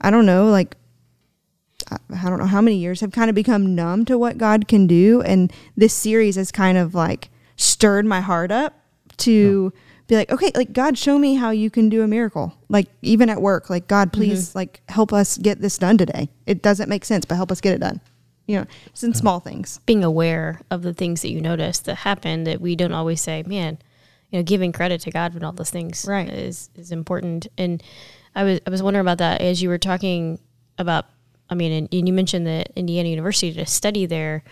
I 0.00 0.10
don't 0.10 0.26
know, 0.26 0.48
like 0.48 0.76
I 1.90 1.96
I 2.10 2.28
don't 2.30 2.38
know 2.38 2.46
how 2.46 2.60
many 2.60 2.76
years 2.76 3.00
have 3.00 3.12
kind 3.12 3.28
of 3.30 3.34
become 3.36 3.74
numb 3.74 4.04
to 4.06 4.18
what 4.18 4.38
God 4.38 4.66
can 4.68 4.86
do. 4.86 5.22
And 5.22 5.52
this 5.76 5.94
series 5.94 6.36
has 6.36 6.50
kind 6.50 6.76
of 6.78 6.94
like 6.94 7.28
stirred 7.56 8.04
my 8.06 8.20
heart 8.20 8.50
up 8.50 8.74
to 9.18 9.72
oh. 9.74 9.78
be 10.06 10.16
like, 10.16 10.30
okay, 10.30 10.50
like 10.54 10.72
God, 10.72 10.98
show 10.98 11.18
me 11.18 11.34
how 11.34 11.50
you 11.50 11.70
can 11.70 11.88
do 11.88 12.02
a 12.02 12.08
miracle. 12.08 12.54
Like 12.68 12.88
even 13.02 13.28
at 13.30 13.40
work, 13.40 13.70
like 13.70 13.88
God, 13.88 14.08
mm-hmm. 14.08 14.20
please, 14.20 14.54
like 14.54 14.80
help 14.88 15.12
us 15.12 15.38
get 15.38 15.60
this 15.60 15.78
done 15.78 15.98
today. 15.98 16.28
It 16.46 16.62
doesn't 16.62 16.88
make 16.88 17.04
sense, 17.04 17.24
but 17.24 17.36
help 17.36 17.52
us 17.52 17.60
get 17.60 17.74
it 17.74 17.80
done. 17.80 18.00
You 18.46 18.58
know, 18.58 18.66
it's 18.86 19.02
in 19.02 19.14
small 19.14 19.40
things. 19.40 19.80
being 19.86 20.04
aware 20.04 20.60
of 20.70 20.82
the 20.82 20.92
things 20.92 21.22
that 21.22 21.30
you 21.30 21.40
notice 21.40 21.78
that 21.80 21.94
happen 21.96 22.44
that 22.44 22.60
we 22.60 22.76
don't 22.76 22.92
always 22.92 23.22
say, 23.22 23.42
man, 23.46 23.78
you 24.30 24.38
know, 24.38 24.42
giving 24.42 24.70
credit 24.70 25.00
to 25.02 25.10
God 25.10 25.32
for 25.32 25.44
all 25.44 25.52
those 25.52 25.70
things 25.70 26.04
Right. 26.06 26.28
is 26.28 26.68
is 26.74 26.92
important. 26.92 27.46
And 27.56 27.82
I 28.34 28.44
was 28.44 28.60
I 28.66 28.70
was 28.70 28.82
wondering 28.82 29.02
about 29.02 29.18
that 29.18 29.40
as 29.40 29.62
you 29.62 29.68
were 29.68 29.78
talking 29.78 30.38
about. 30.78 31.06
I 31.48 31.54
mean, 31.54 31.72
and, 31.72 31.88
and 31.92 32.08
you 32.08 32.14
mentioned 32.14 32.46
that 32.46 32.72
Indiana 32.74 33.08
University 33.10 33.52
to 33.52 33.66
study 33.66 34.06
there. 34.06 34.42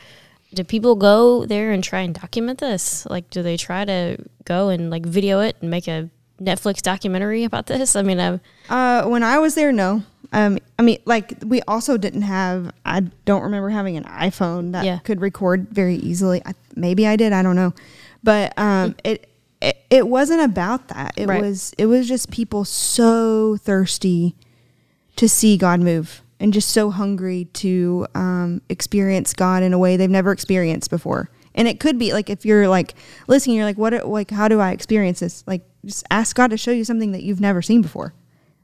Do 0.55 0.65
people 0.65 0.95
go 0.97 1.47
there 1.47 1.73
and 1.73 1.83
try 1.83 2.01
and 2.01 2.15
document 2.15 2.59
this? 2.61 3.07
Like, 3.07 3.31
do 3.31 3.43
they 3.43 3.57
try 3.57 3.85
to 3.85 4.19
go 4.45 4.69
and 4.69 4.91
like 4.91 5.07
video 5.07 5.41
it 5.41 5.57
and 5.61 5.71
make 5.71 5.89
a 5.89 6.11
Netflix 6.41 6.83
documentary 6.83 7.45
about 7.45 7.67
this? 7.67 7.97
I 7.97 8.03
mean, 8.03 8.21
I'm, 8.21 8.41
Uh, 8.69 9.05
when 9.09 9.23
I 9.23 9.39
was 9.39 9.55
there, 9.55 9.73
no. 9.73 10.03
Um, 10.35 10.59
I 10.79 10.83
mean, 10.83 10.99
like 11.05 11.35
we 11.45 11.61
also 11.69 11.97
didn't 11.97 12.23
have. 12.23 12.73
I 12.87 13.01
don't 13.25 13.43
remember 13.43 13.69
having 13.71 13.97
an 13.97 14.05
iPhone 14.05 14.73
that 14.73 14.85
Yeah. 14.85 14.99
could 14.99 15.21
record 15.21 15.69
very 15.71 15.97
easily. 15.97 16.43
I, 16.45 16.53
maybe 16.75 17.07
I 17.07 17.17
did. 17.17 17.33
I 17.35 17.43
don't 17.43 17.57
know, 17.57 17.75
but 18.25 18.53
um, 18.59 18.95
it, 19.05 19.29
it 19.61 19.77
it 19.91 20.09
wasn't 20.09 20.41
about 20.41 20.89
that. 20.89 21.13
It 21.19 21.29
Right. 21.29 21.43
was 21.43 21.75
it 21.77 21.85
was 21.87 22.09
just 22.09 22.31
people 22.31 22.65
so 22.65 23.59
thirsty 23.59 24.35
to 25.17 25.29
see 25.29 25.59
God 25.59 25.81
move 25.81 26.23
and 26.43 26.53
just 26.53 26.71
so 26.71 26.91
hungry 26.91 27.45
to 27.53 28.05
um, 28.17 28.61
experience 28.69 29.33
God 29.33 29.63
in 29.63 29.73
a 29.73 29.79
way 29.79 29.97
they've 29.97 30.11
never 30.11 30.33
experienced 30.33 30.91
before. 30.91 31.31
And 31.55 31.69
it 31.69 31.79
could 31.79 31.99
be 31.99 32.13
like 32.13 32.29
if 32.29 32.45
you're 32.45 32.67
like 32.69 32.95
listening, 33.29 33.57
you're 33.57 33.65
like, 33.65 33.79
what? 33.79 34.09
Like, 34.09 34.31
how 34.31 34.49
do 34.49 34.59
I 34.61 34.73
experience 34.73 35.21
this? 35.21 35.45
Like, 35.47 35.63
just 35.85 36.05
ask 36.11 36.35
God 36.35 36.51
to 36.51 36.57
show 36.57 36.73
you 36.73 36.85
something 36.85 37.13
that 37.13 37.23
you've 37.23 37.41
never 37.41 37.63
seen 37.63 37.81
before. 37.81 38.13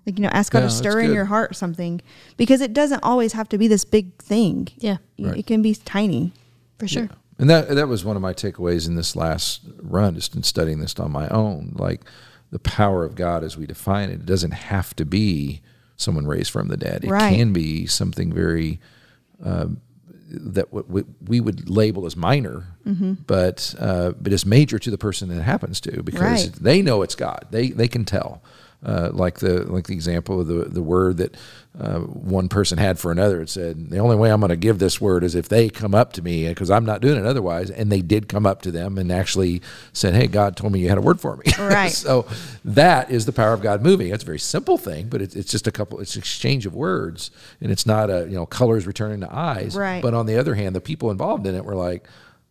Like, 0.04 0.18
you 0.18 0.22
know, 0.22 0.30
ask 0.32 0.52
God 0.52 0.60
Yeah, 0.60 0.64
to 0.66 0.70
stir 0.72 1.00
in 1.00 1.12
your 1.12 1.26
heart 1.26 1.54
something 1.54 2.00
because 2.36 2.60
it 2.62 2.72
doesn't 2.72 3.02
always 3.04 3.34
have 3.34 3.48
to 3.50 3.58
be 3.58 3.68
this 3.68 3.84
big 3.84 4.16
thing. 4.16 4.68
yeah, 4.78 4.96
Right. 5.18 5.36
It 5.36 5.46
can 5.46 5.62
be 5.62 5.74
tiny. 5.74 6.32
for 6.78 6.88
sure. 6.88 7.08
And 7.38 7.48
that 7.48 7.68
that 7.68 7.86
was 7.86 8.04
one 8.04 8.16
of 8.16 8.22
my 8.22 8.32
takeaways 8.32 8.88
in 8.88 8.96
this 8.96 9.14
last 9.14 9.60
run, 9.80 10.14
just 10.16 10.34
in 10.34 10.42
studying 10.42 10.80
this 10.80 10.98
on 10.98 11.12
my 11.12 11.28
own. 11.28 11.74
Like 11.76 12.04
the 12.50 12.58
power 12.58 13.04
of 13.04 13.14
God 13.14 13.44
as 13.44 13.56
we 13.56 13.66
define 13.66 14.08
it, 14.10 14.14
it 14.14 14.26
doesn't 14.26 14.50
have 14.52 14.96
to 14.96 15.04
be 15.04 15.60
someone 15.98 16.26
raised 16.26 16.50
from 16.50 16.68
the 16.68 16.76
dead. 16.78 17.04
It 17.04 17.10
Right. 17.10 17.36
can 17.36 17.52
be 17.52 17.84
something 17.86 18.32
very 18.32 18.80
um, 19.44 19.80
that 20.30 20.72
what 20.72 20.88
we, 20.88 21.04
we 21.26 21.40
would 21.40 21.68
label 21.68 22.06
as 22.06 22.16
minor, 22.16 22.64
but 23.26 23.74
uh, 23.78 24.12
but 24.20 24.32
is 24.32 24.46
major 24.46 24.78
to 24.78 24.90
the 24.90 24.98
person 24.98 25.28
that 25.28 25.36
it 25.38 25.42
happens 25.42 25.80
to 25.82 26.02
because 26.02 26.20
Right. 26.22 26.52
they 26.60 26.80
know 26.82 27.02
it's 27.02 27.14
God. 27.14 27.46
They 27.50 27.68
they 27.70 27.88
can 27.88 28.04
tell. 28.06 28.42
Uh, 28.84 29.10
like 29.12 29.40
the 29.40 29.64
like 29.64 29.88
the 29.88 29.92
example 29.92 30.40
of 30.40 30.46
the 30.46 30.66
the 30.66 30.82
word 30.82 31.16
that 31.16 31.36
uh, 31.80 31.98
one 31.98 32.48
person 32.48 32.78
had 32.78 32.96
for 32.96 33.10
another. 33.10 33.40
It 33.40 33.50
said 33.50 33.90
the 33.90 33.98
only 33.98 34.14
way 34.14 34.30
I'm 34.30 34.40
going 34.40 34.50
to 34.50 34.56
give 34.56 34.78
this 34.78 35.00
word 35.00 35.24
is 35.24 35.34
if 35.34 35.48
they 35.48 35.68
come 35.68 35.96
up 35.96 36.12
to 36.12 36.22
me 36.22 36.48
because 36.48 36.70
I'm 36.70 36.84
not 36.84 37.00
doing 37.00 37.18
it 37.18 37.26
otherwise. 37.26 37.70
And 37.70 37.90
they 37.90 38.02
did 38.02 38.28
come 38.28 38.46
up 38.46 38.62
to 38.62 38.70
them 38.70 38.96
and 38.96 39.10
actually 39.10 39.62
said, 39.92 40.14
"Hey, 40.14 40.28
God 40.28 40.56
told 40.56 40.72
me 40.72 40.78
you 40.78 40.88
had 40.88 40.98
a 40.98 41.02
word 41.02 41.20
for 41.20 41.36
me." 41.36 41.44
Right. 41.58 41.90
so 41.90 42.24
that 42.64 43.10
is 43.10 43.26
the 43.26 43.32
power 43.32 43.52
of 43.52 43.62
God 43.62 43.82
moving. 43.82 44.12
It's 44.12 44.22
a 44.22 44.26
very 44.26 44.38
simple 44.38 44.78
thing, 44.78 45.08
but 45.08 45.20
it's, 45.20 45.34
it's 45.34 45.50
just 45.50 45.66
a 45.66 45.72
couple. 45.72 45.98
It's 46.00 46.14
an 46.14 46.20
exchange 46.20 46.64
of 46.64 46.74
words, 46.74 47.32
and 47.60 47.72
it's 47.72 47.84
not 47.84 48.10
a 48.10 48.26
you 48.28 48.36
know 48.36 48.46
colors 48.46 48.86
returning 48.86 49.20
to 49.20 49.34
eyes. 49.34 49.76
Right. 49.76 50.00
But 50.00 50.14
on 50.14 50.26
the 50.26 50.38
other 50.38 50.54
hand, 50.54 50.76
the 50.76 50.80
people 50.80 51.10
involved 51.10 51.46
in 51.48 51.54
it 51.54 51.64
were 51.64 51.76
like. 51.76 52.06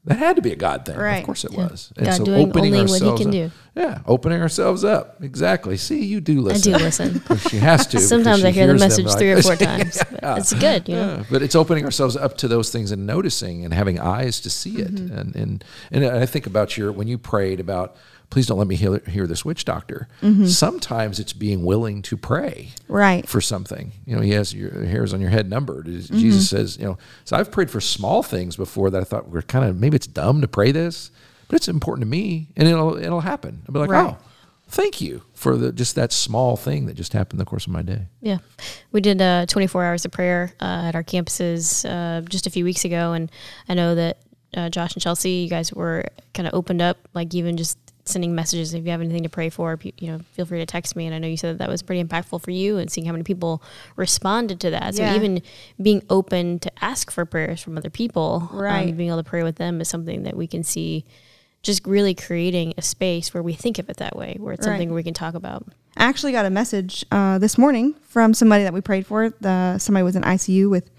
That 0.05 0.19
had 0.19 0.37
to 0.37 0.41
be 0.41 0.53
a 0.53 0.55
God 0.55 0.85
thing. 0.85 0.95
Right. 0.95 1.17
Of 1.17 1.25
course 1.25 1.43
it 1.43 1.51
Yeah. 1.51 1.67
was. 1.67 1.91
God 2.01 2.23
doing 2.23 2.51
only 2.57 2.71
what 2.85 3.01
he 3.01 3.17
can 3.17 3.27
up- 3.27 3.31
do. 3.33 3.51
Yeah, 3.75 3.99
opening 4.07 4.41
ourselves 4.41 4.83
up. 4.85 5.17
Exactly. 5.21 5.75
See, 5.77 6.05
you 6.05 6.21
do 6.21 6.39
listen. 6.41 6.73
I 6.73 6.77
do 6.77 6.83
listen. 6.85 7.21
She 7.49 7.57
has 7.57 7.85
to. 7.87 7.99
Sometimes 7.99 8.43
I 8.45 8.51
hear 8.51 8.67
the 8.67 8.73
message 8.75 9.05
like- 9.07 9.17
three 9.17 9.31
or 9.33 9.41
four 9.41 9.55
times. 9.69 10.01
but 10.09 10.37
It's 10.39 10.53
good, 10.53 10.87
you 10.87 10.95
know. 10.95 11.15
Yeah, 11.17 11.23
but 11.29 11.41
it's 11.41 11.55
opening 11.55 11.83
ourselves 11.83 12.15
up 12.15 12.37
to 12.37 12.47
those 12.47 12.69
things 12.71 12.91
and 12.91 13.05
noticing 13.05 13.65
and 13.65 13.73
having 13.73 13.99
eyes 13.99 14.39
to 14.41 14.49
see 14.49 14.77
it. 14.77 14.95
Mm-hmm. 14.95 15.17
And, 15.17 15.35
and 15.35 15.63
and 15.91 16.05
I 16.05 16.25
think 16.25 16.47
about 16.47 16.77
your 16.77 16.91
when 16.91 17.07
you 17.09 17.17
prayed 17.17 17.59
about, 17.59 17.95
please 18.29 18.45
don't 18.47 18.57
let 18.57 18.67
me 18.67 18.75
hear, 18.75 18.99
hear 19.07 19.25
this 19.27 19.45
witch 19.45 19.63
doctor. 19.65 20.07
Mm-hmm. 20.21 20.45
Sometimes 20.47 21.19
it's 21.19 21.33
being 21.33 21.63
willing 21.63 22.01
to 22.03 22.17
pray 22.17 22.69
Right. 22.87 23.27
for 23.27 23.39
something. 23.41 23.93
You 24.05 24.15
know, 24.15 24.21
he 24.21 24.31
has 24.31 24.53
your 24.53 24.83
hairs 24.85 25.13
on 25.13 25.21
your 25.21 25.29
head 25.29 25.49
numbered. 25.49 25.85
Mm-hmm. 25.87 26.17
Jesus 26.17 26.49
says, 26.49 26.77
you 26.77 26.85
know, 26.85 26.97
so 27.23 27.37
I've 27.37 27.51
prayed 27.51 27.71
for 27.71 27.79
small 27.81 28.23
things 28.23 28.55
before 28.57 28.89
that 28.89 29.01
I 29.01 29.05
thought 29.05 29.29
were 29.29 29.41
kind 29.41 29.65
of 29.65 29.79
maybe 29.79 29.95
it's 29.95 30.07
dumb 30.07 30.41
to 30.41 30.47
pray 30.47 30.71
this, 30.71 31.09
but 31.47 31.55
it's 31.55 31.67
important 31.69 32.03
to 32.05 32.09
me, 32.09 32.49
and 32.57 32.67
it'll 32.67 32.97
it'll 32.97 33.21
happen. 33.21 33.61
I'll 33.67 33.73
be 33.73 33.79
like, 33.79 33.89
Right. 33.89 34.13
oh, 34.13 34.17
thank 34.67 34.99
you 34.99 35.21
for 35.33 35.55
the 35.55 35.71
just 35.71 35.95
that 35.95 36.11
small 36.11 36.57
thing 36.57 36.87
that 36.87 36.95
just 36.95 37.13
happened 37.13 37.39
in 37.39 37.45
the 37.45 37.49
course 37.49 37.65
of 37.65 37.71
my 37.71 37.81
day. 37.81 38.07
Yeah, 38.19 38.39
we 38.91 38.99
did 38.99 39.21
uh, 39.21 39.45
24 39.45 39.85
hours 39.85 40.03
of 40.03 40.11
prayer 40.11 40.51
uh, 40.59 40.83
at 40.89 40.95
our 40.95 41.03
campuses 41.05 41.89
uh, 41.89 42.21
just 42.27 42.45
a 42.47 42.49
few 42.49 42.65
weeks 42.65 42.83
ago, 42.83 43.13
and 43.13 43.31
I 43.69 43.73
know 43.75 43.95
that 43.95 44.17
uh, 44.57 44.67
Josh 44.69 44.93
and 44.95 45.01
Chelsea, 45.01 45.31
you 45.31 45.49
guys 45.49 45.71
were 45.71 46.03
kind 46.33 46.45
of 46.47 46.53
opened 46.53 46.81
up, 46.81 46.97
like 47.13 47.33
even 47.33 47.55
just 47.55 47.77
sending 48.09 48.33
messages. 48.35 48.73
If 48.73 48.85
you 48.85 48.91
have 48.91 49.01
anything 49.01 49.23
to 49.23 49.29
pray 49.29 49.49
for, 49.49 49.77
you 49.97 50.11
know, 50.11 50.19
feel 50.33 50.45
free 50.45 50.59
to 50.59 50.65
text 50.65 50.95
me. 50.95 51.05
And 51.05 51.15
I 51.15 51.19
know 51.19 51.27
you 51.27 51.37
said 51.37 51.53
that, 51.55 51.59
that 51.59 51.69
was 51.69 51.81
pretty 51.81 52.03
impactful 52.03 52.41
for 52.41 52.51
you, 52.51 52.77
and 52.77 52.89
seeing 52.91 53.05
how 53.05 53.11
many 53.13 53.23
people 53.23 53.61
responded 53.95 54.59
to 54.61 54.69
that. 54.71 54.95
So 54.95 55.03
Yeah. 55.03 55.15
even 55.15 55.41
being 55.81 56.01
open 56.09 56.59
to 56.59 56.71
ask 56.83 57.11
for 57.11 57.25
prayers 57.25 57.61
from 57.61 57.77
other 57.77 57.89
people, 57.89 58.49
um, 58.51 58.95
being 58.97 59.09
able 59.09 59.17
to 59.23 59.29
pray 59.29 59.43
with 59.43 59.55
them 59.57 59.81
is 59.81 59.87
something 59.89 60.23
that 60.23 60.35
we 60.35 60.47
can 60.47 60.63
see. 60.63 61.05
Just 61.63 61.85
really 61.87 62.13
creating 62.13 62.73
a 62.77 62.81
space 62.81 63.33
where 63.33 63.43
we 63.43 63.53
think 63.53 63.79
of 63.79 63.89
it 63.89 63.97
that 63.97 64.15
way, 64.15 64.37
where 64.39 64.53
it's 64.53 64.65
Right. 64.65 64.73
something 64.73 64.93
we 64.93 65.03
can 65.03 65.13
talk 65.13 65.33
about. 65.33 65.65
I 65.97 66.03
actually 66.03 66.31
got 66.31 66.45
a 66.45 66.49
message 66.51 67.03
uh, 67.11 67.39
this 67.39 67.57
morning 67.57 67.95
from 68.03 68.33
somebody 68.33 68.63
that 68.63 68.73
we 68.73 68.81
prayed 68.81 69.05
for. 69.07 69.31
The, 69.41 69.77
somebody 69.79 70.03
was 70.03 70.15
in 70.15 70.21
ICU 70.23 70.69
with 70.69 70.89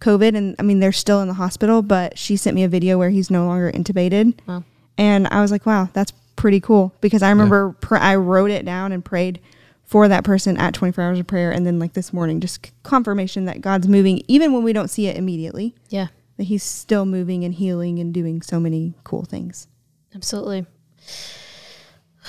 COVID, 0.00 0.36
and 0.36 0.54
I 0.58 0.62
mean 0.62 0.80
they're 0.80 0.92
still 0.92 1.20
in 1.22 1.28
the 1.28 1.34
hospital, 1.34 1.80
but 1.80 2.18
she 2.18 2.36
sent 2.36 2.54
me 2.54 2.62
a 2.62 2.68
video 2.68 2.98
where 2.98 3.10
he's 3.10 3.30
no 3.30 3.46
longer 3.46 3.72
intubated, 3.72 4.34
Wow. 4.46 4.64
and 4.98 5.26
I 5.28 5.40
was 5.40 5.50
like, 5.50 5.64
wow, 5.64 5.88
that's 5.92 6.12
pretty 6.36 6.60
cool 6.60 6.94
because 7.00 7.22
I 7.22 7.30
remember 7.30 7.72
pr- 7.80 7.96
I 7.96 8.16
wrote 8.16 8.50
it 8.50 8.64
down 8.64 8.92
and 8.92 9.04
prayed 9.04 9.40
for 9.84 10.08
that 10.08 10.24
person 10.24 10.56
at 10.56 10.72
24 10.74 11.04
hours 11.04 11.18
of 11.18 11.26
prayer, 11.26 11.50
and 11.50 11.66
then 11.66 11.78
like 11.78 11.92
this 11.92 12.12
morning, 12.12 12.40
just 12.40 12.70
confirmation 12.82 13.44
that 13.44 13.60
God's 13.60 13.86
moving 13.88 14.22
even 14.28 14.52
when 14.52 14.62
we 14.62 14.72
don't 14.72 14.88
see 14.88 15.06
it 15.06 15.16
immediately, 15.16 15.74
Yeah. 15.90 16.06
that 16.38 16.44
He's 16.44 16.62
still 16.62 17.04
moving 17.04 17.44
and 17.44 17.52
healing 17.54 17.98
and 17.98 18.12
doing 18.14 18.40
so 18.42 18.58
many 18.58 18.94
cool 19.04 19.24
things. 19.24 19.68
Absolutely. 20.14 20.66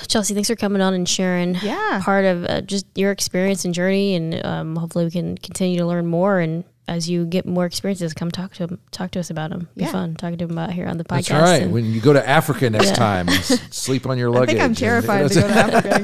Chelsea, 0.08 0.34
thanks 0.34 0.48
for 0.50 0.56
coming 0.56 0.82
on 0.82 0.92
and 0.92 1.08
sharing 1.08 1.54
Yeah. 1.62 2.00
part 2.02 2.24
of 2.24 2.44
uh, 2.44 2.60
just 2.62 2.84
your 2.96 3.12
experience 3.12 3.64
and 3.64 3.72
journey, 3.72 4.14
and 4.14 4.44
um, 4.44 4.76
hopefully 4.76 5.04
we 5.04 5.10
can 5.10 5.38
continue 5.38 5.78
to 5.78 5.86
learn 5.86 6.06
more. 6.06 6.40
And 6.40 6.64
as 6.86 7.08
you 7.08 7.24
get 7.24 7.46
more 7.46 7.64
experiences, 7.64 8.12
come 8.12 8.30
talk 8.30 8.52
to 8.54 8.64
'em- 8.64 8.78
talk 8.90 9.10
to 9.12 9.20
us 9.20 9.30
about 9.30 9.50
them. 9.50 9.68
Be 9.76 9.84
Yeah. 9.84 9.92
fun 9.92 10.14
talking 10.16 10.36
to 10.38 10.46
them 10.46 10.56
about 10.58 10.72
here 10.72 10.86
on 10.86 10.98
the 10.98 11.04
podcast. 11.04 11.28
That's 11.28 11.42
right. 11.50 11.62
and- 11.62 11.72
When 11.72 11.86
you 11.92 12.00
go 12.00 12.12
to 12.12 12.28
Africa 12.28 12.68
next 12.68 12.88
Yeah. 12.88 12.94
time, 12.94 13.28
sleep 13.70 14.06
on 14.06 14.18
your 14.18 14.30
luggage. 14.30 14.56
I 14.58 14.66
luggage. 14.66 14.78
think 14.78 14.94
I'm 14.94 15.00
and- 15.22 15.28
terrified 15.28 15.28
to 15.30 15.40
go 15.40 15.48
to 15.48 15.54
Africa 15.54 15.94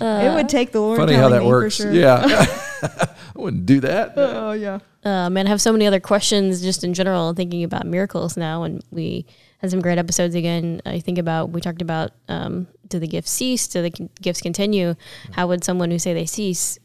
again. 0.00 0.26
it 0.26 0.34
would 0.34 0.48
take 0.48 0.72
the 0.72 0.80
Lord 0.80 0.98
Funny 0.98 1.14
how 1.14 1.28
that 1.28 1.44
works. 1.44 1.74
sure. 1.76 1.92
Yeah. 1.92 2.24
I 2.82 3.08
wouldn't 3.40 3.66
do 3.66 3.80
that. 3.80 4.12
Oh 4.16 4.52
yeah. 4.52 4.78
uh, 5.04 5.30
man, 5.30 5.46
I 5.46 5.50
have 5.50 5.60
so 5.60 5.72
many 5.72 5.86
other 5.86 6.00
questions 6.00 6.60
just 6.62 6.84
in 6.84 6.94
general, 6.94 7.32
thinking 7.32 7.64
about 7.64 7.86
miracles 7.86 8.36
now. 8.36 8.62
And 8.64 8.82
we 8.90 9.26
had 9.58 9.70
some 9.70 9.80
great 9.80 9.98
episodes 9.98 10.34
again. 10.34 10.80
I 10.86 10.98
think 11.00 11.18
about, 11.18 11.50
we 11.50 11.60
talked 11.60 11.82
about 11.82 12.10
um, 12.28 12.66
do 12.88 12.98
the 12.98 13.06
gifts 13.06 13.30
cease? 13.30 13.66
Do 13.66 13.82
the 13.82 14.08
gifts 14.20 14.40
continue? 14.40 14.94
How 15.32 15.46
would 15.46 15.64
someone 15.64 15.90
who 15.90 15.98
say 15.98 16.12
they 16.14 16.26
cease, 16.26 16.78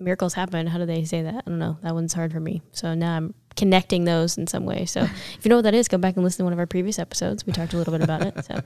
miracles 0.00 0.34
happen? 0.34 0.66
How 0.66 0.78
do 0.78 0.86
they 0.86 1.04
say 1.04 1.22
that? 1.22 1.34
I 1.46 1.50
don't 1.50 1.58
know. 1.58 1.78
That 1.82 1.94
one's 1.94 2.12
hard 2.12 2.32
for 2.32 2.40
me. 2.40 2.62
So 2.72 2.94
now 2.94 3.16
I'm 3.16 3.34
connecting 3.60 4.04
those 4.04 4.36
in 4.38 4.46
some 4.46 4.64
way. 4.64 4.86
So 4.86 5.00
if 5.36 5.44
you 5.44 5.48
know 5.50 5.56
what 5.56 5.62
that 5.62 5.74
is, 5.74 5.86
go 5.86 5.98
back 5.98 6.16
and 6.16 6.24
listen 6.24 6.38
to 6.38 6.44
one 6.44 6.52
of 6.52 6.58
our 6.58 6.66
previous 6.66 6.98
episodes. 6.98 7.46
We 7.46 7.52
talked 7.52 7.74
a 7.74 7.76
little 7.76 7.92
bit 7.92 8.02
about 8.02 8.22
it. 8.22 8.44
So, 8.44 8.60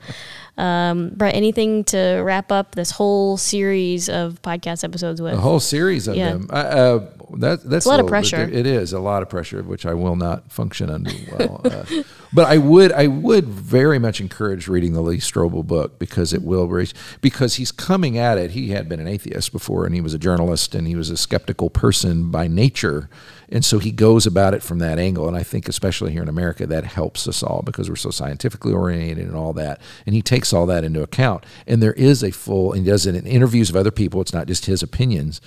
um, 0.61 1.09
Brett, 1.15 1.35
anything 1.35 1.83
to 1.85 2.21
wrap 2.23 2.51
up 2.51 2.73
this 2.75 2.91
whole 2.91 3.37
series 3.37 4.09
of 4.09 4.41
podcast 4.41 4.83
episodes 4.83 5.21
with? 5.21 5.33
A 5.33 5.37
whole 5.37 5.59
series 5.59 6.07
of 6.07 6.15
Yeah. 6.15 6.29
them. 6.31 6.47
I, 6.49 6.59
uh, 6.61 7.07
that, 7.37 7.63
that's 7.69 7.85
a 7.85 7.89
lot 7.89 7.99
of 7.99 8.05
little- 8.05 8.09
pressure. 8.09 8.43
It 8.43 8.65
is 8.65 8.93
a 8.93 8.99
lot 8.99 9.21
of 9.21 9.29
pressure, 9.29 9.61
which 9.63 9.85
I 9.85 9.93
will 9.93 10.15
not 10.15 10.51
function 10.51 10.89
under 10.89 11.11
well. 11.37 11.61
Uh, 11.65 11.83
but 12.33 12.47
I 12.47 12.57
would, 12.57 12.91
I 12.93 13.07
would 13.07 13.45
very 13.45 13.99
much 13.99 14.21
encourage 14.21 14.67
reading 14.67 14.93
the 14.93 15.01
Lee 15.01 15.17
Strobel 15.17 15.65
book 15.65 15.99
because 15.99 16.33
it 16.33 16.43
will 16.43 16.67
raise. 16.67 16.93
Because 17.21 17.55
he's 17.55 17.71
coming 17.71 18.17
at 18.17 18.37
it. 18.37 18.51
He 18.51 18.69
had 18.69 18.87
been 18.87 18.99
an 18.99 19.07
atheist 19.07 19.51
before, 19.51 19.85
and 19.85 19.93
he 19.95 20.01
was 20.01 20.13
a 20.13 20.19
journalist, 20.19 20.75
and 20.75 20.87
he 20.87 20.95
was 20.95 21.09
a 21.09 21.17
skeptical 21.17 21.69
person 21.69 22.29
by 22.31 22.47
nature, 22.47 23.09
and 23.49 23.63
so 23.63 23.79
he 23.79 23.91
goes 23.91 24.25
about 24.25 24.53
it 24.53 24.63
from 24.63 24.79
that 24.79 24.99
angle. 24.99 25.27
And 25.27 25.37
I 25.37 25.43
think, 25.43 25.67
especially 25.67 26.11
here 26.11 26.23
in 26.23 26.29
America, 26.29 26.65
that 26.67 26.85
helps 26.85 27.27
us 27.27 27.43
all 27.43 27.61
because 27.63 27.89
we're 27.89 27.95
so 27.95 28.11
scientifically 28.11 28.73
oriented 28.73 29.27
and 29.27 29.35
all 29.35 29.53
that. 29.53 29.81
And 30.05 30.15
he 30.15 30.21
takes 30.21 30.53
all 30.53 30.65
that 30.67 30.83
into 30.83 31.03
account. 31.03 31.45
And 31.67 31.81
there 31.81 31.93
is 31.93 32.23
a 32.23 32.31
full, 32.31 32.73
and 32.73 32.85
he 32.85 32.91
does 32.91 33.05
it 33.05 33.15
in 33.15 33.25
interviews 33.27 33.69
of 33.69 33.75
other 33.75 33.91
people. 33.91 34.21
It's 34.21 34.33
not 34.33 34.47
just 34.47 34.65
his 34.65 34.81
opinions. 34.81 35.41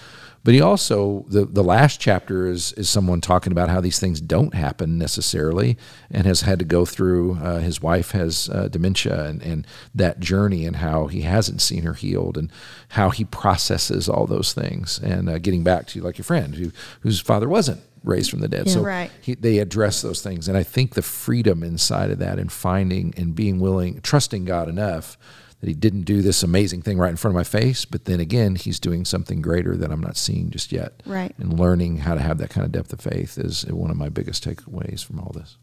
But 0.44 0.54
he 0.54 0.60
also 0.60 1.26
the 1.28 1.44
the 1.44 1.64
last 1.64 2.00
chapter 2.00 2.46
is 2.46 2.72
is 2.74 2.88
someone 2.88 3.20
talking 3.20 3.52
about 3.52 3.68
how 3.68 3.80
these 3.80 3.98
things 3.98 4.20
don't 4.20 4.54
happen 4.54 4.96
necessarily, 4.96 5.76
and 6.10 6.26
has 6.26 6.42
had 6.42 6.58
to 6.60 6.64
go 6.64 6.84
through. 6.84 7.38
Uh, 7.42 7.58
his 7.58 7.82
wife 7.82 8.12
has 8.12 8.48
uh, 8.48 8.68
dementia, 8.68 9.24
and 9.24 9.42
and 9.42 9.66
that 9.94 10.20
journey, 10.20 10.64
and 10.64 10.76
how 10.76 11.08
he 11.08 11.22
hasn't 11.22 11.60
seen 11.60 11.82
her 11.82 11.94
healed, 11.94 12.38
and 12.38 12.52
how 12.90 13.10
he 13.10 13.24
processes 13.24 14.08
all 14.08 14.26
those 14.26 14.52
things. 14.52 15.00
And 15.00 15.28
uh, 15.28 15.38
getting 15.38 15.64
back 15.64 15.86
to 15.88 16.00
like 16.00 16.18
your 16.18 16.24
friend 16.24 16.54
who 16.54 16.70
whose 17.00 17.20
father 17.20 17.48
wasn't 17.48 17.82
raised 18.04 18.30
from 18.30 18.40
the 18.40 18.48
dead, 18.48 18.66
Yeah. 18.66 18.72
so 18.74 18.82
Right. 18.82 19.10
he, 19.20 19.34
they 19.34 19.58
address 19.58 20.02
those 20.02 20.22
things, 20.22 20.48
and 20.48 20.56
I 20.56 20.62
think 20.62 20.94
the 20.94 21.02
freedom 21.02 21.62
inside 21.62 22.10
of 22.10 22.18
that, 22.18 22.38
and 22.38 22.50
finding 22.50 23.12
and 23.16 23.34
being 23.34 23.60
willing, 23.60 24.00
trusting 24.02 24.44
God 24.44 24.68
enough 24.68 25.16
that 25.60 25.66
He 25.68 25.74
didn't 25.74 26.02
do 26.02 26.22
this 26.22 26.42
amazing 26.44 26.82
thing 26.82 26.98
right 26.98 27.10
in 27.10 27.16
front 27.16 27.32
of 27.32 27.36
my 27.36 27.42
face, 27.44 27.84
but 27.84 28.04
then 28.04 28.20
again, 28.20 28.54
He's 28.54 28.78
doing 28.78 29.04
something 29.04 29.42
greater 29.42 29.76
that 29.76 29.90
I'm 29.90 30.00
not 30.00 30.16
seeing 30.16 30.50
just 30.50 30.70
yet. 30.70 31.02
Right. 31.04 31.34
And 31.38 31.58
learning 31.58 31.98
how 31.98 32.14
to 32.14 32.20
have 32.20 32.38
that 32.38 32.50
kind 32.50 32.64
of 32.64 32.70
depth 32.72 32.92
of 32.92 33.00
faith 33.00 33.36
is 33.38 33.66
one 33.66 33.90
of 33.90 33.96
my 33.96 34.08
biggest 34.08 34.44
takeaways 34.44 35.04
from 35.04 35.18
all 35.18 35.32
this. 35.34 35.56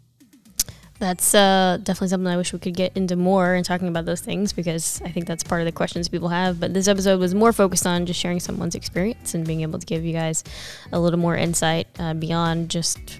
That's 0.97 1.35
uh, 1.35 1.77
definitely 1.83 2.07
something 2.07 2.27
I 2.27 2.37
wish 2.37 2.53
we 2.53 2.59
could 2.59 2.73
get 2.73 2.95
into 2.95 3.17
more 3.17 3.53
and 3.53 3.65
talking 3.65 3.89
about 3.89 4.05
those 4.05 4.21
things 4.21 4.53
because 4.53 5.01
I 5.03 5.09
think 5.09 5.27
that's 5.27 5.43
part 5.43 5.59
of 5.59 5.65
the 5.65 5.73
questions 5.73 6.07
people 6.07 6.29
have. 6.29 6.59
But 6.59 6.73
this 6.73 6.87
episode 6.87 7.19
was 7.19 7.35
more 7.35 7.51
focused 7.51 7.85
on 7.85 8.05
just 8.05 8.19
sharing 8.19 8.39
someone's 8.39 8.75
experience 8.75 9.33
and 9.33 9.45
being 9.45 9.61
able 9.61 9.77
to 9.77 9.85
give 9.85 10.05
you 10.05 10.13
guys 10.13 10.43
a 10.93 10.99
little 10.99 11.19
more 11.19 11.35
insight 11.35 11.87
uh, 11.99 12.13
beyond 12.13 12.69
just 12.69 13.19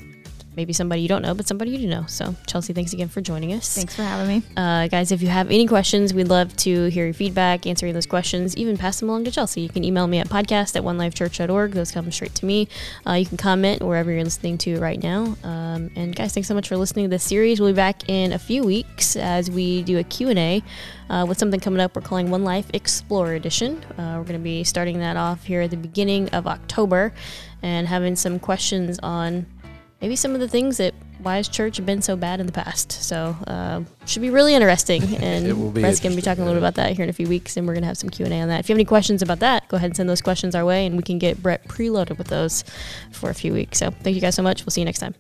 maybe 0.56 0.74
somebody 0.74 1.02
you 1.02 1.08
don't 1.08 1.22
know, 1.22 1.34
but 1.34 1.48
somebody 1.48 1.72
you 1.72 1.78
do 1.78 1.88
know. 1.88 2.06
So, 2.08 2.36
Chelsea, 2.48 2.74
thanks 2.74 2.94
again 2.94 3.08
for 3.08 3.22
joining 3.22 3.54
us. 3.54 3.76
Thanks 3.76 3.96
for 3.96 4.04
having 4.04 4.28
me. 4.28 4.44
Uh, 4.56 4.88
guys, 4.88 5.12
if 5.12 5.22
you 5.22 5.28
have 5.28 5.50
any 5.52 5.68
questions, 5.68 6.13
we'd 6.13 6.28
love 6.28 6.56
to 6.58 6.86
hear 6.86 7.06
your 7.06 7.13
feedback, 7.13 7.65
answering 7.65 7.94
those 7.94 8.06
questions, 8.06 8.56
even 8.56 8.78
pass 8.78 9.00
them 9.00 9.10
along 9.10 9.26
to 9.26 9.32
Chelsea. 9.32 9.62
You 9.62 9.70
can 9.70 9.84
email 9.84 10.08
me 10.08 10.20
at 10.20 10.30
podcast 10.30 10.76
at 10.76 10.84
onelifechurch.org. 10.84 11.72
Those 11.72 11.91
come 11.91 12.12
straight 12.12 12.36
to 12.36 12.46
me. 12.46 12.68
Uh, 13.06 13.13
you 13.13 13.26
can 13.26 13.38
comment 13.38 13.82
wherever 13.82 14.12
you're 14.12 14.24
listening 14.24 14.58
to 14.60 14.80
right 14.80 15.02
now. 15.02 15.36
Um, 15.44 15.91
and 15.96 16.15
guys, 16.15 16.34
thanks 16.34 16.48
so 16.48 16.54
much 16.54 16.68
for 16.68 16.78
listening 16.78 17.06
to 17.06 17.10
this 17.10 17.24
series. 17.24 17.60
We'll 17.60 17.72
be 17.72 17.76
back 17.76 18.10
in 18.10 18.34
a 18.34 18.39
few 18.39 18.63
weeks 18.63 19.15
as 19.15 19.50
we 19.50 19.84
do 19.84 19.98
a 19.98 20.04
Q&A 20.04 20.63
uh, 21.10 21.26
with 21.28 21.38
something 21.38 21.60
coming 21.60 21.80
up 21.80 21.96
we're 21.96 22.02
calling 22.02 22.30
One 22.30 22.44
Life 22.44 22.68
Explorer 22.74 23.34
Edition. 23.34 23.84
Uh, 23.98 24.15
we're 24.18 24.24
going 24.24 24.39
to 24.39 24.39
be 24.39 24.63
starting 24.63 25.00
that 25.00 25.18
off 25.18 25.44
here 25.46 25.62
at 25.62 25.72
the 25.72 25.78
beginning 25.78 26.30
of 26.30 26.48
October 26.48 27.13
and 27.62 27.88
having 27.88 28.15
some 28.15 28.39
questions 28.39 29.00
on 29.02 29.46
maybe 30.01 30.15
some 30.15 30.34
of 30.34 30.39
the 30.39 30.47
things 30.47 30.77
that 30.77 30.93
Wise 31.21 31.47
Church 31.47 31.77
have 31.77 31.86
been 31.86 32.01
so 32.01 32.15
bad 32.15 32.39
in 32.39 32.45
the 32.45 32.51
past. 32.51 32.91
So 32.91 33.36
uh, 33.47 33.81
should 34.05 34.21
be 34.21 34.29
really 34.29 34.53
interesting. 34.53 35.01
And 35.21 35.47
It 35.47 35.58
will 35.58 35.71
be 35.71 35.81
Brett's 35.81 35.99
going 35.99 36.12
to 36.12 36.15
be 36.15 36.21
talking 36.21 36.43
a 36.43 36.45
little 36.45 36.60
bit 36.60 36.67
about 36.67 36.75
that 36.75 36.95
here 36.95 37.03
in 37.03 37.10
a 37.10 37.13
few 37.13 37.27
weeks, 37.27 37.58
and 37.58 37.65
we're 37.65 37.73
going 37.73 37.84
to 37.84 37.88
have 37.88 37.97
some 37.97 38.10
Q 38.10 38.25
and 38.25 38.34
A 38.34 38.41
on 38.41 38.49
that. 38.49 38.60
If 38.60 38.69
you 38.69 38.73
have 38.73 38.77
any 38.77 38.86
questions 38.86 39.21
about 39.21 39.39
that, 39.39 39.67
go 39.69 39.77
ahead 39.77 39.88
and 39.88 39.95
send 39.97 40.10
those 40.10 40.21
questions 40.21 40.55
our 40.55 40.65
way, 40.65 40.86
and 40.86 40.97
we 40.97 41.03
can 41.03 41.17
get 41.17 41.41
Brett 41.41 41.67
preloaded 41.67 42.17
with 42.17 42.27
those 42.27 42.63
for 43.12 43.29
a 43.29 43.34
few 43.34 43.53
weeks. 43.53 43.79
So 43.79 43.91
thank 43.91 44.15
you 44.15 44.21
guys 44.21 44.36
so 44.36 44.43
much. 44.43 44.65
We'll 44.65 44.71
see 44.71 44.81
you 44.81 44.86
next 44.86 44.99
time. 44.99 45.15